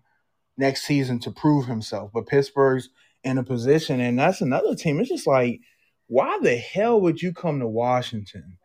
next 0.56 0.82
season 0.84 1.18
to 1.20 1.30
prove 1.30 1.66
himself. 1.66 2.10
But 2.12 2.26
Pittsburgh's 2.26 2.88
in 3.24 3.38
a 3.38 3.44
position, 3.44 4.00
and 4.00 4.18
that's 4.18 4.40
another 4.40 4.74
team. 4.74 5.00
It's 5.00 5.08
just 5.08 5.26
like, 5.26 5.60
why 6.08 6.38
the 6.42 6.56
hell 6.56 7.00
would 7.00 7.20
you 7.20 7.32
come 7.32 7.60
to 7.60 7.66
Washington 7.66 8.56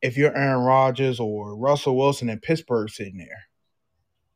if 0.00 0.16
you're 0.16 0.36
Aaron 0.36 0.64
Rodgers 0.64 1.20
or 1.20 1.56
Russell 1.56 1.96
Wilson 1.96 2.28
and 2.28 2.42
Pittsburgh 2.42 2.90
sitting 2.90 3.18
there 3.18 3.44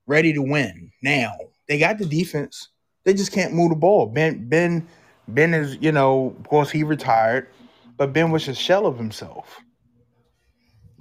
ready 0.07 0.33
to 0.33 0.43
win 0.43 0.91
now? 1.03 1.37
They 1.69 1.79
got 1.79 1.99
the 1.99 2.07
defense. 2.07 2.69
They 3.05 3.15
just 3.15 3.33
can't 3.33 3.55
move 3.55 3.71
the 3.71 3.77
ball. 3.77 4.07
Ben 4.07 4.49
Ben 4.49 4.87
Ben 5.29 5.55
is, 5.55 5.77
you 5.81 5.93
know, 5.93 6.35
of 6.39 6.49
course 6.49 6.71
he 6.71 6.83
retired, 6.85 7.49
but 7.97 8.13
Ben 8.13 8.31
was 8.31 8.47
a 8.49 8.55
shell 8.55 8.87
of 8.87 8.97
himself. 8.97 9.61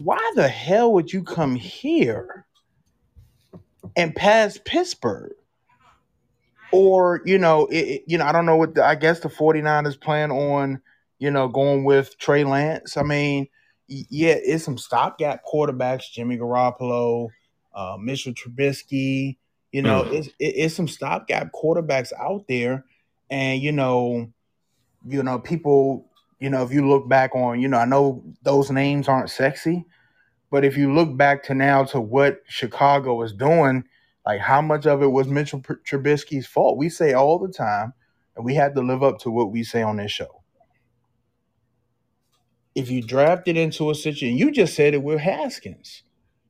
Why 0.03 0.19
the 0.35 0.47
hell 0.47 0.93
would 0.93 1.13
you 1.13 1.23
come 1.23 1.55
here 1.55 2.45
and 3.95 4.15
pass 4.15 4.59
Pittsburgh? 4.65 5.33
Or, 6.71 7.21
you 7.23 7.37
know, 7.37 7.67
it, 7.71 8.03
you 8.07 8.17
know, 8.17 8.25
I 8.25 8.31
don't 8.31 8.45
know 8.45 8.57
what 8.57 8.75
the, 8.75 8.83
I 8.83 8.95
guess 8.95 9.21
the 9.21 9.29
49ers 9.29 10.01
plan 10.01 10.31
on, 10.31 10.81
you 11.19 11.31
know, 11.31 11.47
going 11.47 11.83
with 11.83 12.17
Trey 12.17 12.43
Lance. 12.43 12.97
I 12.97 13.03
mean, 13.03 13.47
yeah, 13.87 14.35
it's 14.37 14.63
some 14.63 14.77
stopgap 14.77 15.41
quarterbacks, 15.45 16.11
Jimmy 16.11 16.37
Garoppolo, 16.37 17.29
uh, 17.73 17.97
Mitchell 17.99 18.33
Trubisky. 18.33 19.37
You 19.71 19.81
know, 19.81 20.03
Mm. 20.03 20.13
it's 20.13 20.29
it's 20.39 20.75
some 20.75 20.87
stopgap 20.87 21.51
quarterbacks 21.51 22.13
out 22.19 22.45
there, 22.47 22.85
and 23.29 23.61
you 23.61 23.71
know, 23.71 24.31
you 25.05 25.21
know, 25.21 25.37
people, 25.39 26.05
you 26.39 26.49
know, 26.49 26.63
if 26.63 26.71
you 26.71 26.87
look 26.87 27.07
back 27.09 27.35
on, 27.35 27.59
you 27.59 27.67
know, 27.67 27.77
I 27.77 27.85
know 27.85 28.23
those 28.43 28.71
names 28.71 29.07
aren't 29.07 29.29
sexy, 29.29 29.85
but 30.49 30.63
if 30.63 30.77
you 30.77 30.93
look 30.93 31.15
back 31.17 31.43
to 31.43 31.53
now 31.53 31.83
to 31.85 31.99
what 31.99 32.41
Chicago 32.47 33.21
is 33.21 33.33
doing, 33.33 33.83
like 34.25 34.39
how 34.39 34.61
much 34.61 34.85
of 34.87 35.03
it 35.03 35.11
was 35.11 35.27
Mitchell 35.27 35.59
Tr- 35.61 35.73
Trubisky's 35.85 36.47
fault? 36.47 36.77
We 36.77 36.87
say 36.89 37.13
all 37.13 37.37
the 37.37 37.51
time, 37.51 37.93
and 38.35 38.45
we 38.45 38.55
have 38.55 38.73
to 38.75 38.81
live 38.81 39.03
up 39.03 39.19
to 39.19 39.29
what 39.31 39.51
we 39.51 39.63
say 39.63 39.81
on 39.81 39.97
this 39.97 40.11
show. 40.11 40.41
If 42.75 42.91
you 42.91 43.01
drafted 43.01 43.57
into 43.57 43.89
a 43.89 43.95
situation, 43.95 44.37
you 44.37 44.51
just 44.51 44.75
said 44.75 44.93
it 44.93 45.01
with 45.01 45.19
Haskins. 45.19 46.03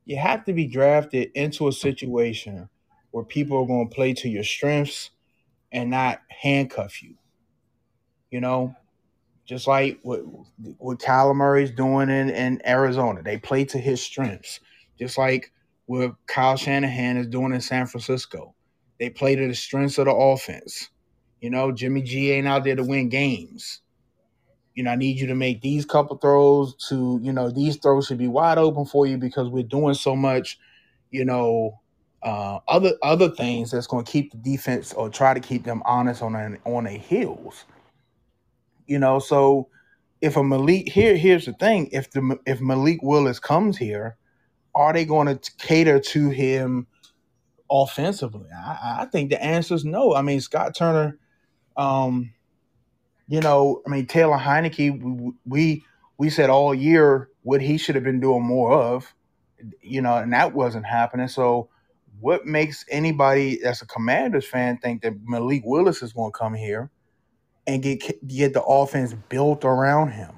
You 0.06 0.18
have 0.18 0.44
to 0.46 0.54
be 0.54 0.68
drafted 0.68 1.32
into 1.36 1.68
a 1.68 1.72
situation 1.72 2.68
where 3.12 3.24
people 3.24 3.58
are 3.58 3.68
going 3.68 3.88
to 3.90 3.96
play 3.96 4.14
to 4.14 4.30
your 4.30 4.44
strengths 4.44 5.12
and 5.72 5.90
not 5.90 6.22
handcuff 6.30 7.02
you. 7.02 7.16
You 8.32 8.42
know, 8.42 8.76
just 9.46 9.68
like 9.68 10.00
what 10.02 10.22
what 10.78 11.00
Kyler 11.00 11.36
Murray's 11.36 11.72
doing 11.72 12.10
in, 12.10 12.30
in 12.30 12.62
Arizona. 12.66 13.22
They 13.24 13.38
play 13.38 13.66
to 13.66 13.78
his 13.78 14.02
strengths. 14.02 14.60
Just 14.98 15.18
like 15.18 15.52
what 15.86 16.16
Kyle 16.28 16.58
Shanahan 16.58 17.18
is 17.18 17.28
doing 17.28 17.54
in 17.54 17.62
San 17.62 17.86
Francisco. 17.86 18.56
They 19.00 19.10
play 19.10 19.36
to 19.36 19.48
the 19.48 19.56
strengths 19.56 19.98
of 19.98 20.06
the 20.06 20.14
offense. 20.14 20.90
You 21.42 21.50
know, 21.50 21.72
Jimmy 21.72 22.02
G 22.02 22.32
ain't 22.32 22.48
out 22.48 22.64
there 22.64 22.76
to 22.76 22.84
win 22.84 23.10
games. 23.10 23.82
You 24.76 24.84
know, 24.84 24.92
I 24.92 24.96
need 24.96 25.18
you 25.18 25.28
to 25.28 25.36
make 25.36 25.62
these 25.62 25.86
couple 25.86 26.18
throws 26.18 26.76
to, 26.90 27.20
you 27.24 27.32
know, 27.32 27.50
these 27.50 27.78
throws 27.78 28.08
should 28.08 28.18
be 28.18 28.28
wide 28.28 28.58
open 28.58 28.86
for 28.86 29.08
you 29.08 29.18
because 29.18 29.50
we're 29.50 29.64
doing 29.64 29.94
so 29.94 30.16
much, 30.16 30.60
you 31.12 31.26
know, 31.26 31.80
uh, 32.24 32.60
other 32.68 32.94
other 33.02 33.30
things 33.30 33.72
that's 33.72 33.88
going 33.88 34.04
to 34.04 34.12
keep 34.12 34.32
the 34.32 34.38
defense 34.38 34.92
or 34.94 35.10
try 35.10 35.34
to 35.34 35.40
keep 35.40 35.64
them 35.64 35.82
honest 35.86 36.22
on 36.22 36.34
their, 36.34 36.60
on 36.66 36.84
their 36.84 36.98
heels. 36.98 37.66
You 38.88 39.00
know, 39.00 39.20
so 39.20 39.70
if 40.22 40.36
a 40.36 40.44
Malik 40.44 40.90
here, 40.90 41.16
here's 41.16 41.46
the 41.46 41.54
thing: 41.54 41.88
if 41.92 42.12
the 42.12 42.38
if 42.46 42.60
Malik 42.60 43.02
Willis 43.02 43.40
comes 43.40 43.78
here, 43.78 44.18
are 44.74 44.92
they 44.92 45.06
going 45.06 45.28
to 45.38 45.52
cater 45.58 46.00
to 46.00 46.30
him 46.30 46.88
offensively? 47.70 48.50
I, 48.52 48.98
I 49.02 49.06
think 49.06 49.30
the 49.30 49.42
answer 49.42 49.76
is 49.76 49.86
no. 49.86 50.16
I 50.16 50.22
mean, 50.22 50.42
Scott 50.42 50.76
Turner, 50.76 51.18
um, 51.78 52.34
you 53.28 53.42
know, 53.42 53.82
I 53.86 53.90
mean 53.90 54.06
Taylor 54.08 54.38
Heinicke, 54.38 55.34
we 55.46 55.84
we, 56.18 56.30
said 56.30 56.50
all 56.50 56.74
year 56.74 57.30
what 57.44 57.62
he 57.62 57.78
should 57.78 57.96
have 57.96 58.04
been 58.04 58.20
doing 58.20 58.44
more 58.44 58.74
of, 58.74 59.14
you 59.82 60.02
know, 60.02 60.18
and 60.18 60.34
that 60.34 60.54
wasn't 60.54 60.86
happening. 60.86 61.28
So, 61.28 61.70
what 62.20 62.46
makes 62.46 62.86
anybody 62.90 63.60
that's 63.62 63.82
a 63.82 63.88
Commanders 63.88 64.46
fan 64.48 64.78
think 64.78 65.02
that 65.04 65.14
Malik 65.24 65.64
Willis 65.66 66.02
is 66.02 66.14
going 66.14 66.32
to 66.32 66.38
come 66.38 66.54
here 66.54 66.90
and 67.68 67.82
get 67.84 68.28
get 68.28 68.54
the 68.54 68.64
offense 68.64 69.14
built 69.30 69.66
around 69.66 70.12
him? 70.12 70.32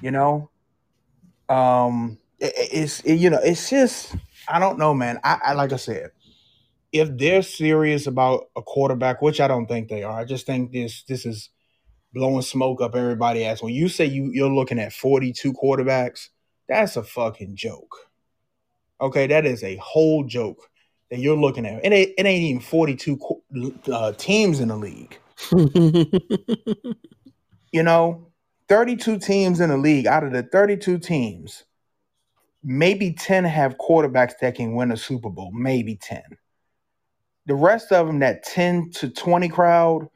You 0.00 0.10
know, 0.12 0.50
um, 1.48 2.18
it- 2.38 2.54
it's 2.56 3.00
it- 3.00 3.14
you 3.16 3.30
know, 3.30 3.40
it's 3.42 3.70
just 3.70 4.14
I 4.48 4.58
don't 4.58 4.78
know, 4.78 4.94
man. 4.94 5.20
I, 5.24 5.38
I 5.46 5.52
like 5.54 5.72
I 5.72 5.76
said, 5.76 6.10
if 6.92 7.16
they're 7.16 7.42
serious 7.42 8.06
about 8.06 8.48
a 8.56 8.62
quarterback, 8.62 9.22
which 9.22 9.40
I 9.40 9.48
don't 9.48 9.66
think 9.66 9.88
they 9.88 10.02
are, 10.02 10.20
I 10.20 10.24
just 10.24 10.46
think 10.46 10.72
this 10.72 11.02
this 11.04 11.24
is 11.24 11.50
blowing 12.12 12.42
smoke 12.42 12.80
up 12.80 12.96
everybody 12.96 13.44
ass. 13.44 13.62
When 13.62 13.74
you 13.74 13.88
say 13.88 14.06
you 14.06 14.30
you're 14.32 14.50
looking 14.50 14.78
at 14.78 14.92
42 14.92 15.52
quarterbacks, 15.52 16.28
that's 16.68 16.96
a 16.96 17.02
fucking 17.02 17.56
joke. 17.56 17.96
Okay, 19.00 19.26
that 19.28 19.46
is 19.46 19.62
a 19.62 19.76
whole 19.76 20.24
joke 20.24 20.68
that 21.10 21.18
you're 21.18 21.36
looking 21.36 21.66
at. 21.66 21.84
It 21.84 21.92
ain't, 21.92 22.10
it 22.18 22.26
ain't 22.26 22.42
even 22.42 22.60
42 22.60 23.18
uh, 23.92 24.12
teams 24.12 24.60
in 24.60 24.68
the 24.68 24.76
league. 24.76 25.18
you 27.72 27.82
know, 27.82 28.28
32 28.68 29.18
teams 29.18 29.60
in 29.60 29.70
the 29.70 29.76
league. 29.76 30.06
Out 30.06 30.22
of 30.22 30.32
the 30.32 30.42
32 30.42 30.98
teams, 30.98 31.64
maybe 32.62 33.12
10 33.12 33.44
have 33.44 33.78
quarterbacks 33.78 34.34
that 34.40 34.54
can 34.54 34.74
win 34.74 34.92
a 34.92 34.96
Super 34.96 35.30
Bowl. 35.30 35.50
Maybe 35.52 35.96
10. 35.96 36.22
The 37.50 37.56
rest 37.56 37.90
of 37.90 38.06
them, 38.06 38.20
that 38.20 38.44
10 38.44 38.92
to 38.98 39.10
20 39.10 39.48
crowd, 39.48 40.08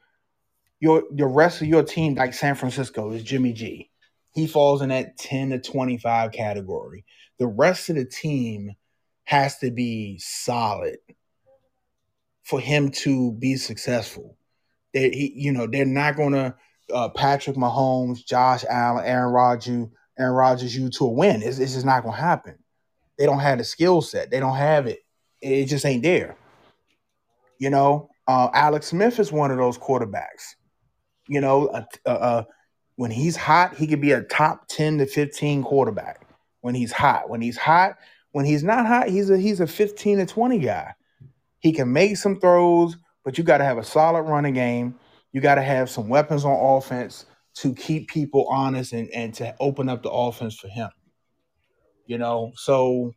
your 0.79 1.03
the 1.13 1.25
rest 1.25 1.61
of 1.61 1.67
your 1.67 1.83
team, 1.83 2.15
like 2.15 2.33
San 2.33 2.55
Francisco, 2.55 3.11
is 3.11 3.23
Jimmy 3.23 3.51
G. 3.51 3.91
He 4.33 4.47
falls 4.47 4.81
in 4.81 4.87
that 4.87 5.17
10 5.17 5.49
to 5.49 5.59
25 5.59 6.31
category. 6.31 7.03
The 7.37 7.47
rest 7.47 7.89
of 7.89 7.97
the 7.97 8.05
team 8.05 8.71
has 9.25 9.57
to 9.57 9.69
be 9.69 10.17
solid 10.17 10.95
for 12.43 12.61
him 12.61 12.91
to 13.03 13.33
be 13.33 13.57
successful. 13.57 14.37
They, 14.93 15.09
he, 15.09 15.33
you 15.35 15.51
know, 15.51 15.67
they're 15.67 15.83
not 15.83 16.15
going 16.15 16.31
to 16.31 16.55
uh, 16.93 17.09
Patrick 17.09 17.57
Mahomes, 17.57 18.25
Josh 18.25 18.63
Allen, 18.69 19.03
Aaron 19.05 19.33
Rodgers, 19.33 19.87
Aaron 20.17 20.35
Rodgers 20.35 20.73
you 20.73 20.89
to 20.89 21.03
a 21.03 21.11
win. 21.11 21.41
It's, 21.41 21.59
it's 21.59 21.73
just 21.73 21.85
not 21.85 22.03
going 22.03 22.15
to 22.15 22.21
happen. 22.21 22.59
They 23.17 23.25
don't 23.25 23.39
have 23.39 23.57
the 23.57 23.65
skill 23.65 24.01
set. 24.01 24.31
They 24.31 24.39
don't 24.39 24.55
have 24.55 24.87
it. 24.87 24.99
It 25.41 25.65
just 25.65 25.85
ain't 25.85 26.03
there. 26.03 26.37
You 27.59 27.69
know, 27.69 28.09
uh, 28.27 28.49
Alex 28.53 28.87
Smith 28.87 29.19
is 29.19 29.31
one 29.31 29.51
of 29.51 29.57
those 29.57 29.77
quarterbacks. 29.77 30.55
You 31.27 31.41
know, 31.41 31.85
when 32.95 33.11
he's 33.11 33.35
hot, 33.35 33.75
he 33.75 33.87
could 33.87 34.01
be 34.01 34.11
a 34.11 34.21
top 34.23 34.67
10 34.67 34.99
to 34.99 35.05
15 35.05 35.63
quarterback. 35.63 36.27
When 36.61 36.75
he's 36.75 36.91
hot, 36.91 37.29
when 37.29 37.41
he's 37.41 37.57
hot, 37.57 37.97
when 38.31 38.45
he's 38.45 38.63
not 38.63 38.85
hot, 38.85 39.09
he's 39.09 39.29
a 39.29 39.37
he's 39.37 39.59
a 39.59 39.67
15 39.67 40.17
to 40.17 40.25
20 40.25 40.59
guy. 40.59 40.93
He 41.59 41.71
can 41.71 41.91
make 41.93 42.17
some 42.17 42.39
throws, 42.39 42.97
but 43.23 43.37
you 43.37 43.43
got 43.43 43.59
to 43.59 43.63
have 43.63 43.77
a 43.77 43.83
solid 43.83 44.23
running 44.23 44.55
game. 44.55 44.95
You 45.31 45.41
got 45.41 45.55
to 45.55 45.61
have 45.61 45.89
some 45.89 46.09
weapons 46.09 46.43
on 46.43 46.77
offense 46.77 47.25
to 47.55 47.73
keep 47.73 48.09
people 48.09 48.47
honest 48.49 48.93
and, 48.93 49.09
and 49.11 49.33
to 49.35 49.55
open 49.59 49.89
up 49.89 50.03
the 50.03 50.09
offense 50.09 50.55
for 50.55 50.67
him. 50.67 50.89
You 52.07 52.17
know, 52.17 52.51
so 52.55 53.13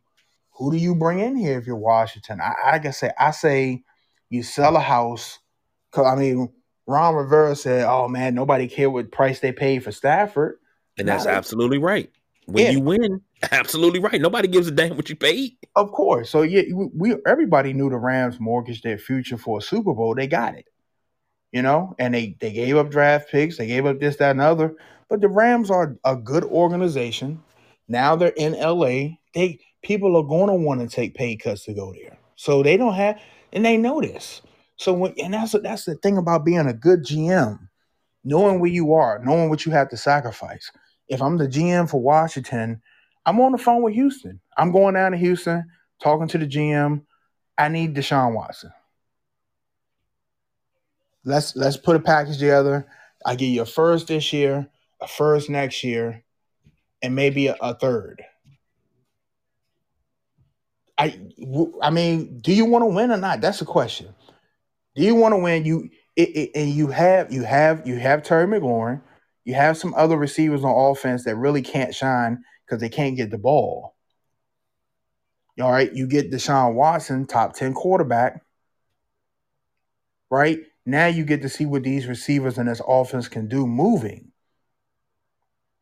who 0.51 0.71
do 0.71 0.77
you 0.77 0.95
bring 0.95 1.19
in 1.19 1.35
here 1.35 1.57
if 1.57 1.65
you're 1.65 1.75
Washington? 1.75 2.39
I, 2.41 2.53
I 2.73 2.79
can 2.79 2.93
say 2.93 3.11
I 3.17 3.31
say 3.31 3.83
you 4.29 4.43
sell 4.43 4.75
a 4.75 4.81
house 4.81 5.39
because 5.91 6.05
I 6.05 6.15
mean 6.15 6.49
Ron 6.89 7.15
Rivera 7.15 7.55
said, 7.55 7.85
"Oh 7.87 8.07
man, 8.07 8.33
nobody 8.33 8.67
cared 8.67 8.91
what 8.91 9.11
price 9.11 9.39
they 9.39 9.51
paid 9.51 9.83
for 9.83 9.91
Stafford," 9.91 10.57
and 10.97 11.07
that's 11.07 11.25
Not 11.25 11.35
absolutely 11.35 11.77
right. 11.77 12.09
When 12.47 12.65
yeah. 12.65 12.71
you 12.71 12.79
win, 12.79 13.21
absolutely 13.51 13.99
right. 13.99 14.19
Nobody 14.19 14.47
gives 14.47 14.67
a 14.67 14.71
damn 14.71 14.97
what 14.97 15.07
you 15.07 15.15
paid. 15.15 15.55
Of 15.75 15.91
course. 15.91 16.31
So 16.31 16.41
yeah, 16.41 16.63
we 16.73 17.15
everybody 17.27 17.73
knew 17.73 17.91
the 17.91 17.97
Rams 17.97 18.39
mortgaged 18.39 18.83
their 18.83 18.97
future 18.97 19.37
for 19.37 19.59
a 19.59 19.61
Super 19.61 19.93
Bowl. 19.93 20.15
They 20.15 20.25
got 20.25 20.55
it, 20.55 20.65
you 21.51 21.61
know, 21.61 21.95
and 21.99 22.15
they 22.15 22.35
they 22.39 22.51
gave 22.51 22.75
up 22.75 22.89
draft 22.89 23.29
picks, 23.29 23.57
they 23.57 23.67
gave 23.67 23.85
up 23.85 23.99
this, 23.99 24.15
that, 24.17 24.31
and 24.31 24.41
other. 24.41 24.75
But 25.09 25.21
the 25.21 25.29
Rams 25.29 25.69
are 25.69 25.95
a 26.03 26.15
good 26.15 26.43
organization. 26.43 27.43
Now 27.87 28.15
they're 28.15 28.29
in 28.29 28.53
LA. 28.53 29.17
They 29.35 29.59
people 29.83 30.17
are 30.17 30.23
going 30.23 30.47
to 30.47 30.55
want 30.55 30.81
to 30.81 30.87
take 30.87 31.13
pay 31.13 31.35
cuts 31.35 31.65
to 31.65 31.73
go 31.73 31.93
there, 31.93 32.17
so 32.35 32.63
they 32.63 32.77
don't 32.77 32.95
have, 32.95 33.19
and 33.53 33.65
they 33.65 33.77
know 33.77 34.01
this. 34.01 34.41
So 34.77 34.93
when, 34.93 35.13
and 35.17 35.33
that's 35.33 35.53
that's 35.63 35.85
the 35.85 35.95
thing 35.95 36.17
about 36.17 36.45
being 36.45 36.67
a 36.67 36.73
good 36.73 37.03
GM, 37.03 37.59
knowing 38.23 38.59
where 38.59 38.69
you 38.71 38.93
are, 38.93 39.19
knowing 39.23 39.49
what 39.49 39.65
you 39.65 39.71
have 39.71 39.89
to 39.89 39.97
sacrifice. 39.97 40.71
If 41.07 41.21
I'm 41.21 41.37
the 41.37 41.47
GM 41.47 41.89
for 41.89 42.01
Washington, 42.01 42.81
I'm 43.25 43.39
on 43.41 43.51
the 43.51 43.57
phone 43.57 43.81
with 43.81 43.93
Houston. 43.93 44.39
I'm 44.57 44.71
going 44.71 44.93
down 44.93 45.11
to 45.11 45.17
Houston, 45.17 45.65
talking 46.01 46.27
to 46.29 46.37
the 46.37 46.47
GM. 46.47 47.01
I 47.57 47.67
need 47.67 47.95
Deshaun 47.95 48.33
Watson. 48.33 48.71
Let's 51.25 51.55
let's 51.55 51.77
put 51.77 51.97
a 51.97 51.99
package 51.99 52.37
together. 52.39 52.87
I 53.25 53.35
give 53.35 53.49
you 53.49 53.63
a 53.63 53.65
first 53.65 54.07
this 54.07 54.31
year, 54.31 54.67
a 55.01 55.07
first 55.07 55.49
next 55.49 55.83
year, 55.83 56.23
and 57.01 57.13
maybe 57.13 57.47
a, 57.47 57.57
a 57.59 57.75
third. 57.75 58.23
I 60.99 61.17
I 61.81 61.89
mean, 61.89 62.39
do 62.39 62.53
you 62.53 62.65
want 62.65 62.83
to 62.83 62.87
win 62.87 63.11
or 63.11 63.17
not? 63.17 63.39
That's 63.39 63.59
the 63.59 63.65
question. 63.65 64.13
Do 64.95 65.01
you 65.01 65.15
want 65.15 65.31
to 65.31 65.37
win? 65.37 65.63
You 65.65 65.89
it, 66.17 66.29
it, 66.35 66.51
and 66.55 66.69
you 66.69 66.87
have 66.87 67.31
you 67.31 67.43
have 67.43 67.87
you 67.87 67.95
have 67.95 68.21
Terry 68.21 68.45
McLaurin. 68.45 69.01
You 69.45 69.53
have 69.55 69.77
some 69.77 69.93
other 69.95 70.17
receivers 70.17 70.63
on 70.63 70.91
offense 70.91 71.23
that 71.23 71.37
really 71.37 71.61
can't 71.61 71.95
shine 71.95 72.43
because 72.65 72.81
they 72.81 72.89
can't 72.89 73.15
get 73.15 73.31
the 73.31 73.37
ball. 73.37 73.95
All 75.59 75.71
right, 75.71 75.91
you 75.93 76.05
get 76.07 76.31
Deshaun 76.31 76.73
Watson, 76.73 77.25
top 77.25 77.53
10 77.53 77.73
quarterback. 77.73 78.43
Right? 80.29 80.59
Now 80.85 81.07
you 81.07 81.25
get 81.25 81.41
to 81.41 81.49
see 81.49 81.65
what 81.65 81.83
these 81.83 82.07
receivers 82.07 82.57
and 82.57 82.69
this 82.69 82.81
offense 82.87 83.27
can 83.27 83.47
do 83.47 83.65
moving. 83.65 84.31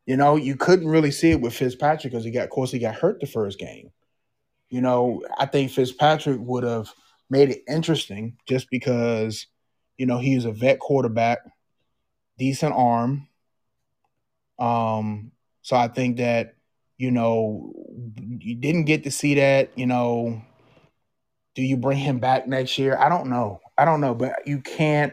You 0.06 0.16
know, 0.16 0.36
you 0.36 0.56
couldn't 0.56 0.88
really 0.88 1.10
see 1.10 1.32
it 1.32 1.40
with 1.40 1.54
Fitzpatrick 1.54 2.12
because 2.12 2.24
he 2.24 2.30
got, 2.30 2.44
of 2.44 2.50
course, 2.50 2.72
he 2.72 2.78
got 2.78 2.94
hurt 2.94 3.20
the 3.20 3.26
first 3.26 3.58
game. 3.58 3.90
You 4.70 4.80
know, 4.80 5.22
I 5.38 5.46
think 5.46 5.70
Fitzpatrick 5.70 6.38
would 6.40 6.64
have– 6.64 6.92
made 7.30 7.50
it 7.50 7.62
interesting 7.68 8.36
just 8.46 8.70
because, 8.70 9.46
you 9.96 10.06
know, 10.06 10.18
he's 10.18 10.44
a 10.44 10.52
vet 10.52 10.78
quarterback, 10.78 11.38
decent 12.38 12.74
arm. 12.74 13.28
Um, 14.58 15.32
so 15.62 15.76
I 15.76 15.88
think 15.88 16.16
that, 16.18 16.54
you 16.96 17.10
know, 17.10 17.72
you 18.40 18.56
didn't 18.56 18.84
get 18.84 19.04
to 19.04 19.10
see 19.10 19.34
that, 19.34 19.76
you 19.76 19.86
know. 19.86 20.42
Do 21.54 21.62
you 21.62 21.76
bring 21.76 21.98
him 21.98 22.18
back 22.18 22.46
next 22.46 22.78
year? 22.78 22.96
I 22.96 23.08
don't 23.08 23.28
know. 23.28 23.60
I 23.76 23.84
don't 23.84 24.00
know, 24.00 24.14
but 24.14 24.46
you 24.46 24.60
can't 24.60 25.12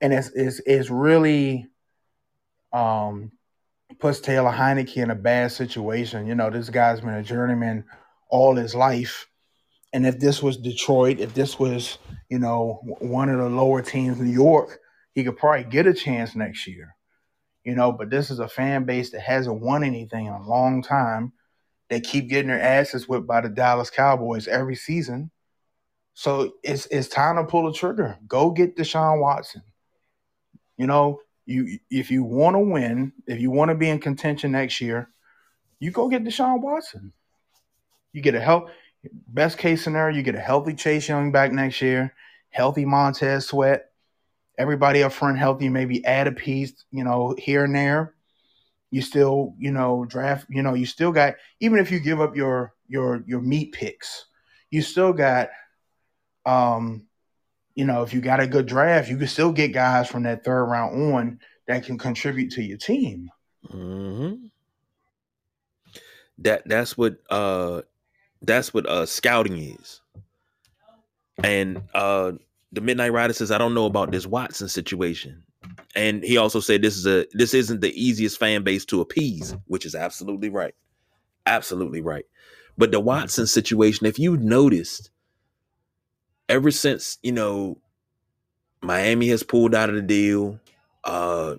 and 0.00 0.12
it's 0.12 0.30
it's, 0.34 0.60
it's 0.66 0.90
really 0.90 1.66
um 2.72 3.32
puts 3.98 4.20
Taylor 4.20 4.50
Heinicke 4.50 4.96
in 4.96 5.10
a 5.10 5.14
bad 5.14 5.52
situation. 5.52 6.26
You 6.26 6.34
know, 6.34 6.50
this 6.50 6.68
guy's 6.68 7.00
been 7.00 7.14
a 7.14 7.22
journeyman 7.22 7.84
all 8.28 8.56
his 8.56 8.74
life 8.74 9.28
and 9.92 10.06
if 10.06 10.18
this 10.18 10.42
was 10.42 10.56
Detroit, 10.56 11.18
if 11.18 11.34
this 11.34 11.58
was, 11.58 11.98
you 12.28 12.38
know, 12.38 12.80
one 13.00 13.28
of 13.28 13.38
the 13.38 13.48
lower 13.48 13.80
teams, 13.82 14.20
New 14.20 14.30
York, 14.30 14.80
he 15.14 15.24
could 15.24 15.36
probably 15.36 15.64
get 15.64 15.86
a 15.86 15.94
chance 15.94 16.34
next 16.34 16.66
year. 16.66 16.94
You 17.64 17.74
know, 17.74 17.92
but 17.92 18.10
this 18.10 18.30
is 18.30 18.38
a 18.38 18.48
fan 18.48 18.84
base 18.84 19.10
that 19.10 19.20
hasn't 19.20 19.60
won 19.60 19.84
anything 19.84 20.26
in 20.26 20.32
a 20.32 20.46
long 20.46 20.82
time. 20.82 21.32
They 21.88 22.00
keep 22.00 22.28
getting 22.28 22.48
their 22.48 22.60
asses 22.60 23.08
whipped 23.08 23.26
by 23.26 23.40
the 23.40 23.48
Dallas 23.48 23.90
Cowboys 23.90 24.46
every 24.46 24.76
season. 24.76 25.30
So 26.14 26.54
it's 26.62 26.86
it's 26.86 27.08
time 27.08 27.36
to 27.36 27.44
pull 27.44 27.66
the 27.66 27.72
trigger. 27.72 28.18
Go 28.26 28.50
get 28.50 28.76
Deshaun 28.76 29.20
Watson. 29.20 29.62
You 30.76 30.86
know, 30.86 31.20
you 31.46 31.78
if 31.90 32.10
you 32.10 32.24
want 32.24 32.54
to 32.54 32.60
win, 32.60 33.12
if 33.26 33.40
you 33.40 33.50
want 33.50 33.70
to 33.70 33.74
be 33.74 33.88
in 33.88 34.00
contention 34.00 34.52
next 34.52 34.80
year, 34.80 35.10
you 35.80 35.90
go 35.90 36.08
get 36.08 36.24
Deshaun 36.24 36.60
Watson. 36.60 37.12
You 38.12 38.22
get 38.22 38.34
a 38.34 38.40
help 38.40 38.68
Best 39.28 39.58
case 39.58 39.82
scenario, 39.82 40.16
you 40.16 40.22
get 40.22 40.34
a 40.34 40.40
healthy 40.40 40.74
Chase 40.74 41.08
Young 41.08 41.30
back 41.30 41.52
next 41.52 41.80
year, 41.80 42.14
healthy 42.50 42.84
Montez 42.84 43.46
Sweat, 43.46 43.90
everybody 44.58 45.02
up 45.02 45.12
front 45.12 45.38
healthy, 45.38 45.68
maybe 45.68 46.04
add 46.04 46.26
a 46.26 46.32
piece, 46.32 46.72
you 46.90 47.04
know, 47.04 47.34
here 47.38 47.64
and 47.64 47.74
there. 47.74 48.14
You 48.90 49.02
still, 49.02 49.54
you 49.58 49.70
know, 49.70 50.04
draft, 50.04 50.46
you 50.48 50.62
know, 50.62 50.74
you 50.74 50.86
still 50.86 51.12
got 51.12 51.34
even 51.60 51.78
if 51.78 51.92
you 51.92 52.00
give 52.00 52.20
up 52.20 52.34
your 52.34 52.74
your 52.88 53.22
your 53.26 53.40
meat 53.40 53.72
picks, 53.72 54.26
you 54.70 54.82
still 54.82 55.12
got 55.12 55.50
um 56.44 57.06
you 57.74 57.84
know, 57.84 58.02
if 58.02 58.12
you 58.12 58.20
got 58.20 58.40
a 58.40 58.46
good 58.46 58.66
draft, 58.66 59.08
you 59.08 59.16
can 59.16 59.28
still 59.28 59.52
get 59.52 59.72
guys 59.72 60.08
from 60.08 60.24
that 60.24 60.42
third 60.42 60.64
round 60.64 61.14
on 61.14 61.38
that 61.68 61.84
can 61.84 61.96
contribute 61.96 62.50
to 62.52 62.62
your 62.62 62.78
team. 62.78 63.30
Mm-hmm. 63.70 64.46
That 66.38 66.62
that's 66.66 66.98
what 66.98 67.18
uh 67.30 67.82
that's 68.42 68.72
what 68.72 68.86
uh 68.88 69.06
scouting 69.06 69.58
is. 69.58 70.00
And 71.42 71.82
uh 71.94 72.32
the 72.72 72.80
Midnight 72.80 73.12
Rider 73.12 73.32
says, 73.32 73.50
I 73.50 73.58
don't 73.58 73.74
know 73.74 73.86
about 73.86 74.10
this 74.10 74.26
Watson 74.26 74.68
situation. 74.68 75.42
And 75.94 76.22
he 76.22 76.36
also 76.36 76.60
said 76.60 76.82
this 76.82 76.96
is 76.96 77.06
a 77.06 77.26
this 77.32 77.54
isn't 77.54 77.80
the 77.80 77.92
easiest 78.00 78.38
fan 78.38 78.62
base 78.62 78.84
to 78.86 79.00
appease, 79.00 79.56
which 79.66 79.86
is 79.86 79.94
absolutely 79.94 80.50
right. 80.50 80.74
Absolutely 81.46 82.00
right. 82.00 82.26
But 82.76 82.92
the 82.92 83.00
Watson 83.00 83.46
situation, 83.46 84.06
if 84.06 84.18
you 84.18 84.36
noticed, 84.36 85.10
ever 86.48 86.70
since, 86.70 87.18
you 87.22 87.32
know, 87.32 87.78
Miami 88.82 89.28
has 89.28 89.42
pulled 89.42 89.74
out 89.74 89.88
of 89.88 89.96
the 89.96 90.02
deal, 90.02 90.60
uh 91.04 91.56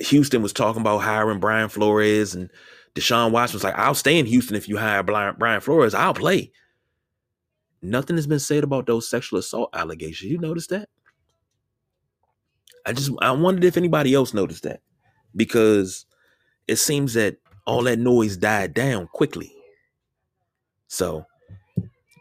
Houston 0.00 0.42
was 0.42 0.52
talking 0.52 0.80
about 0.80 0.98
hiring 0.98 1.40
Brian 1.40 1.68
Flores 1.68 2.34
and 2.34 2.50
Deshaun 2.98 3.30
Watson 3.30 3.56
was 3.56 3.64
like, 3.64 3.78
I'll 3.78 3.94
stay 3.94 4.18
in 4.18 4.26
Houston 4.26 4.56
if 4.56 4.68
you 4.68 4.76
hire 4.76 5.04
Brian 5.04 5.60
Flores. 5.60 5.94
I'll 5.94 6.14
play. 6.14 6.50
Nothing 7.80 8.16
has 8.16 8.26
been 8.26 8.40
said 8.40 8.64
about 8.64 8.86
those 8.86 9.08
sexual 9.08 9.38
assault 9.38 9.70
allegations. 9.72 10.32
You 10.32 10.38
notice 10.38 10.66
that? 10.66 10.88
I 12.84 12.92
just 12.92 13.10
I 13.20 13.30
wondered 13.30 13.64
if 13.64 13.76
anybody 13.76 14.14
else 14.14 14.34
noticed 14.34 14.64
that 14.64 14.80
because 15.36 16.06
it 16.66 16.76
seems 16.76 17.14
that 17.14 17.36
all 17.66 17.82
that 17.82 18.00
noise 18.00 18.36
died 18.36 18.74
down 18.74 19.06
quickly. 19.08 19.52
So, 20.88 21.24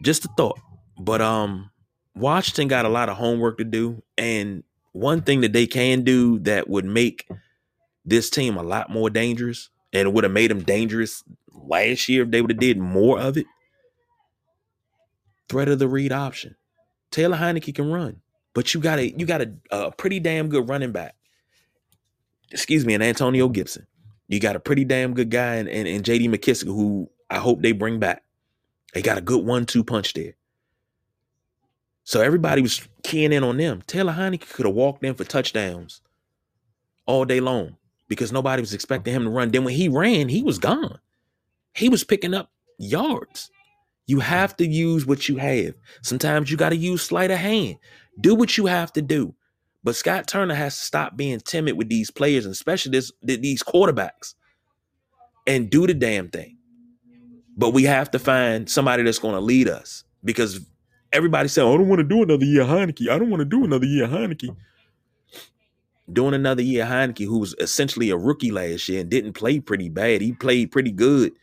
just 0.03 0.25
a 0.25 0.29
thought. 0.37 0.59
But 0.99 1.21
um 1.21 1.71
Washington 2.15 2.67
got 2.67 2.85
a 2.85 2.89
lot 2.89 3.09
of 3.09 3.17
homework 3.17 3.57
to 3.57 3.63
do 3.63 4.03
and 4.17 4.63
one 4.91 5.21
thing 5.21 5.41
that 5.41 5.53
they 5.53 5.67
can 5.67 6.03
do 6.03 6.39
that 6.39 6.69
would 6.69 6.85
make 6.85 7.27
this 8.05 8.29
team 8.29 8.57
a 8.57 8.63
lot 8.63 8.89
more 8.89 9.09
dangerous 9.09 9.69
and 9.93 10.07
it 10.07 10.13
would 10.13 10.23
have 10.23 10.33
made 10.33 10.51
them 10.51 10.63
dangerous 10.63 11.23
last 11.53 12.09
year 12.09 12.23
if 12.23 12.31
they 12.31 12.41
would 12.41 12.51
have 12.51 12.59
did 12.59 12.77
more 12.77 13.19
of 13.19 13.37
it. 13.37 13.45
Threat 15.49 15.69
of 15.69 15.79
the 15.79 15.87
read 15.87 16.11
option. 16.11 16.55
Taylor 17.11 17.37
Heinicke 17.37 17.73
can 17.73 17.89
run, 17.89 18.21
but 18.53 18.73
you 18.73 18.81
got 18.81 18.99
a 18.99 19.17
you 19.17 19.25
got 19.25 19.41
a, 19.41 19.53
a 19.71 19.75
uh, 19.75 19.89
pretty 19.91 20.19
damn 20.19 20.49
good 20.49 20.67
running 20.67 20.91
back. 20.91 21.15
Excuse 22.51 22.85
me, 22.85 22.93
and 22.93 23.03
Antonio 23.03 23.47
Gibson. 23.47 23.87
You 24.27 24.41
got 24.41 24.57
a 24.57 24.59
pretty 24.59 24.83
damn 24.83 25.13
good 25.13 25.29
guy 25.29 25.55
and 25.55 25.69
in, 25.69 25.87
in 25.87 26.03
JD 26.03 26.29
McKissic, 26.29 26.65
who 26.65 27.09
I 27.29 27.37
hope 27.37 27.61
they 27.61 27.71
bring 27.71 27.99
back. 27.99 28.23
They 28.93 29.01
got 29.01 29.17
a 29.17 29.21
good 29.21 29.45
one-two 29.45 29.85
punch 29.85 30.13
there. 30.13 30.33
So 32.03 32.21
everybody 32.21 32.61
was 32.61 32.87
keying 33.03 33.31
in 33.31 33.43
on 33.43 33.57
them. 33.57 33.83
Taylor 33.87 34.13
Heinicke 34.13 34.49
could 34.49 34.65
have 34.65 34.75
walked 34.75 35.03
in 35.03 35.13
for 35.13 35.23
touchdowns 35.23 36.01
all 37.05 37.23
day 37.23 37.39
long 37.39 37.77
because 38.07 38.31
nobody 38.31 38.61
was 38.61 38.73
expecting 38.73 39.13
him 39.13 39.23
to 39.23 39.29
run. 39.29 39.51
Then 39.51 39.63
when 39.63 39.73
he 39.73 39.89
ran, 39.89 40.29
he 40.29 40.43
was 40.43 40.59
gone. 40.59 40.99
He 41.73 41.89
was 41.89 42.03
picking 42.03 42.33
up 42.33 42.51
yards. 42.77 43.51
You 44.07 44.19
have 44.21 44.55
to 44.57 44.67
use 44.67 45.05
what 45.05 45.27
you 45.27 45.37
have. 45.37 45.73
Sometimes 46.01 46.49
you 46.49 46.57
got 46.57 46.69
to 46.69 46.77
use 46.77 47.01
sleight 47.01 47.31
of 47.31 47.37
hand. 47.37 47.77
Do 48.19 48.35
what 48.35 48.57
you 48.57 48.65
have 48.67 48.93
to 48.93 49.01
do. 49.01 49.35
But 49.83 49.95
Scott 49.95 50.27
Turner 50.27 50.55
has 50.55 50.77
to 50.77 50.83
stop 50.83 51.15
being 51.15 51.39
timid 51.39 51.77
with 51.77 51.89
these 51.89 52.09
players, 52.09 52.45
and 52.45 52.51
especially 52.51 52.91
this, 52.91 53.11
these 53.21 53.63
quarterbacks, 53.63 54.33
and 55.45 55.69
do 55.69 55.87
the 55.87 55.93
damn 55.93 56.29
thing. 56.29 56.57
But 57.55 57.71
we 57.71 57.83
have 57.83 58.11
to 58.11 58.19
find 58.19 58.69
somebody 58.69 59.03
that's 59.03 59.19
going 59.19 59.35
to 59.35 59.41
lead 59.41 59.67
us 59.67 60.03
because 60.23 60.59
everybody 61.11 61.47
said, 61.47 61.63
oh, 61.63 61.73
I 61.73 61.77
don't 61.77 61.87
want 61.87 61.99
to 61.99 62.03
do 62.03 62.23
another 62.23 62.45
year 62.45 62.63
Heinicke. 62.63 63.09
I 63.09 63.17
don't 63.17 63.29
want 63.29 63.41
to 63.41 63.45
do 63.45 63.63
another 63.63 63.85
year 63.85 64.07
Heinicke. 64.07 64.55
Doing 66.11 66.33
another 66.33 66.61
year 66.61 66.85
Heinicke, 66.85 67.25
who 67.25 67.39
was 67.39 67.53
essentially 67.59 68.09
a 68.09 68.17
rookie 68.17 68.51
last 68.51 68.87
year 68.87 69.01
and 69.01 69.09
didn't 69.09 69.33
play 69.33 69.59
pretty 69.59 69.89
bad. 69.89 70.21
He 70.21 70.31
played 70.31 70.71
pretty 70.71 70.91
good 70.91 71.33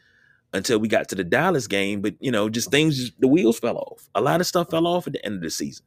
until 0.54 0.78
we 0.78 0.88
got 0.88 1.08
to 1.08 1.14
the 1.14 1.24
Dallas 1.24 1.66
game, 1.66 2.00
but 2.00 2.14
you 2.20 2.30
know, 2.30 2.48
just 2.48 2.70
things, 2.70 3.10
the 3.18 3.28
wheels 3.28 3.58
fell 3.58 3.76
off. 3.76 4.08
A 4.14 4.20
lot 4.20 4.40
of 4.40 4.46
stuff 4.46 4.70
fell 4.70 4.86
off 4.86 5.06
at 5.06 5.12
the 5.12 5.24
end 5.24 5.36
of 5.36 5.42
the 5.42 5.50
season. 5.50 5.84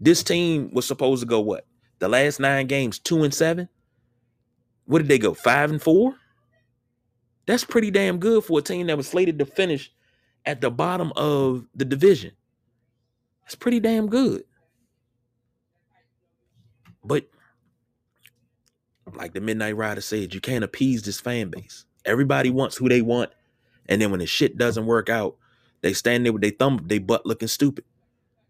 This 0.00 0.22
team 0.22 0.70
was 0.72 0.86
supposed 0.86 1.20
to 1.22 1.26
go 1.26 1.40
what? 1.40 1.66
The 1.98 2.08
last 2.08 2.40
nine 2.40 2.66
games, 2.66 2.98
two 2.98 3.22
and 3.22 3.32
seven. 3.32 3.68
What 4.86 4.98
did 4.98 5.08
they 5.08 5.18
go? 5.18 5.34
Five 5.34 5.70
and 5.70 5.80
four? 5.80 6.14
That's 7.46 7.64
pretty 7.64 7.90
damn 7.90 8.18
good 8.18 8.44
for 8.44 8.58
a 8.58 8.62
team 8.62 8.86
that 8.86 8.96
was 8.96 9.08
slated 9.08 9.38
to 9.38 9.46
finish 9.46 9.92
at 10.46 10.60
the 10.60 10.70
bottom 10.70 11.12
of 11.16 11.66
the 11.74 11.84
division. 11.84 12.32
That's 13.42 13.54
pretty 13.54 13.80
damn 13.80 14.08
good. 14.08 14.44
But 17.04 17.26
like 19.14 19.32
the 19.34 19.40
Midnight 19.40 19.76
Rider 19.76 20.00
said, 20.00 20.34
you 20.34 20.40
can't 20.40 20.64
appease 20.64 21.02
this 21.02 21.20
fan 21.20 21.50
base. 21.50 21.84
Everybody 22.04 22.50
wants 22.50 22.76
who 22.76 22.88
they 22.88 23.02
want, 23.02 23.30
and 23.88 24.00
then 24.00 24.10
when 24.10 24.20
the 24.20 24.26
shit 24.26 24.56
doesn't 24.56 24.86
work 24.86 25.08
out, 25.08 25.36
they 25.82 25.92
stand 25.92 26.24
there 26.24 26.32
with 26.32 26.42
their 26.42 26.50
thumb, 26.50 26.80
they 26.86 26.98
butt 26.98 27.26
looking 27.26 27.48
stupid. 27.48 27.84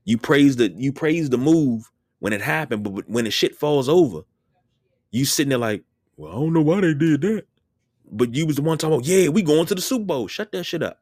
You 0.05 0.19
praise 0.19 0.57
the 0.57 0.73
you 0.77 0.93
praise 0.93 1.31
the 1.31 1.39
move 1.39 1.91
when 2.19 2.33
it 2.33 2.41
happened, 2.41 2.85
but 2.85 3.09
when 3.09 3.25
the 3.25 3.31
shit 3.31 3.57
falls 3.57 3.89
over, 3.89 4.23
you 5.11 5.25
sitting 5.25 5.51
there 5.51 5.59
like, 5.59 5.85
well, 6.17 6.33
I 6.33 6.35
don't 6.35 6.53
know 6.53 6.63
why 6.63 6.81
they 6.81 6.95
did 6.95 7.21
that. 7.23 7.47
But 8.13 8.35
you 8.35 8.47
was 8.47 8.57
the 8.57 8.63
one 8.63 8.77
talking 8.77 8.95
about, 8.95 9.07
yeah, 9.07 9.29
we 9.29 9.43
going 9.43 9.67
to 9.67 9.75
the 9.75 9.81
Super 9.81 10.05
Bowl. 10.05 10.27
Shut 10.27 10.51
that 10.53 10.65
shit 10.65 10.83
up. 10.83 11.01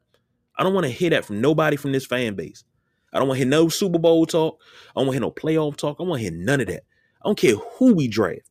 I 0.57 0.63
don't 0.63 0.73
want 0.73 0.85
to 0.85 0.91
hear 0.91 1.09
that 1.09 1.25
from 1.25 1.41
nobody 1.41 1.75
from 1.75 1.91
this 1.91 2.05
fan 2.05 2.35
base. 2.35 2.63
I 3.11 3.17
don't 3.17 3.27
want 3.27 3.37
to 3.39 3.45
hear 3.45 3.49
no 3.49 3.69
Super 3.69 3.97
Bowl 3.97 4.25
talk. 4.25 4.61
I 4.95 4.99
don't 4.99 5.07
want 5.07 5.15
to 5.15 5.19
hear 5.19 5.21
no 5.21 5.31
playoff 5.31 5.75
talk. 5.75 5.97
I 5.99 6.03
want 6.03 6.19
to 6.19 6.29
hear 6.29 6.37
none 6.37 6.61
of 6.61 6.67
that. 6.67 6.83
I 7.21 7.29
don't 7.29 7.37
care 7.37 7.55
who 7.55 7.93
we 7.93 8.07
draft. 8.07 8.49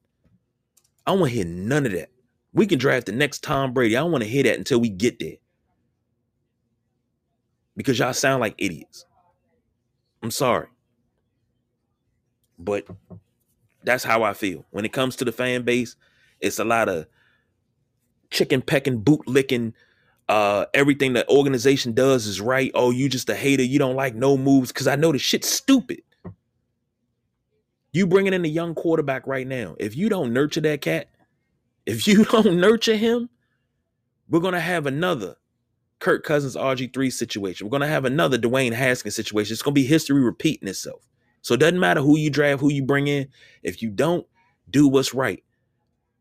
I 1.06 1.12
don't 1.12 1.20
want 1.20 1.30
to 1.30 1.36
hear 1.36 1.46
none 1.46 1.86
of 1.86 1.92
that. 1.92 2.10
We 2.52 2.66
can 2.66 2.78
draft 2.78 3.06
the 3.06 3.12
next 3.12 3.42
Tom 3.42 3.72
Brady. 3.72 3.96
I 3.96 4.00
don't 4.00 4.12
want 4.12 4.24
to 4.24 4.30
hear 4.30 4.42
that 4.42 4.58
until 4.58 4.80
we 4.80 4.88
get 4.88 5.18
there. 5.18 5.36
Because 7.76 7.98
y'all 7.98 8.12
sound 8.12 8.40
like 8.40 8.54
idiots. 8.58 9.06
I'm 10.22 10.30
sorry. 10.30 10.66
But 12.58 12.86
that's 13.84 14.04
how 14.04 14.22
I 14.22 14.34
feel. 14.34 14.66
When 14.70 14.84
it 14.84 14.92
comes 14.92 15.16
to 15.16 15.24
the 15.24 15.32
fan 15.32 15.62
base, 15.62 15.96
it's 16.40 16.58
a 16.58 16.64
lot 16.64 16.88
of 16.88 17.06
chicken 18.30 18.60
pecking, 18.60 18.98
boot 18.98 19.26
licking, 19.26 19.74
uh, 20.28 20.66
everything 20.74 21.14
the 21.14 21.26
organization 21.28 21.92
does 21.92 22.26
is 22.26 22.40
right. 22.40 22.70
Oh, 22.74 22.90
you 22.90 23.08
just 23.08 23.30
a 23.30 23.34
hater. 23.34 23.62
You 23.62 23.78
don't 23.78 23.96
like 23.96 24.14
no 24.14 24.36
moves. 24.36 24.72
Cause 24.72 24.86
I 24.86 24.96
know 24.96 25.12
the 25.12 25.18
shit's 25.18 25.48
stupid. 25.48 26.02
You 27.92 28.06
bringing 28.06 28.34
in 28.34 28.44
a 28.44 28.48
young 28.48 28.74
quarterback 28.74 29.26
right 29.26 29.46
now. 29.46 29.74
If 29.78 29.96
you 29.96 30.08
don't 30.08 30.32
nurture 30.32 30.60
that 30.62 30.80
cat, 30.80 31.08
if 31.86 32.06
you 32.06 32.24
don't 32.30 32.60
nurture 32.60 32.96
him, 32.96 33.28
we're 34.28 34.40
gonna 34.40 34.60
have 34.60 34.86
another 34.86 35.36
Kirk 36.00 36.22
Cousins 36.22 36.54
RG3 36.54 37.12
situation. 37.12 37.66
We're 37.66 37.72
gonna 37.72 37.88
have 37.88 38.04
another 38.04 38.38
Dwayne 38.38 38.72
Haskins 38.72 39.16
situation. 39.16 39.54
It's 39.54 39.62
gonna 39.62 39.74
be 39.74 39.84
history 39.84 40.22
repeating 40.22 40.68
itself. 40.68 41.08
So 41.40 41.54
it 41.54 41.60
doesn't 41.60 41.80
matter 41.80 42.00
who 42.00 42.18
you 42.18 42.30
draft, 42.30 42.60
who 42.60 42.70
you 42.70 42.82
bring 42.82 43.08
in. 43.08 43.28
If 43.62 43.82
you 43.82 43.90
don't 43.90 44.26
do 44.68 44.86
what's 44.86 45.14
right, 45.14 45.42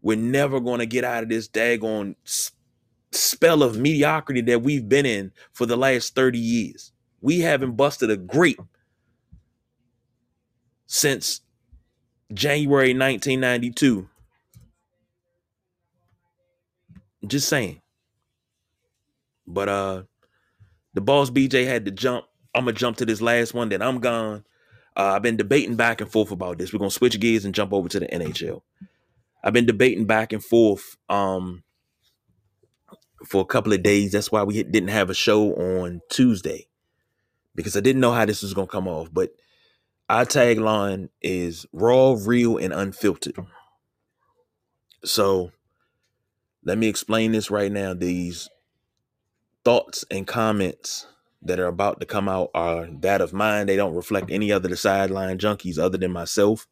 we're 0.02 0.18
never 0.18 0.60
gonna 0.60 0.86
get 0.86 1.04
out 1.04 1.24
of 1.24 1.30
this 1.30 1.50
daggone 1.50 2.16
spell 3.12 3.64
of 3.64 3.78
mediocrity 3.78 4.42
that 4.42 4.62
we've 4.62 4.88
been 4.88 5.06
in 5.06 5.32
for 5.52 5.66
the 5.66 5.78
last 5.78 6.16
30 6.16 6.40
years. 6.40 6.92
We 7.22 7.42
haven't 7.42 7.76
busted 7.76 8.10
a 8.10 8.18
grape 8.18 8.62
since 10.86 11.42
January 12.34 12.94
1992 12.94 14.10
Just 17.26 17.50
saying. 17.50 17.82
But 19.46 19.70
uh 19.70 20.04
the 20.94 21.02
boss 21.02 21.30
BJ 21.30 21.66
had 21.66 21.86
to 21.86 21.92
jump. 21.92 22.26
I'm 22.54 22.66
gonna 22.66 22.74
jump 22.74 22.98
to 22.98 23.06
this 23.06 23.22
last 23.22 23.54
one, 23.54 23.70
then 23.70 23.82
I'm 23.82 24.00
gone. 24.00 24.44
Uh, 24.96 25.14
I've 25.16 25.22
been 25.22 25.38
debating 25.38 25.76
back 25.76 26.02
and 26.02 26.12
forth 26.12 26.32
about 26.32 26.58
this. 26.58 26.74
We're 26.74 26.80
gonna 26.80 26.92
switch 26.92 27.20
gears 27.20 27.46
and 27.46 27.54
jump 27.54 27.72
over 27.74 27.88
to 27.90 28.00
the 28.00 28.08
NHL. 28.08 28.62
I've 29.44 29.54
been 29.54 29.66
debating 29.66 30.06
back 30.06 30.34
and 30.34 30.44
forth 30.44 30.98
um 31.10 31.64
for 33.26 33.42
a 33.42 33.46
couple 33.46 33.74
of 33.74 33.84
days. 33.84 34.12
That's 34.12 34.32
why 34.32 34.44
we 34.44 34.64
didn't 34.64 34.90
have 34.90 35.10
a 35.10 35.14
show 35.14 35.54
on 35.54 36.02
Tuesday 36.10 36.68
because 37.56 37.76
I 37.78 37.82
didn't 37.82 38.02
know 38.02 38.12
how 38.14 38.26
this 38.26 38.42
was 38.42 38.54
gonna 38.54 38.68
come 38.68 38.88
off. 38.88 39.10
But 39.12 39.32
our 40.10 40.26
tagline 40.26 41.10
is 41.22 41.66
raw, 41.74 42.16
real, 42.20 42.58
and 42.58 42.74
unfiltered. 42.74 43.38
So 45.04 45.52
let 46.64 46.78
me 46.78 46.88
explain 46.88 47.32
this 47.32 47.52
right 47.52 47.72
now. 47.72 47.94
These 47.94 48.50
thoughts 49.64 50.06
and 50.10 50.26
comments 50.26 51.08
that 51.42 51.60
are 51.60 51.68
about 51.68 52.00
to 52.00 52.06
come 52.06 52.30
out 52.30 52.50
are 52.54 52.88
that 53.02 53.22
of 53.22 53.34
mine. 53.34 53.68
They 53.68 53.76
don't 53.76 53.96
reflect 53.96 54.32
any 54.32 54.52
other 54.52 54.70
the 54.70 54.78
sideline 54.78 55.38
junkies 55.38 55.78
other 55.78 55.98
than 55.98 56.12
myself. 56.12 56.68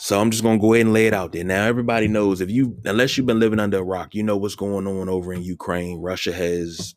So 0.00 0.20
I'm 0.20 0.30
just 0.30 0.44
gonna 0.44 0.60
go 0.60 0.74
ahead 0.74 0.86
and 0.86 0.94
lay 0.94 1.08
it 1.08 1.14
out 1.14 1.32
there. 1.32 1.42
Now 1.42 1.64
everybody 1.64 2.06
knows 2.06 2.40
if 2.40 2.50
you 2.50 2.78
unless 2.84 3.16
you've 3.16 3.26
been 3.26 3.40
living 3.40 3.58
under 3.58 3.78
a 3.78 3.82
rock, 3.82 4.14
you 4.14 4.22
know 4.22 4.36
what's 4.36 4.54
going 4.54 4.86
on 4.86 5.08
over 5.08 5.32
in 5.32 5.42
Ukraine. 5.42 6.00
Russia 6.00 6.32
has 6.32 6.94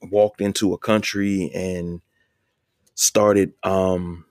walked 0.00 0.40
into 0.40 0.72
a 0.72 0.78
country 0.78 1.50
and 1.52 2.00
started 2.94 3.52
um 3.62 4.24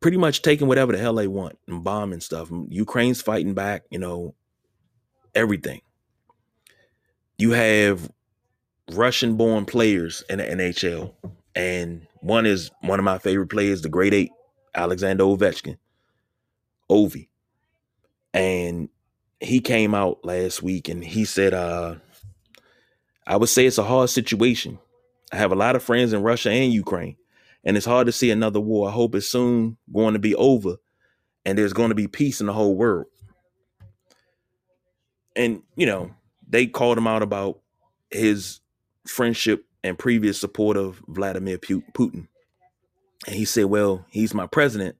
pretty 0.00 0.16
much 0.16 0.42
taking 0.42 0.66
whatever 0.66 0.92
the 0.92 0.98
hell 0.98 1.14
they 1.14 1.28
want 1.28 1.58
and 1.68 1.84
bombing 1.84 2.20
stuff. 2.20 2.50
Ukraine's 2.68 3.20
fighting 3.20 3.54
back, 3.54 3.84
you 3.90 3.98
know, 3.98 4.34
everything. 5.34 5.80
You 7.38 7.52
have 7.52 8.10
Russian 8.92 9.36
born 9.36 9.64
players 9.66 10.22
in 10.28 10.38
the 10.38 10.44
NHL. 10.44 11.14
And 11.54 12.06
one 12.20 12.46
is 12.46 12.70
one 12.80 12.98
of 12.98 13.04
my 13.04 13.18
favorite 13.18 13.48
players, 13.48 13.82
the 13.82 13.88
great 13.88 14.14
eight, 14.14 14.30
Alexander 14.74 15.24
Ovechkin. 15.24 15.76
Ovi. 16.90 17.28
And 18.32 18.88
he 19.40 19.60
came 19.60 19.94
out 19.94 20.24
last 20.24 20.62
week 20.62 20.88
and 20.88 21.04
he 21.04 21.24
said, 21.24 21.54
uh, 21.54 21.96
I 23.26 23.36
would 23.36 23.48
say 23.48 23.66
it's 23.66 23.78
a 23.78 23.84
hard 23.84 24.10
situation. 24.10 24.78
I 25.32 25.36
have 25.36 25.52
a 25.52 25.56
lot 25.56 25.76
of 25.76 25.82
friends 25.82 26.12
in 26.12 26.22
Russia 26.22 26.50
and 26.50 26.72
Ukraine 26.72 27.16
and 27.64 27.76
it's 27.76 27.86
hard 27.86 28.06
to 28.06 28.12
see 28.12 28.30
another 28.30 28.60
war. 28.60 28.88
I 28.88 28.92
hope 28.92 29.14
it's 29.14 29.28
soon 29.28 29.76
going 29.92 30.14
to 30.14 30.18
be 30.18 30.34
over 30.34 30.76
and 31.44 31.58
there's 31.58 31.72
going 31.72 31.90
to 31.90 31.94
be 31.94 32.08
peace 32.08 32.40
in 32.40 32.46
the 32.46 32.52
whole 32.52 32.74
world. 32.74 33.06
And, 35.36 35.62
you 35.76 35.86
know, 35.86 36.10
they 36.48 36.66
called 36.66 36.98
him 36.98 37.06
out 37.06 37.22
about 37.22 37.60
his 38.10 38.60
friendship 39.06 39.64
and 39.84 39.98
previous 39.98 40.40
support 40.40 40.76
of 40.76 41.02
Vladimir 41.08 41.58
Putin. 41.58 42.26
And 43.26 43.36
he 43.36 43.44
said, 43.44 43.66
Well, 43.66 44.04
he's 44.10 44.34
my 44.34 44.46
president. 44.46 44.96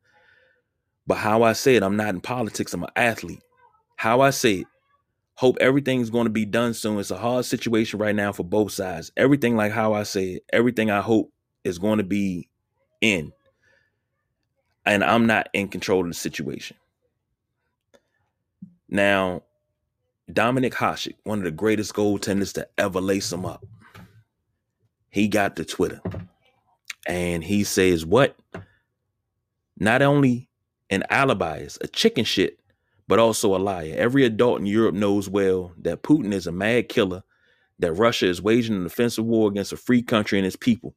But 1.06 1.16
how 1.16 1.42
I 1.42 1.54
say 1.54 1.76
it, 1.76 1.82
I'm 1.82 1.96
not 1.96 2.14
in 2.14 2.20
politics, 2.20 2.72
I'm 2.72 2.84
an 2.84 2.90
athlete. 2.94 3.42
How 3.96 4.20
I 4.20 4.30
say 4.30 4.58
it, 4.60 4.66
hope 5.40 5.56
everything's 5.58 6.10
going 6.10 6.26
to 6.26 6.30
be 6.30 6.44
done 6.44 6.74
soon. 6.74 6.98
It's 6.98 7.10
a 7.10 7.16
hard 7.16 7.46
situation 7.46 7.98
right 7.98 8.14
now 8.14 8.30
for 8.30 8.42
both 8.42 8.72
sides. 8.72 9.10
Everything 9.16 9.56
like 9.56 9.72
how 9.72 9.94
I 9.94 10.02
say 10.02 10.40
everything 10.52 10.90
I 10.90 11.00
hope 11.00 11.32
is 11.64 11.78
going 11.78 11.96
to 11.96 12.04
be 12.04 12.50
in. 13.00 13.32
And 14.84 15.02
I'm 15.02 15.24
not 15.24 15.48
in 15.54 15.68
control 15.68 16.02
of 16.02 16.08
the 16.08 16.14
situation. 16.14 16.76
Now, 18.90 19.44
Dominik 20.30 20.74
Hasek, 20.74 21.14
one 21.24 21.38
of 21.38 21.44
the 21.44 21.50
greatest 21.50 21.94
goaltenders 21.94 22.52
to 22.52 22.68
ever 22.76 23.00
lace 23.00 23.30
them 23.30 23.46
up, 23.46 23.64
he 25.08 25.26
got 25.26 25.56
to 25.56 25.64
Twitter 25.64 26.02
and 27.06 27.42
he 27.42 27.64
says, 27.64 28.04
What? 28.04 28.36
Not 29.78 30.02
only 30.02 30.50
an 30.90 31.02
alibi 31.08 31.60
is 31.60 31.78
a 31.80 31.86
chicken 31.86 32.26
shit, 32.26 32.59
but 33.10 33.18
also 33.18 33.56
a 33.56 33.58
liar. 33.58 33.92
Every 33.96 34.24
adult 34.24 34.60
in 34.60 34.66
Europe 34.66 34.94
knows 34.94 35.28
well 35.28 35.72
that 35.78 36.04
Putin 36.04 36.32
is 36.32 36.46
a 36.46 36.52
mad 36.52 36.88
killer, 36.88 37.24
that 37.80 37.94
Russia 37.94 38.28
is 38.28 38.40
waging 38.40 38.76
an 38.76 38.86
offensive 38.86 39.24
war 39.24 39.48
against 39.48 39.72
a 39.72 39.76
free 39.76 40.00
country 40.00 40.38
and 40.38 40.46
its 40.46 40.54
people. 40.54 40.94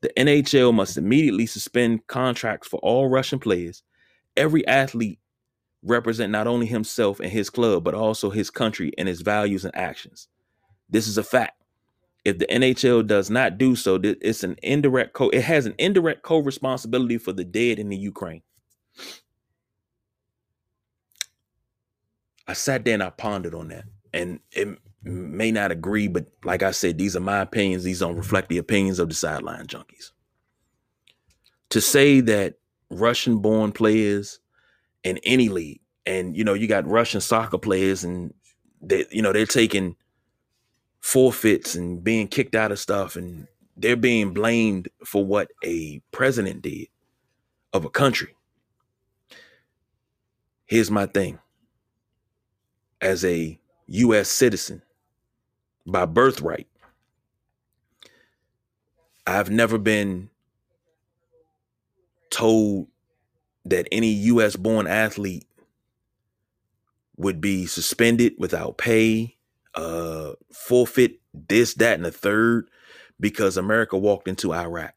The 0.00 0.10
NHL 0.16 0.72
must 0.72 0.96
immediately 0.96 1.44
suspend 1.44 2.06
contracts 2.06 2.68
for 2.68 2.80
all 2.80 3.10
Russian 3.10 3.38
players. 3.38 3.82
Every 4.34 4.66
athlete 4.66 5.18
represent 5.82 6.32
not 6.32 6.46
only 6.46 6.64
himself 6.64 7.20
and 7.20 7.30
his 7.30 7.50
club, 7.50 7.84
but 7.84 7.92
also 7.92 8.30
his 8.30 8.48
country 8.48 8.90
and 8.96 9.06
his 9.06 9.20
values 9.20 9.66
and 9.66 9.76
actions. 9.76 10.28
This 10.88 11.06
is 11.06 11.18
a 11.18 11.22
fact. 11.22 11.62
If 12.24 12.38
the 12.38 12.46
NHL 12.46 13.06
does 13.06 13.28
not 13.28 13.58
do 13.58 13.76
so, 13.76 14.00
it's 14.02 14.42
an 14.42 14.56
indirect 14.62 15.12
co 15.12 15.28
it 15.28 15.42
has 15.42 15.66
an 15.66 15.74
indirect 15.78 16.22
co-responsibility 16.22 17.18
for 17.18 17.34
the 17.34 17.44
dead 17.44 17.78
in 17.78 17.90
the 17.90 17.96
Ukraine. 17.98 18.40
I 22.46 22.54
sat 22.54 22.84
there 22.84 22.94
and 22.94 23.02
I 23.02 23.10
pondered 23.10 23.54
on 23.54 23.68
that. 23.68 23.84
And 24.12 24.40
it 24.50 24.78
may 25.02 25.50
not 25.50 25.72
agree, 25.72 26.08
but 26.08 26.26
like 26.44 26.62
I 26.62 26.70
said, 26.70 26.98
these 26.98 27.16
are 27.16 27.20
my 27.20 27.40
opinions. 27.40 27.84
These 27.84 28.00
don't 28.00 28.16
reflect 28.16 28.48
the 28.48 28.58
opinions 28.58 28.98
of 28.98 29.08
the 29.08 29.14
sideline 29.14 29.66
junkies. 29.66 30.10
To 31.70 31.80
say 31.80 32.20
that 32.20 32.56
Russian 32.90 33.38
born 33.38 33.72
players 33.72 34.38
in 35.02 35.18
any 35.24 35.48
league. 35.48 35.80
And 36.04 36.36
you 36.36 36.44
know, 36.44 36.54
you 36.54 36.66
got 36.66 36.86
Russian 36.86 37.20
soccer 37.20 37.58
players, 37.58 38.04
and 38.04 38.34
they, 38.80 39.06
you 39.10 39.22
know, 39.22 39.32
they're 39.32 39.46
taking 39.46 39.96
forfeits 41.00 41.74
and 41.74 42.02
being 42.02 42.28
kicked 42.28 42.54
out 42.54 42.72
of 42.72 42.78
stuff, 42.78 43.16
and 43.16 43.46
they're 43.76 43.96
being 43.96 44.34
blamed 44.34 44.88
for 45.04 45.24
what 45.24 45.50
a 45.64 46.00
president 46.10 46.62
did 46.62 46.88
of 47.72 47.84
a 47.84 47.90
country. 47.90 48.34
Here's 50.66 50.90
my 50.90 51.06
thing. 51.06 51.38
As 53.02 53.24
a 53.24 53.58
U.S. 53.88 54.30
citizen 54.30 54.80
by 55.84 56.06
birthright, 56.06 56.68
I've 59.26 59.50
never 59.50 59.76
been 59.76 60.30
told 62.30 62.88
that 63.64 63.86
any 63.92 64.08
US 64.08 64.56
born 64.56 64.86
athlete 64.86 65.46
would 67.16 67.40
be 67.40 67.66
suspended 67.66 68.34
without 68.38 68.78
pay, 68.78 69.36
uh, 69.74 70.32
forfeit 70.52 71.20
this, 71.34 71.74
that, 71.74 71.94
and 71.94 72.04
the 72.04 72.10
third 72.10 72.68
because 73.20 73.56
America 73.56 73.96
walked 73.96 74.28
into 74.28 74.52
Iraq. 74.52 74.94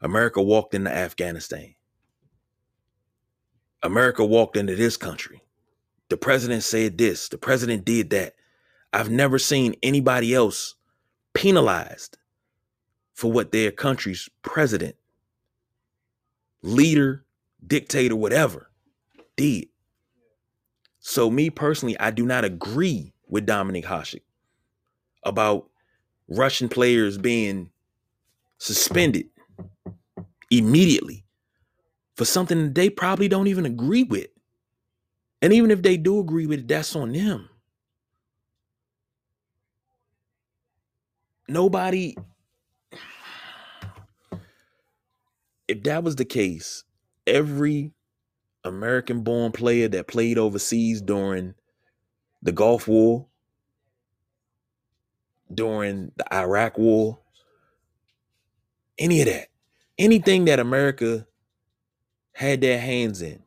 America 0.00 0.42
walked 0.42 0.74
into 0.74 0.90
Afghanistan. 0.90 1.74
America 3.82 4.24
walked 4.24 4.56
into 4.56 4.74
this 4.74 4.96
country. 4.96 5.42
The 6.10 6.16
president 6.16 6.62
said 6.62 6.98
this, 6.98 7.28
the 7.28 7.38
president 7.38 7.84
did 7.84 8.10
that. 8.10 8.34
I've 8.92 9.10
never 9.10 9.38
seen 9.38 9.74
anybody 9.82 10.34
else 10.34 10.74
penalized 11.32 12.18
for 13.14 13.32
what 13.32 13.52
their 13.52 13.70
country's 13.70 14.28
president, 14.42 14.96
leader, 16.62 17.24
dictator, 17.66 18.16
whatever, 18.16 18.70
did. 19.36 19.68
So, 21.00 21.30
me 21.30 21.50
personally, 21.50 21.98
I 21.98 22.10
do 22.10 22.24
not 22.24 22.44
agree 22.44 23.12
with 23.28 23.46
Dominik 23.46 23.84
Hasek 23.84 24.22
about 25.22 25.68
Russian 26.28 26.68
players 26.68 27.18
being 27.18 27.70
suspended 28.58 29.26
immediately 30.50 31.24
for 32.14 32.24
something 32.24 32.72
they 32.72 32.88
probably 32.88 33.28
don't 33.28 33.48
even 33.48 33.66
agree 33.66 34.04
with. 34.04 34.28
And 35.42 35.52
even 35.52 35.70
if 35.70 35.82
they 35.82 35.96
do 35.96 36.20
agree 36.20 36.46
with 36.46 36.60
it, 36.60 36.68
that's 36.68 36.96
on 36.96 37.12
them. 37.12 37.48
Nobody, 41.48 42.16
if 45.68 45.82
that 45.84 46.02
was 46.02 46.16
the 46.16 46.24
case, 46.24 46.84
every 47.26 47.92
American 48.64 49.22
born 49.22 49.52
player 49.52 49.88
that 49.88 50.08
played 50.08 50.38
overseas 50.38 51.02
during 51.02 51.54
the 52.42 52.52
Gulf 52.52 52.88
War, 52.88 53.26
during 55.52 56.12
the 56.16 56.34
Iraq 56.34 56.78
War, 56.78 57.20
any 58.98 59.20
of 59.20 59.26
that, 59.26 59.48
anything 59.98 60.46
that 60.46 60.60
America 60.60 61.26
had 62.32 62.62
their 62.62 62.80
hands 62.80 63.22
in 63.22 63.43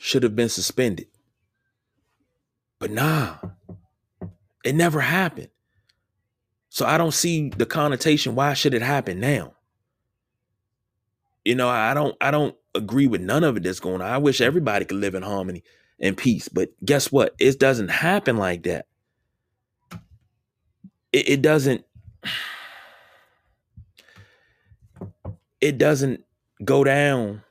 should 0.00 0.22
have 0.22 0.34
been 0.34 0.48
suspended. 0.48 1.06
But 2.78 2.90
nah, 2.90 3.36
it 4.64 4.74
never 4.74 5.00
happened. 5.00 5.50
So 6.70 6.86
I 6.86 6.96
don't 6.96 7.12
see 7.12 7.50
the 7.50 7.66
connotation. 7.66 8.34
Why 8.34 8.54
should 8.54 8.72
it 8.72 8.80
happen 8.80 9.20
now? 9.20 9.52
You 11.44 11.54
know, 11.54 11.68
I 11.68 11.92
don't 11.92 12.16
I 12.18 12.30
don't 12.30 12.56
agree 12.74 13.08
with 13.08 13.20
none 13.20 13.44
of 13.44 13.58
it 13.58 13.62
that's 13.62 13.78
going 13.78 14.00
on. 14.00 14.08
I 14.10 14.16
wish 14.16 14.40
everybody 14.40 14.86
could 14.86 14.96
live 14.96 15.14
in 15.14 15.22
harmony 15.22 15.62
and 16.00 16.16
peace. 16.16 16.48
But 16.48 16.70
guess 16.82 17.12
what? 17.12 17.34
It 17.38 17.58
doesn't 17.60 17.88
happen 17.88 18.38
like 18.38 18.62
that. 18.62 18.86
It, 21.12 21.28
it 21.28 21.42
doesn't 21.42 21.84
it 25.60 25.76
doesn't 25.76 26.24
go 26.64 26.84
down 26.84 27.42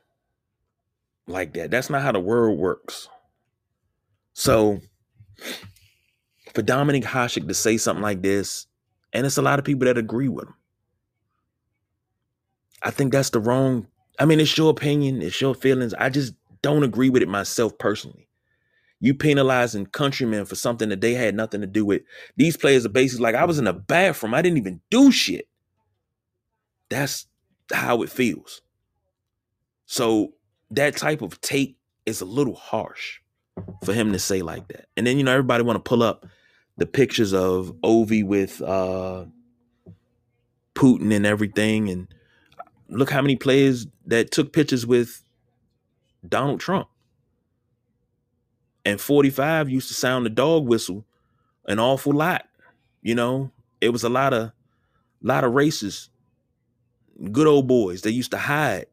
like 1.30 1.54
that. 1.54 1.70
That's 1.70 1.90
not 1.90 2.02
how 2.02 2.12
the 2.12 2.20
world 2.20 2.58
works. 2.58 3.08
So 4.32 4.80
for 6.54 6.62
Dominik 6.62 7.04
Hasek 7.04 7.46
to 7.46 7.54
say 7.54 7.76
something 7.76 8.02
like 8.02 8.22
this, 8.22 8.66
and 9.12 9.26
it's 9.26 9.38
a 9.38 9.42
lot 9.42 9.58
of 9.58 9.64
people 9.64 9.86
that 9.86 9.98
agree 9.98 10.28
with 10.28 10.46
him. 10.46 10.54
I 12.82 12.90
think 12.90 13.12
that's 13.12 13.30
the 13.30 13.40
wrong. 13.40 13.86
I 14.18 14.24
mean, 14.24 14.40
it's 14.40 14.56
your 14.56 14.70
opinion, 14.70 15.22
it's 15.22 15.40
your 15.40 15.54
feelings. 15.54 15.94
I 15.94 16.08
just 16.08 16.34
don't 16.62 16.82
agree 16.82 17.10
with 17.10 17.22
it 17.22 17.28
myself 17.28 17.76
personally. 17.78 18.28
You 19.00 19.14
penalizing 19.14 19.86
countrymen 19.86 20.44
for 20.44 20.56
something 20.56 20.90
that 20.90 21.00
they 21.00 21.14
had 21.14 21.34
nothing 21.34 21.62
to 21.62 21.66
do 21.66 21.86
with. 21.86 22.02
These 22.36 22.58
players 22.58 22.84
are 22.84 22.90
basically 22.90 23.22
like, 23.22 23.34
I 23.34 23.46
was 23.46 23.58
in 23.58 23.66
a 23.66 23.72
bathroom. 23.72 24.34
I 24.34 24.42
didn't 24.42 24.58
even 24.58 24.80
do 24.90 25.10
shit. 25.10 25.48
That's 26.90 27.26
how 27.72 28.02
it 28.02 28.10
feels. 28.10 28.60
So 29.86 30.34
that 30.70 30.96
type 30.96 31.22
of 31.22 31.40
take 31.40 31.76
is 32.06 32.20
a 32.20 32.24
little 32.24 32.54
harsh 32.54 33.20
for 33.84 33.92
him 33.92 34.12
to 34.12 34.18
say 34.18 34.42
like 34.42 34.68
that. 34.68 34.86
And 34.96 35.06
then, 35.06 35.18
you 35.18 35.24
know, 35.24 35.32
everybody 35.32 35.62
want 35.62 35.76
to 35.76 35.88
pull 35.88 36.02
up 36.02 36.26
the 36.76 36.86
pictures 36.86 37.32
of 37.32 37.74
Ovi 37.82 38.24
with 38.24 38.62
uh 38.62 39.26
Putin 40.74 41.14
and 41.14 41.26
everything. 41.26 41.90
And 41.90 42.08
look 42.88 43.10
how 43.10 43.20
many 43.20 43.36
players 43.36 43.86
that 44.06 44.30
took 44.30 44.52
pictures 44.52 44.86
with 44.86 45.22
Donald 46.26 46.60
Trump. 46.60 46.88
And 48.84 49.00
45 49.00 49.68
used 49.68 49.88
to 49.88 49.94
sound 49.94 50.24
the 50.24 50.30
dog 50.30 50.66
whistle 50.66 51.04
an 51.66 51.78
awful 51.78 52.12
lot. 52.12 52.46
You 53.02 53.14
know, 53.14 53.50
it 53.80 53.90
was 53.90 54.04
a 54.04 54.08
lot 54.08 54.32
of 54.32 54.52
lot 55.22 55.44
of 55.44 55.52
races, 55.52 56.08
good 57.30 57.46
old 57.46 57.68
boys 57.68 58.02
that 58.02 58.12
used 58.12 58.30
to 58.30 58.38
hide, 58.38 58.86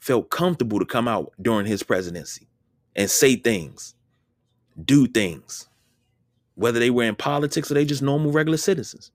felt 0.00 0.30
comfortable 0.30 0.80
to 0.80 0.86
come 0.86 1.08
out 1.08 1.32
during 1.42 1.66
his 1.66 1.84
presidency 1.84 2.48
and 2.96 3.10
say 3.10 3.36
things, 3.36 3.94
do 4.84 5.06
things, 5.08 5.68
whether 6.56 6.80
they 6.80 6.90
were 6.90 7.04
in 7.04 7.16
politics 7.16 7.70
or 7.70 7.74
they 7.74 7.86
just 7.86 8.02
normal 8.02 8.32
regular 8.32 8.58
citizens. 8.58 9.12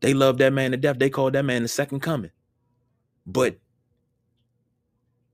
They 0.00 0.14
loved 0.14 0.40
that 0.40 0.52
man 0.52 0.72
to 0.72 0.78
death. 0.78 0.98
They 0.98 1.10
called 1.10 1.34
that 1.34 1.44
man 1.44 1.62
the 1.62 1.68
second 1.68 2.00
coming. 2.00 2.32
But 3.26 3.58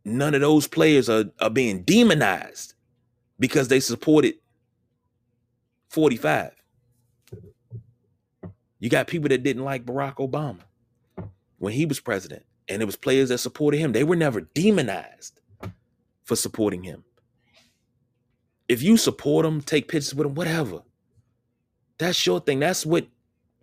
none 0.05 0.35
of 0.35 0.43
those 0.43 0.69
players 0.69 1.09
are, 1.11 1.27
are 1.41 1.51
being 1.51 1.83
demonized 1.83 2.75
because 3.41 3.69
they 3.69 3.81
supported 3.81 4.35
45. 5.91 6.53
You 8.81 8.91
got 8.91 9.09
people 9.09 9.31
that 9.31 9.43
didn't 9.45 9.65
like 9.65 9.87
Barack 9.87 10.17
Obama. 10.17 10.61
when 11.59 11.75
he 11.75 11.87
was 11.87 12.01
president, 12.01 12.45
and 12.69 12.83
it 12.83 12.85
was 12.85 12.97
players 12.97 13.31
that 13.31 13.39
supported 13.39 13.79
him. 13.79 13.93
They 13.93 14.05
were 14.05 14.17
never 14.17 14.43
demonized 14.43 15.41
for 16.25 16.37
supporting 16.37 16.83
him. 16.83 17.05
If 18.69 18.83
you 18.83 18.97
support 18.97 19.47
him, 19.47 19.63
take 19.63 19.89
pictures 19.89 20.15
with 20.15 20.27
him, 20.27 20.35
whatever. 20.35 20.83
That's 21.99 22.27
your 22.27 22.41
thing. 22.41 22.61
That's 22.61 22.85
what 22.85 23.09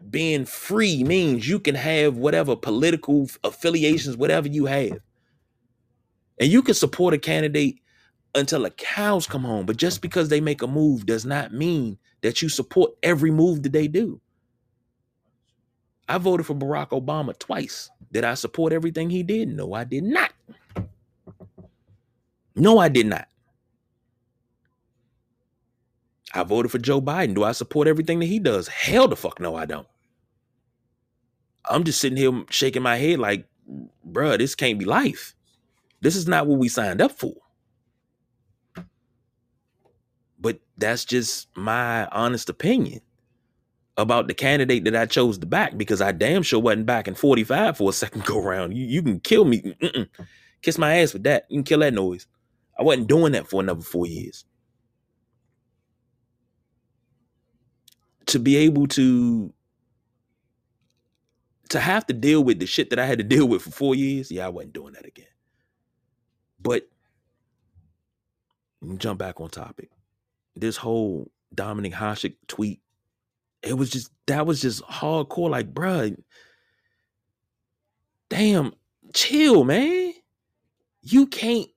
being 0.09 0.45
free 0.45 1.03
means. 1.03 1.47
You 1.47 1.59
can 1.59 1.75
have 1.75 2.17
whatever 2.17 2.55
political 2.55 3.29
affiliations, 3.43 4.17
whatever 4.17 4.47
you 4.47 4.65
have. 4.65 4.99
And 6.39 6.51
you 6.51 6.61
can 6.61 6.73
support 6.73 7.13
a 7.13 7.17
candidate 7.17 7.79
until 8.33 8.63
the 8.63 8.71
cows 8.71 9.27
come 9.27 9.43
home. 9.43 9.65
But 9.65 9.77
just 9.77 10.01
because 10.01 10.29
they 10.29 10.41
make 10.41 10.61
a 10.61 10.67
move 10.67 11.05
does 11.05 11.25
not 11.25 11.53
mean 11.53 11.97
that 12.21 12.41
you 12.41 12.49
support 12.49 12.91
every 13.03 13.31
move 13.31 13.63
that 13.63 13.71
they 13.71 13.87
do. 13.87 14.19
I 16.07 16.17
voted 16.17 16.45
for 16.45 16.53
Barack 16.55 16.89
Obama 16.89 17.37
twice. 17.37 17.89
Did 18.11 18.23
I 18.23 18.35
support 18.35 18.73
everything 18.73 19.09
he 19.09 19.23
did? 19.23 19.49
No, 19.49 19.73
I 19.73 19.83
did 19.83 20.03
not. 20.03 20.31
No, 22.55 22.77
I 22.77 22.89
did 22.89 23.07
not. 23.07 23.27
I 26.33 26.43
voted 26.43 26.71
for 26.71 26.77
Joe 26.77 27.01
Biden. 27.01 27.33
Do 27.33 27.43
I 27.43 27.53
support 27.53 27.87
everything 27.87 28.19
that 28.19 28.25
he 28.25 28.39
does? 28.39 28.67
Hell 28.67 29.07
the 29.07 29.15
fuck 29.15 29.39
no, 29.39 29.55
I 29.55 29.65
don't. 29.65 29.87
I'm 31.65 31.83
just 31.83 31.99
sitting 31.99 32.17
here 32.17 32.43
shaking 32.49 32.83
my 32.83 32.97
head 32.97 33.19
like, 33.19 33.47
bruh, 34.07 34.37
this 34.37 34.53
can't 34.53 34.77
be 34.77 34.85
life. 34.85 35.33
This 36.01 36.15
is 36.15 36.27
not 36.27 36.45
what 36.45 36.59
we 36.59 36.69
signed 36.69 37.01
up 37.01 37.11
for. 37.11 37.33
But 40.39 40.59
that's 40.77 41.05
just 41.05 41.47
my 41.57 42.05
honest 42.07 42.49
opinion 42.49 43.01
about 43.97 44.27
the 44.27 44.33
candidate 44.33 44.83
that 44.85 44.95
I 44.95 45.05
chose 45.05 45.37
to 45.37 45.45
back 45.45 45.77
because 45.77 46.01
I 46.01 46.11
damn 46.11 46.43
sure 46.43 46.59
wasn't 46.59 46.85
back 46.85 47.07
in 47.07 47.15
45 47.15 47.77
for 47.77 47.89
a 47.89 47.93
second 47.93 48.23
go 48.25 48.41
round. 48.41 48.75
You, 48.75 48.85
you 48.85 49.01
can 49.01 49.19
kill 49.19 49.45
me. 49.45 49.61
Mm-mm. 49.61 50.07
Kiss 50.61 50.77
my 50.77 50.97
ass 50.97 51.13
with 51.13 51.23
that. 51.23 51.45
You 51.49 51.57
can 51.57 51.63
kill 51.63 51.79
that 51.79 51.93
noise. 51.93 52.27
I 52.77 52.83
wasn't 52.83 53.07
doing 53.07 53.31
that 53.33 53.47
for 53.47 53.61
another 53.61 53.81
four 53.81 54.05
years. 54.05 54.45
To 58.27 58.39
be 58.39 58.57
able 58.57 58.87
to 58.87 59.53
to 61.69 61.79
have 61.79 62.05
to 62.07 62.13
deal 62.13 62.43
with 62.43 62.59
the 62.59 62.65
shit 62.65 62.89
that 62.89 62.99
I 62.99 63.05
had 63.05 63.19
to 63.19 63.23
deal 63.35 63.47
with 63.47 63.61
for 63.61 63.71
four 63.71 63.95
years, 63.95 64.31
yeah, 64.31 64.45
I 64.45 64.49
wasn't 64.49 64.73
doing 64.73 64.93
that 64.93 65.05
again. 65.05 65.25
But 66.59 66.89
jump 68.97 69.19
back 69.19 69.39
on 69.39 69.49
topic. 69.49 69.89
This 70.55 70.77
whole 70.77 71.31
Dominik 71.53 71.93
Hasek 71.93 72.35
tweet 72.47 72.81
it 73.61 73.73
was 73.73 73.89
just 73.89 74.11
that 74.27 74.45
was 74.45 74.61
just 74.61 74.83
hardcore. 74.83 75.49
Like, 75.49 75.73
bruh, 75.73 76.15
damn, 78.29 78.73
chill, 79.13 79.63
man. 79.63 80.13
You 81.01 81.27
can't 81.27 81.69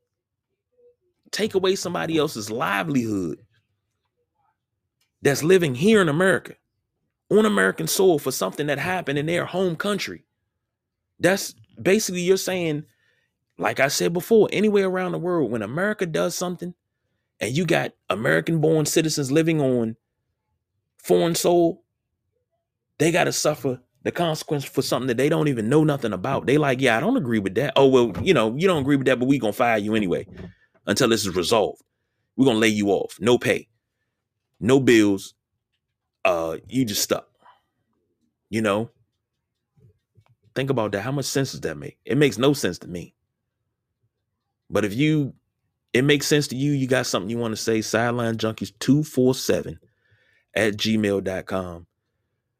take 1.31 1.55
away 1.55 1.77
somebody 1.77 2.17
else's 2.17 2.51
livelihood 2.51 3.39
that's 5.21 5.43
living 5.43 5.75
here 5.75 6.01
in 6.01 6.09
America 6.09 6.55
on 7.31 7.45
American 7.45 7.87
soil 7.87 8.19
for 8.19 8.33
something 8.33 8.67
that 8.69 8.79
happened 8.79 9.19
in 9.19 9.27
their 9.27 9.45
home 9.45 9.77
country. 9.77 10.25
That's 11.21 11.55
basically 11.81 12.23
you're 12.23 12.37
saying, 12.37 12.85
like 13.59 13.81
I 13.81 13.89
said 13.89 14.13
before, 14.13 14.49
anywhere 14.53 14.87
around 14.87 15.13
the 15.13 15.19
world, 15.19 15.51
when 15.51 15.63
America 15.63 16.07
does 16.07 16.35
something 16.35 16.75
and 17.41 17.57
you 17.57 17.67
got 17.67 17.93
American 18.09 18.61
born 18.61 18.87
citizens 18.87 19.31
living 19.31 19.61
on 19.61 19.97
foreign 20.99 21.35
soul, 21.35 21.85
they 22.99 23.11
got 23.11 23.25
to 23.25 23.33
suffer 23.33 23.81
the 24.03 24.13
consequence 24.13 24.65
for 24.65 24.83
something 24.83 25.09
that 25.09 25.17
they 25.17 25.29
don't 25.29 25.49
even 25.49 25.69
know 25.69 25.85
nothing 25.85 26.13
about. 26.13 26.47
They 26.47 26.59
like, 26.59 26.81
yeah, 26.81 26.97
I 26.97 27.01
don't 27.01 27.17
agree 27.17 27.39
with 27.39 27.55
that. 27.57 27.73
Oh, 27.77 27.87
well, 27.87 28.13
you 28.23 28.35
know, 28.35 28.55
you 28.57 28.67
don't 28.67 28.83
agree 28.83 28.97
with 28.97 29.07
that, 29.07 29.19
but 29.19 29.27
we 29.27 29.39
gonna 29.39 29.53
fire 29.53 29.79
you 29.79 29.95
anyway 29.95 30.27
until 30.87 31.09
this 31.09 31.27
is 31.27 31.35
resolved. 31.35 31.83
We're 32.37 32.47
gonna 32.47 32.59
lay 32.59 32.69
you 32.69 32.89
off. 32.89 33.17
No 33.21 33.39
pay, 33.39 33.69
no 34.61 34.81
bills. 34.81 35.35
Uh, 36.25 36.59
you 36.69 36.85
just 36.85 37.03
stuck. 37.03 37.29
You 38.51 38.63
know? 38.63 38.91
Think 40.55 40.71
about 40.71 40.93
that. 40.93 41.03
How 41.03 41.13
much 41.13 41.27
sense 41.27 41.53
does 41.53 41.61
that 41.61 41.77
make? 41.77 41.99
It 42.05 42.19
makes 42.19 42.39
no 42.39 42.53
sense 42.53 42.79
to 42.79 42.89
me. 42.89 43.15
But 44.71 44.85
if 44.85 44.95
you 44.95 45.35
it 45.93 46.03
makes 46.03 46.27
sense 46.27 46.49
to 46.49 46.57
you, 46.57 46.73
you 46.73 46.87
got 46.87 47.07
something 47.07 47.31
you 47.31 47.39
want 47.39 47.53
to 47.53 47.63
say, 47.63 47.81
sideline 47.81 48.37
junkies 48.37 48.73
247 48.79 49.79
at 50.55 50.77
gmail.com. 50.77 51.87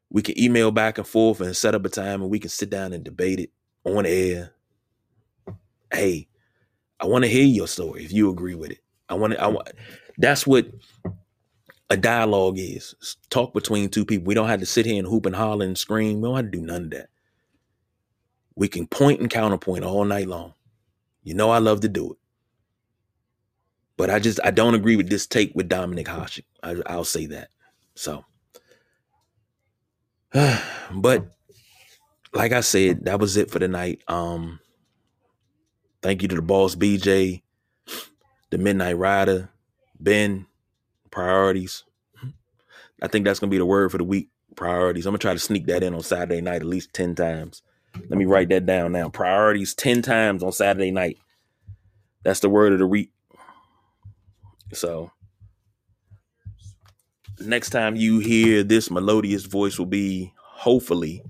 We 0.09 0.21
can 0.21 0.39
email 0.39 0.71
back 0.71 0.97
and 0.97 1.07
forth 1.07 1.41
and 1.41 1.55
set 1.55 1.75
up 1.75 1.85
a 1.85 1.89
time 1.89 2.21
and 2.21 2.31
we 2.31 2.39
can 2.39 2.49
sit 2.49 2.69
down 2.69 2.93
and 2.93 3.03
debate 3.03 3.39
it 3.39 3.51
on 3.83 4.05
air. 4.05 4.53
Hey, 5.93 6.27
I 6.99 7.05
want 7.05 7.23
to 7.23 7.29
hear 7.29 7.45
your 7.45 7.67
story 7.67 8.03
if 8.03 8.11
you 8.11 8.29
agree 8.29 8.55
with 8.55 8.71
it. 8.71 8.79
I 9.07 9.13
want 9.15 9.33
to, 9.33 9.41
I 9.41 9.47
want 9.47 9.69
that's 10.17 10.45
what 10.45 10.67
a 11.89 11.97
dialogue 11.97 12.57
is. 12.59 12.95
talk 13.29 13.53
between 13.53 13.89
two 13.89 14.05
people. 14.05 14.27
We 14.27 14.35
don't 14.35 14.47
have 14.47 14.59
to 14.59 14.65
sit 14.65 14.85
here 14.85 14.99
and 14.99 15.07
hoop 15.07 15.25
and 15.25 15.35
holler 15.35 15.65
and 15.65 15.77
scream. 15.77 16.21
We 16.21 16.27
don't 16.27 16.35
have 16.35 16.45
to 16.45 16.51
do 16.51 16.61
none 16.61 16.83
of 16.83 16.89
that. 16.91 17.09
We 18.55 18.67
can 18.67 18.87
point 18.87 19.21
and 19.21 19.29
counterpoint 19.29 19.83
all 19.83 20.05
night 20.05 20.27
long. 20.27 20.53
You 21.23 21.33
know 21.33 21.49
I 21.49 21.59
love 21.59 21.81
to 21.81 21.89
do 21.89 22.11
it. 22.11 22.17
But 23.97 24.09
I 24.09 24.19
just 24.19 24.39
I 24.43 24.51
don't 24.51 24.75
agree 24.75 24.95
with 24.95 25.09
this 25.09 25.27
take 25.27 25.53
with 25.55 25.69
Dominik 25.69 26.05
Hasek. 26.05 26.43
I, 26.63 26.95
will 26.95 27.03
say 27.03 27.25
that. 27.27 27.49
So, 27.99 28.23
but 30.93 31.25
like 32.31 32.53
I 32.53 32.61
said, 32.61 33.03
that 33.03 33.19
was 33.19 33.35
it 33.35 33.51
for 33.51 33.59
the 33.59 33.67
night. 33.67 33.99
Um, 34.07 34.61
thank 36.01 36.21
you 36.21 36.29
to 36.29 36.35
the 36.35 36.41
boss 36.41 36.75
BJ, 36.75 37.41
the 38.51 38.57
Midnight 38.57 38.97
Rider, 38.97 39.49
Ben, 39.99 40.45
priorities. 41.11 41.83
I 43.01 43.09
think 43.09 43.25
that's 43.25 43.39
gonna 43.39 43.49
be 43.51 43.57
the 43.57 43.65
word 43.65 43.91
for 43.91 43.97
the 43.97 44.05
week. 44.05 44.29
Priorities. 44.55 45.05
I'm 45.05 45.11
gonna 45.11 45.17
try 45.19 45.33
to 45.33 45.39
sneak 45.39 45.65
that 45.65 45.83
in 45.83 45.93
on 45.93 46.01
Saturday 46.01 46.39
night 46.39 46.61
at 46.61 46.67
least 46.67 46.93
10 46.93 47.15
times. 47.15 47.63
Let 47.95 48.17
me 48.17 48.23
write 48.23 48.47
that 48.47 48.65
down 48.65 48.93
now. 48.93 49.09
Priorities 49.09 49.73
10 49.73 50.03
times 50.03 50.41
on 50.41 50.53
Saturday 50.53 50.91
night. 50.91 51.17
That's 52.23 52.39
the 52.39 52.49
word 52.49 52.71
of 52.71 52.79
the 52.79 52.87
week. 52.87 53.11
So 54.71 55.11
next 57.41 57.69
time 57.71 57.95
you 57.95 58.19
hear 58.19 58.63
this 58.63 58.91
melodious 58.91 59.45
voice 59.45 59.77
will 59.79 59.85
be 59.85 60.33
hopefully 60.37 61.23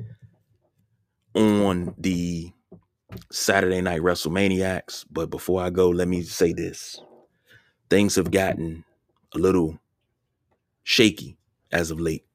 on 1.36 1.94
the 1.98 2.52
Saturday 3.32 3.82
night 3.82 4.02
WrestleManiacs. 4.02 5.06
But 5.12 5.30
before 5.30 5.62
I 5.62 5.70
go, 5.70 5.90
let 5.90 6.08
me 6.08 6.24
say 6.24 6.54
this. 6.54 7.02
Things 7.90 8.16
have 8.16 8.32
gotten 8.32 8.84
a 9.34 9.38
little 9.38 9.80
shaky 10.84 11.38
as 11.72 11.92
of 11.92 12.00
late. 12.00 12.26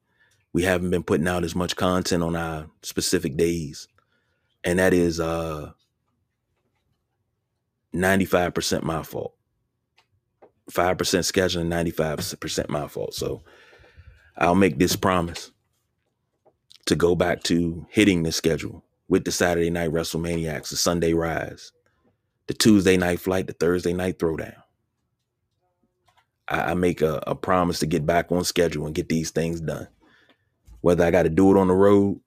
We 0.53 0.63
haven't 0.63 0.89
been 0.89 1.03
putting 1.03 1.27
out 1.27 1.43
as 1.43 1.55
much 1.55 1.75
content 1.75 2.23
on 2.23 2.35
our 2.35 2.67
specific 2.81 3.35
days. 3.35 3.87
And 4.63 4.79
that 4.79 4.93
is 4.93 5.19
uh 5.19 5.71
95% 7.93 8.83
my 8.83 9.03
fault. 9.03 9.33
5% 10.71 10.97
scheduling, 10.97 11.67
95% 11.67 12.69
my 12.69 12.87
fault. 12.87 13.13
So 13.13 13.43
I'll 14.37 14.55
make 14.55 14.79
this 14.79 14.95
promise 14.95 15.51
to 16.87 16.95
go 16.95 17.15
back 17.15 17.43
to 17.43 17.85
hitting 17.89 18.23
the 18.23 18.31
schedule 18.31 18.83
with 19.07 19.23
the 19.25 19.31
Saturday 19.31 19.69
night 19.69 19.91
WrestleManiacs, 19.91 20.69
the 20.69 20.75
Sunday 20.75 21.13
Rise, 21.13 21.71
the 22.47 22.53
Tuesday 22.53 22.97
night 22.97 23.19
flight, 23.19 23.47
the 23.47 23.53
Thursday 23.53 23.93
night 23.93 24.19
throwdown. 24.19 24.55
I, 26.47 26.71
I 26.71 26.73
make 26.73 27.01
a, 27.01 27.23
a 27.25 27.35
promise 27.35 27.79
to 27.79 27.85
get 27.85 28.05
back 28.05 28.31
on 28.31 28.43
schedule 28.43 28.85
and 28.85 28.95
get 28.95 29.09
these 29.09 29.31
things 29.31 29.61
done. 29.61 29.87
Whether 30.81 31.05
I 31.05 31.11
got 31.11 31.23
to 31.23 31.29
do 31.29 31.51
it 31.51 31.59
on 31.59 31.67
the 31.67 31.73
road 31.73 32.19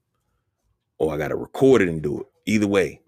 or 0.98 1.14
I 1.14 1.18
got 1.18 1.28
to 1.28 1.36
record 1.36 1.82
it 1.82 1.88
and 1.88 2.02
do 2.02 2.20
it. 2.20 2.26
Either 2.46 2.66
way, 2.66 3.00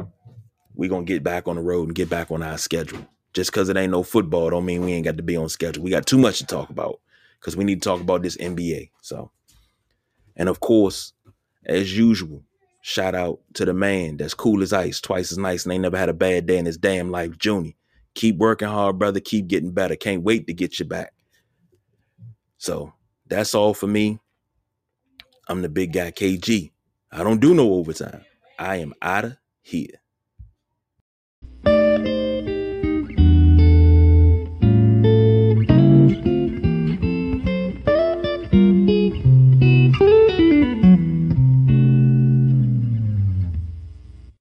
we're 0.75 0.91
going 0.91 1.07
to 1.07 1.13
get 1.13 1.25
back 1.25 1.49
on 1.49 1.57
the 1.57 1.63
road 1.63 1.89
and 1.89 1.97
get 1.97 2.11
back 2.11 2.31
on 2.31 2.43
our 2.43 2.59
schedule. 2.59 3.07
Just 3.33 3.51
because 3.51 3.69
it 3.69 3.77
ain't 3.77 3.93
no 3.93 4.03
football 4.03 4.51
don't 4.51 4.65
mean 4.65 4.83
we 4.83 4.93
ain't 4.93 5.05
got 5.05 5.17
to 5.17 5.23
be 5.23 5.37
on 5.37 5.49
schedule. 5.49 5.83
We 5.83 5.91
got 5.91 6.07
too 6.07 6.19
much 6.19 6.39
to 6.39 6.47
talk 6.47 6.71
about 6.71 7.01
because 7.41 7.57
we 7.57 7.65
need 7.65 7.83
to 7.83 7.89
talk 7.89 8.01
about 8.01 8.23
this 8.23 8.37
NBA. 8.37 8.91
So, 9.01 9.31
and 10.37 10.49
of 10.49 10.61
course, 10.61 11.13
as 11.67 11.97
usual, 11.97 12.43
shout 12.83 13.15
out 13.15 13.41
to 13.55 13.65
the 13.65 13.75
man 13.75 14.17
that's 14.17 14.35
cool 14.35 14.63
as 14.63 14.73
ice, 14.73 15.01
twice 15.01 15.33
as 15.33 15.39
nice, 15.39 15.65
and 15.65 15.73
ain't 15.73 15.83
never 15.83 15.97
had 15.97 16.09
a 16.09 16.15
bad 16.15 16.47
day 16.47 16.59
in 16.59 16.67
his 16.67 16.79
damn 16.79 17.11
life, 17.11 17.33
Junie. 17.43 17.77
Keep 18.15 18.37
working 18.37 18.69
hard, 18.69 18.99
brother. 18.99 19.21
Keep 19.21 19.49
getting 19.49 19.73
better. 19.73 19.97
Can't 19.97 20.23
wait 20.23 20.47
to 20.47 20.55
get 20.55 20.79
you 20.79 20.85
back. 20.85 21.13
So 22.59 22.93
that's 23.27 23.55
all 23.55 23.73
for 23.73 23.87
me. 23.87 24.19
I'm 25.49 25.63
the 25.63 25.69
big 25.69 25.93
guy 25.93 26.11
KG. 26.11 26.73
I 27.13 27.23
don't 27.23 27.41
do 27.41 27.55
no 27.55 27.73
overtime. 27.75 28.25
I 28.59 28.77
am 28.77 28.95
out 29.01 29.25
of 29.25 29.37
here. 29.63 30.01